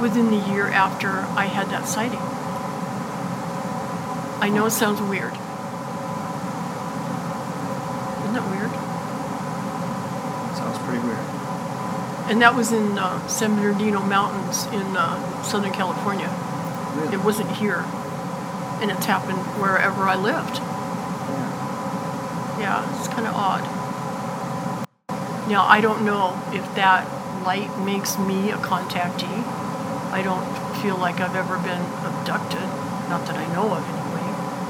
within 0.00 0.30
the 0.30 0.38
year 0.50 0.68
after 0.68 1.08
I 1.08 1.46
had 1.46 1.68
that 1.70 1.86
sighting. 1.86 2.20
I 4.40 4.48
know 4.48 4.66
it 4.66 4.72
sounds 4.72 5.00
weird. 5.00 5.32
Isn't 8.20 8.34
that 8.34 8.50
weird? 8.50 8.70
Sounds 10.56 10.78
pretty 10.84 11.00
weird. 11.06 11.18
And 12.30 12.42
that 12.42 12.54
was 12.54 12.72
in 12.72 12.98
uh, 12.98 13.26
San 13.28 13.56
Bernardino 13.56 14.02
Mountains 14.02 14.66
in 14.66 14.96
uh, 14.96 15.42
Southern 15.42 15.72
California. 15.72 16.28
Really? 16.96 17.14
It 17.14 17.24
wasn't 17.24 17.50
here. 17.52 17.84
And 18.80 18.90
it's 18.90 19.06
happened 19.06 19.38
wherever 19.60 20.08
I 20.08 20.16
lived. 20.16 20.56
Yeah. 20.56 21.50
Yeah, 22.60 22.98
it's 22.98 23.08
kind 23.08 23.26
of 23.26 23.34
odd. 23.34 23.62
Now, 25.48 25.64
I 25.64 25.80
don't 25.80 26.04
know 26.04 26.34
if 26.52 26.74
that 26.74 27.06
light 27.44 27.70
makes 27.84 28.18
me 28.18 28.50
a 28.50 28.56
contactee. 28.56 29.44
I 30.10 30.22
don't 30.22 30.44
feel 30.82 30.96
like 30.96 31.20
I've 31.20 31.36
ever 31.36 31.58
been 31.58 31.82
abducted, 32.04 32.66
not 33.08 33.26
that 33.26 33.36
I 33.36 33.46
know 33.52 33.74
of 33.74 33.84
anyway. 33.84 34.26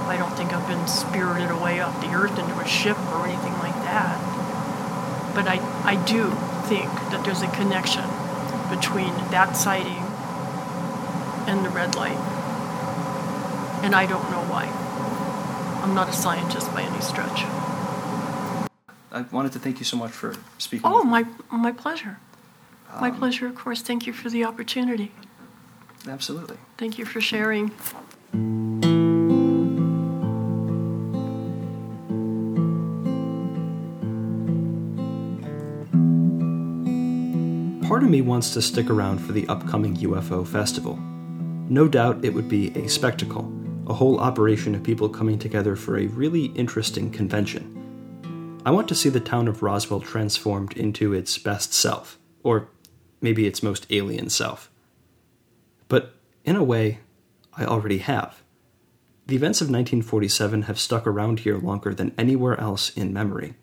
I 0.08 0.16
don't 0.18 0.36
think 0.36 0.52
I've 0.52 0.66
been 0.66 0.86
spirited 0.86 1.50
away 1.50 1.80
off 1.80 2.00
the 2.00 2.12
earth 2.12 2.38
into 2.38 2.58
a 2.58 2.66
ship 2.66 2.98
or 3.12 3.26
anything 3.26 3.54
like 3.58 3.74
that. 3.84 4.18
But 5.34 5.48
I, 5.48 5.58
I 5.84 5.96
do 6.04 6.30
think 6.68 6.90
that 7.10 7.24
there's 7.24 7.42
a 7.42 7.48
connection 7.48 8.04
between 8.70 9.14
that 9.30 9.56
sighting 9.56 10.02
and 11.48 11.64
the 11.64 11.70
red 11.70 11.94
light. 11.94 12.18
And 13.82 13.94
I 13.94 14.06
don't 14.06 14.30
know 14.30 14.42
why. 14.48 14.64
I'm 15.82 15.94
not 15.94 16.08
a 16.08 16.12
scientist 16.12 16.72
by 16.72 16.82
any 16.82 17.00
stretch. 17.00 17.44
I 19.12 19.22
wanted 19.30 19.52
to 19.52 19.58
thank 19.58 19.78
you 19.78 19.84
so 19.84 19.96
much 19.96 20.10
for 20.10 20.34
speaking. 20.58 20.82
Oh, 20.84 21.04
my 21.04 21.26
my 21.50 21.72
pleasure. 21.72 22.18
My 23.00 23.10
Um, 23.10 23.16
pleasure, 23.16 23.46
of 23.46 23.54
course. 23.54 23.82
Thank 23.82 24.06
you 24.06 24.12
for 24.12 24.30
the 24.30 24.44
opportunity. 24.44 25.12
Absolutely. 26.06 26.58
Thank 26.76 26.98
you 26.98 27.04
for 27.04 27.20
sharing. 27.20 27.72
Part 37.88 38.02
of 38.02 38.10
me 38.10 38.22
wants 38.22 38.52
to 38.54 38.62
stick 38.62 38.90
around 38.90 39.18
for 39.18 39.32
the 39.32 39.46
upcoming 39.48 39.96
UFO 39.96 40.46
festival. 40.46 40.98
No 41.68 41.86
doubt 41.86 42.24
it 42.24 42.34
would 42.34 42.48
be 42.48 42.68
a 42.76 42.88
spectacle, 42.88 43.52
a 43.86 43.94
whole 43.94 44.18
operation 44.18 44.74
of 44.74 44.82
people 44.82 45.08
coming 45.08 45.38
together 45.38 45.76
for 45.76 45.98
a 45.98 46.06
really 46.06 46.46
interesting 46.46 47.10
convention. 47.10 47.70
I 48.66 48.70
want 48.70 48.88
to 48.88 48.94
see 48.94 49.10
the 49.10 49.20
town 49.20 49.48
of 49.48 49.62
Roswell 49.62 50.00
transformed 50.00 50.72
into 50.76 51.12
its 51.12 51.38
best 51.38 51.72
self, 51.72 52.18
or 52.42 52.68
maybe 53.24 53.48
its 53.48 53.60
most 53.60 53.86
alien 53.90 54.30
self. 54.30 54.70
But 55.88 56.14
in 56.44 56.54
a 56.54 56.62
way, 56.62 57.00
I 57.56 57.64
already 57.64 57.98
have. 57.98 58.40
The 59.26 59.34
events 59.34 59.60
of 59.60 59.66
1947 59.66 60.62
have 60.62 60.78
stuck 60.78 61.06
around 61.06 61.40
here 61.40 61.58
longer 61.58 61.92
than 61.92 62.14
anywhere 62.16 62.60
else 62.60 62.96
in 62.96 63.12
memory 63.12 63.54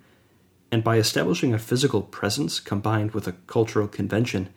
and 0.71 0.83
by 0.83 0.97
establishing 0.97 1.53
a 1.53 1.59
physical 1.59 2.01
presence 2.01 2.59
combined 2.59 3.11
with 3.11 3.27
a 3.27 3.33
cultural 3.45 3.87
convention, 3.87 4.49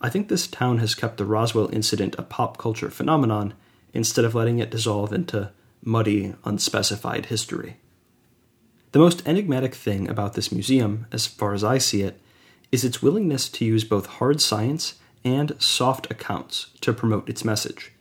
I 0.00 0.08
think 0.08 0.28
this 0.28 0.46
town 0.46 0.78
has 0.78 0.94
kept 0.94 1.18
the 1.18 1.26
Roswell 1.26 1.68
incident 1.72 2.16
a 2.18 2.22
pop 2.22 2.56
culture 2.56 2.90
phenomenon 2.90 3.52
instead 3.92 4.24
of 4.24 4.34
letting 4.34 4.58
it 4.58 4.70
dissolve 4.70 5.12
into 5.12 5.52
muddy, 5.82 6.34
unspecified 6.44 7.26
history. 7.26 7.76
The 8.92 8.98
most 8.98 9.26
enigmatic 9.26 9.74
thing 9.74 10.08
about 10.08 10.32
this 10.32 10.50
museum, 10.50 11.06
as 11.12 11.26
far 11.26 11.52
as 11.52 11.62
I 11.62 11.78
see 11.78 12.02
it, 12.02 12.18
is 12.72 12.84
its 12.84 13.02
willingness 13.02 13.48
to 13.48 13.64
use 13.64 13.84
both 13.84 14.06
hard 14.06 14.40
science 14.40 14.94
and 15.24 15.54
soft 15.58 16.10
accounts 16.10 16.68
to 16.80 16.92
promote 16.92 17.28
its 17.28 17.44
message. 17.44 17.92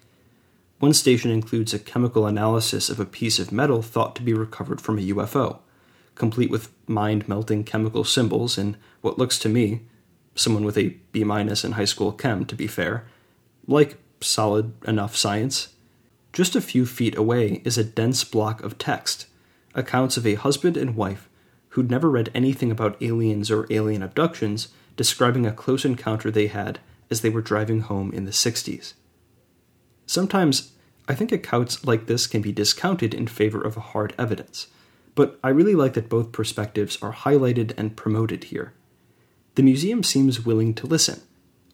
One 0.80 0.94
station 0.94 1.32
includes 1.32 1.74
a 1.74 1.80
chemical 1.80 2.26
analysis 2.26 2.90
of 2.90 3.00
a 3.00 3.06
piece 3.06 3.40
of 3.40 3.52
metal 3.52 3.82
thought 3.82 4.16
to 4.16 4.22
be 4.22 4.34
recovered 4.34 4.80
from 4.80 4.98
a 4.98 5.02
UFO 5.14 5.60
complete 6.20 6.52
with 6.52 6.70
mind 6.86 7.28
melting 7.28 7.64
chemical 7.64 8.04
symbols 8.04 8.58
in 8.58 8.78
what 9.02 9.18
looks 9.18 9.40
to 9.40 9.50
me, 9.50 9.82
someone 10.36 10.66
with 10.66 10.78
a 10.78 10.90
B 11.12 11.24
minus 11.24 11.64
in 11.64 11.72
high 11.72 11.86
school 11.86 12.12
chem 12.12 12.46
to 12.46 12.56
be 12.56 12.68
fair, 12.68 13.08
like 13.66 13.98
solid 14.22 14.74
enough 14.86 15.16
science. 15.16 15.70
Just 16.34 16.56
a 16.56 16.62
few 16.62 16.86
feet 16.86 17.18
away 17.18 17.62
is 17.66 17.78
a 17.78 17.84
dense 17.84 18.24
block 18.24 18.62
of 18.62 18.78
text, 18.78 19.26
accounts 19.74 20.18
of 20.18 20.28
a 20.28 20.36
husband 20.36 20.78
and 20.78 20.96
wife 20.96 21.29
who'd 21.70 21.90
never 21.90 22.10
read 22.10 22.32
anything 22.34 22.72
about 22.72 23.02
aliens 23.02 23.52
or 23.52 23.68
alien 23.70 24.04
abductions 24.04 24.70
describing 24.96 25.46
a 25.46 25.52
close 25.52 25.86
encounter 25.86 26.30
they 26.30 26.48
had 26.48 26.80
as 27.10 27.22
they 27.22 27.30
were 27.30 27.42
driving 27.42 27.82
home 27.82 28.12
in 28.12 28.26
the 28.26 28.32
60s. 28.32 28.94
Sometimes 30.06 30.74
I 31.08 31.16
think 31.16 31.32
accounts 31.32 31.86
like 31.86 32.06
this 32.06 32.28
can 32.28 32.42
be 32.42 32.52
discounted 32.52 33.14
in 33.14 33.28
favor 33.28 33.62
of 33.62 33.76
hard 33.76 34.14
evidence 34.18 34.68
but 35.20 35.38
I 35.44 35.50
really 35.50 35.76
like 35.76 35.96
that 35.96 36.08
both 36.08 36.32
perspectives 36.32 36.98
are 37.02 37.12
highlighted 37.12 37.74
and 37.76 37.98
promoted 37.98 38.46
here. 38.46 38.72
The 39.56 39.64
museum 39.64 40.02
seems 40.02 40.46
willing 40.46 40.74
to 40.76 40.88
listen, 40.88 41.22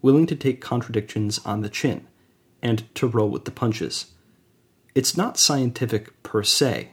willing 0.01 0.25
to 0.25 0.35
take 0.35 0.61
contradictions 0.61 1.37
on 1.45 1.61
the 1.61 1.69
chin, 1.69 2.07
and 2.63 2.91
to 2.95 3.05
roll 3.05 3.29
with 3.29 3.45
the 3.45 3.51
punches. 3.51 4.07
It's 4.95 5.15
not 5.15 5.37
scientific 5.37 6.23
per 6.23 6.41
se, 6.41 6.89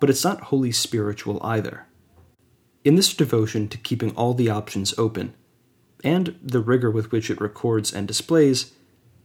but 0.00 0.08
it's 0.08 0.24
not 0.24 0.44
wholly 0.44 0.72
spiritual 0.72 1.38
either. 1.42 1.86
In 2.84 2.96
this 2.96 3.14
devotion 3.14 3.68
to 3.68 3.78
keeping 3.78 4.10
all 4.16 4.34
the 4.34 4.50
options 4.50 4.92
open, 4.98 5.34
and 6.02 6.36
the 6.42 6.60
rigor 6.60 6.90
with 6.90 7.12
which 7.12 7.30
it 7.30 7.40
records 7.40 7.92
and 7.92 8.08
displays, 8.08 8.72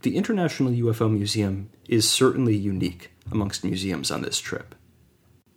the 0.03 0.15
International 0.15 0.71
UFO 0.71 1.11
Museum 1.11 1.71
is 1.89 2.07
certainly 2.07 2.55
unique 2.55 3.09
amongst 3.31 3.63
museums 3.63 4.11
on 4.11 4.21
this 4.21 4.39
trip. 4.39 4.75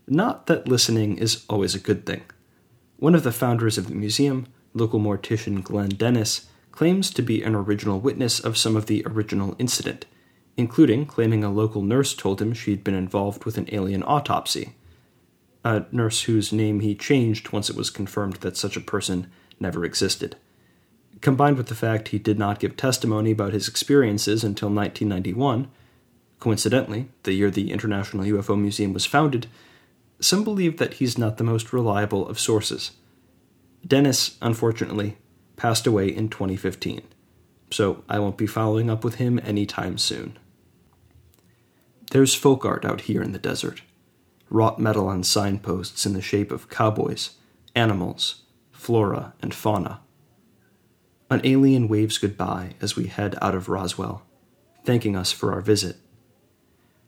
Not 0.09 0.47
that 0.47 0.67
listening 0.67 1.19
is 1.19 1.45
always 1.49 1.75
a 1.75 1.79
good 1.79 2.07
thing. 2.07 2.23
One 2.97 3.15
of 3.15 3.23
the 3.23 3.33
founders 3.33 3.77
of 3.77 3.89
the 3.89 3.95
museum, 3.95 4.47
local 4.73 4.99
mortician 4.99 5.63
Glenn 5.63 5.91
Dennis, 5.91 6.47
claims 6.73 7.11
to 7.11 7.23
be 7.23 7.43
an 7.43 7.55
original 7.55 8.01
witness 8.01 8.41
of 8.41 8.57
some 8.57 8.77
of 8.77 8.87
the 8.87 9.03
original 9.07 9.55
incident, 9.59 10.07
including 10.57 11.05
claiming 11.05 11.45
a 11.45 11.53
local 11.53 11.83
nurse 11.83 12.15
told 12.15 12.41
him 12.41 12.55
she'd 12.55 12.83
been 12.83 12.95
involved 12.95 13.45
with 13.45 13.59
an 13.59 13.69
alien 13.73 14.03
autopsy. 14.03 14.75
A 15.65 15.85
nurse 15.93 16.23
whose 16.23 16.53
name 16.53 16.81
he 16.81 16.95
changed 16.95 17.53
once 17.53 17.69
it 17.69 17.77
was 17.77 17.91
confirmed 17.91 18.37
that 18.37 18.57
such 18.57 18.77
a 18.77 18.81
person 18.81 19.31
never 19.59 19.85
existed. 19.85 20.37
Combined 21.21 21.59
with 21.59 21.67
the 21.67 21.75
fact 21.75 22.09
he 22.09 22.19
did 22.19 22.39
not 22.39 22.61
give 22.61 22.77
testimony 22.77 23.31
about 23.31 23.53
his 23.53 23.69
experiences 23.69 24.43
until 24.43 24.71
1991, 24.71 25.71
coincidentally, 26.39 27.11
the 27.25 27.35
year 27.35 27.51
the 27.51 27.73
International 27.73 28.25
UFO 28.25 28.59
Museum 28.59 28.95
was 28.95 29.05
founded, 29.05 29.47
some 30.19 30.45
believe 30.45 30.79
that 30.79 30.95
he's 30.95 31.19
not 31.19 31.37
the 31.37 31.45
most 31.45 31.73
reliable 31.75 32.27
of 32.27 32.41
sources. 32.41 32.93
Dennis, 33.87 34.39
unfortunately, 34.41 35.19
passed 35.57 35.87
away 35.87 36.09
in 36.09 36.31
2015, 36.31 37.03
so 37.71 38.03
I 38.09 38.19
won't 38.19 38.39
be 38.39 38.47
following 38.47 38.89
up 38.89 39.05
with 39.05 39.17
him 39.17 39.39
anytime 39.45 39.99
soon. 39.99 40.39
There's 42.13 42.35
folk 42.35 42.65
art 42.65 42.87
out 42.87 43.03
here 43.03 43.23
in 43.23 43.33
the 43.33 43.39
desert 43.39 43.83
wrought 44.51 44.79
metal 44.79 45.09
on 45.09 45.23
signposts 45.23 46.05
in 46.05 46.13
the 46.13 46.21
shape 46.21 46.51
of 46.51 46.69
cowboys, 46.69 47.37
animals, 47.75 48.43
flora, 48.73 49.33
and 49.41 49.55
fauna. 49.55 50.01
An 51.31 51.41
alien 51.45 51.87
waves 51.87 52.19
goodbye 52.19 52.75
as 52.81 52.97
we 52.97 53.07
head 53.07 53.39
out 53.41 53.55
of 53.55 53.69
Roswell, 53.69 54.27
thanking 54.85 55.15
us 55.17 55.31
for 55.31 55.53
our 55.53 55.61
visit. 55.61 55.97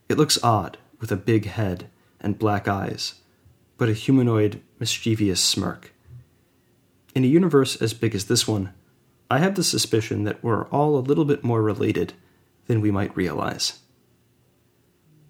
It 0.09 0.17
looks 0.17 0.43
odd, 0.43 0.79
with 1.01 1.11
a 1.11 1.17
big 1.17 1.47
head 1.47 1.91
and 2.21 2.39
black 2.39 2.69
eyes, 2.69 3.15
but 3.77 3.89
a 3.89 3.95
humanoid, 3.95 4.63
mischievous 4.79 5.43
smirk. 5.43 5.93
In 7.15 7.25
a 7.25 7.29
universe 7.29 7.75
as 7.83 7.93
big 7.93 8.15
as 8.15 8.27
this 8.27 8.47
one, 8.47 8.73
I 9.29 9.39
have 9.39 9.57
the 9.57 9.65
suspicion 9.65 10.25
that 10.25 10.43
we're 10.45 10.67
all 10.69 10.97
a 10.97 11.01
little 11.01 11.25
bit 11.25 11.43
more 11.43 11.63
related 11.63 12.13
than 12.67 12.81
we 12.81 12.91
might 12.91 13.17
realize 13.17 13.81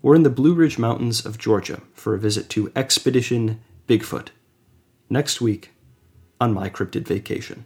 or 0.02 0.14
in 0.14 0.22
the 0.24 0.30
Blue 0.30 0.54
Ridge 0.54 0.78
Mountains 0.78 1.24
of 1.24 1.38
Georgia 1.38 1.80
for 1.94 2.14
a 2.14 2.18
visit 2.18 2.48
to 2.50 2.72
Expedition 2.74 3.60
Bigfoot 3.88 4.28
next 5.08 5.40
week 5.40 5.70
on 6.40 6.52
my 6.52 6.68
cryptid 6.68 7.06
vacation. 7.06 7.64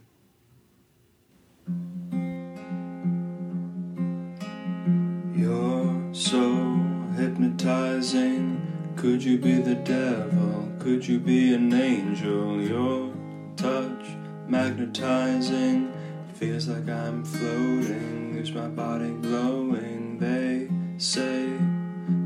You're 5.35 6.15
so 6.15 6.77
hypnotizing. 7.17 8.63
Could 8.97 9.23
you 9.23 9.39
be 9.39 9.61
the 9.61 9.75
devil? 9.75 10.73
Could 10.79 11.07
you 11.07 11.19
be 11.19 11.55
an 11.55 11.73
angel? 11.73 12.61
Your 12.63 13.13
touch 13.57 14.05
magnetizing. 14.47 15.93
Feels 16.35 16.69
like 16.69 16.89
I'm 16.89 17.25
floating, 17.25 18.37
leaves 18.37 18.53
my 18.53 18.69
body 18.69 19.11
glowing. 19.23 20.19
They 20.19 20.69
say 20.99 21.59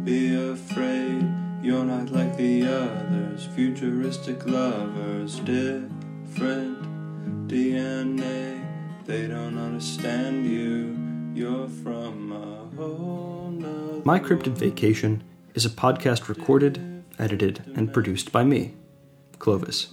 be 0.05 0.51
afraid. 0.51 1.29
You're 1.63 1.85
not 1.85 2.11
like 2.11 2.37
the 2.37 2.63
others. 2.67 3.47
Futuristic 3.55 4.47
lovers. 4.47 5.41
Different 5.41 6.79
DNA. 7.49 8.67
They 9.05 9.27
don't 9.27 9.59
understand 9.59 10.47
you. 10.47 10.97
You're 11.35 11.69
from 11.69 12.33
a 12.33 12.77
whole 12.77 13.51
My 14.05 14.19
Cryptid 14.19 14.53
Vacation 14.53 15.23
is 15.55 15.67
a 15.67 15.71
podcast 15.71 16.29
recorded, 16.29 17.05
edited, 17.19 17.63
and 17.77 17.93
produced 17.93 18.33
by 18.33 18.45
me, 18.45 18.75
Clovis. 19.39 19.93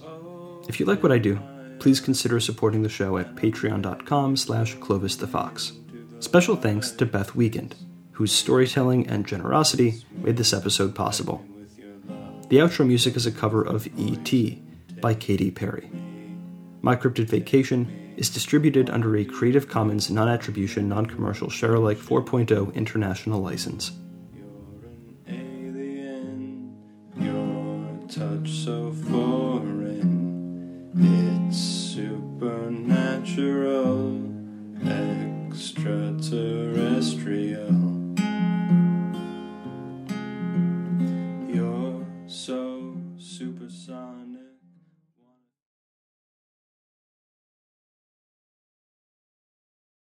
If 0.68 0.80
you 0.80 0.86
like 0.86 1.02
what 1.02 1.12
I 1.12 1.18
do, 1.18 1.38
please 1.78 2.00
consider 2.00 2.40
supporting 2.40 2.82
the 2.82 2.88
show 2.88 3.18
at 3.18 3.34
patreon.com 3.34 4.36
slash 4.36 4.74
clovis 4.76 5.16
the 5.16 5.26
fox. 5.26 5.72
Special 6.20 6.56
thanks 6.56 6.90
to 6.92 7.06
Beth 7.06 7.34
Weekend, 7.34 7.76
whose 8.18 8.32
storytelling 8.32 9.06
and 9.06 9.24
generosity 9.24 10.02
made 10.10 10.36
this 10.36 10.52
episode 10.52 10.92
possible. 10.92 11.40
The 12.48 12.56
outro 12.56 12.84
music 12.84 13.14
is 13.14 13.26
a 13.26 13.30
cover 13.30 13.62
of 13.62 13.86
E.T. 13.96 14.60
by 15.00 15.14
Katy 15.14 15.52
Perry. 15.52 15.88
My 16.82 16.96
Cryptid 16.96 17.26
Vacation 17.26 18.14
is 18.16 18.28
distributed 18.28 18.90
under 18.90 19.16
a 19.16 19.24
Creative 19.24 19.68
Commons 19.68 20.10
non 20.10 20.28
attribution, 20.28 20.88
non 20.88 21.06
commercial, 21.06 21.48
share 21.48 21.76
alike 21.76 21.98
4.0 21.98 22.74
international 22.74 23.40
license. 23.40 23.92
touch 28.08 28.50
so 28.50 28.90
foreign. 28.90 30.90
It's 31.46 31.58
supernatural, 31.58 34.24
extraterrestrial. 34.82 37.77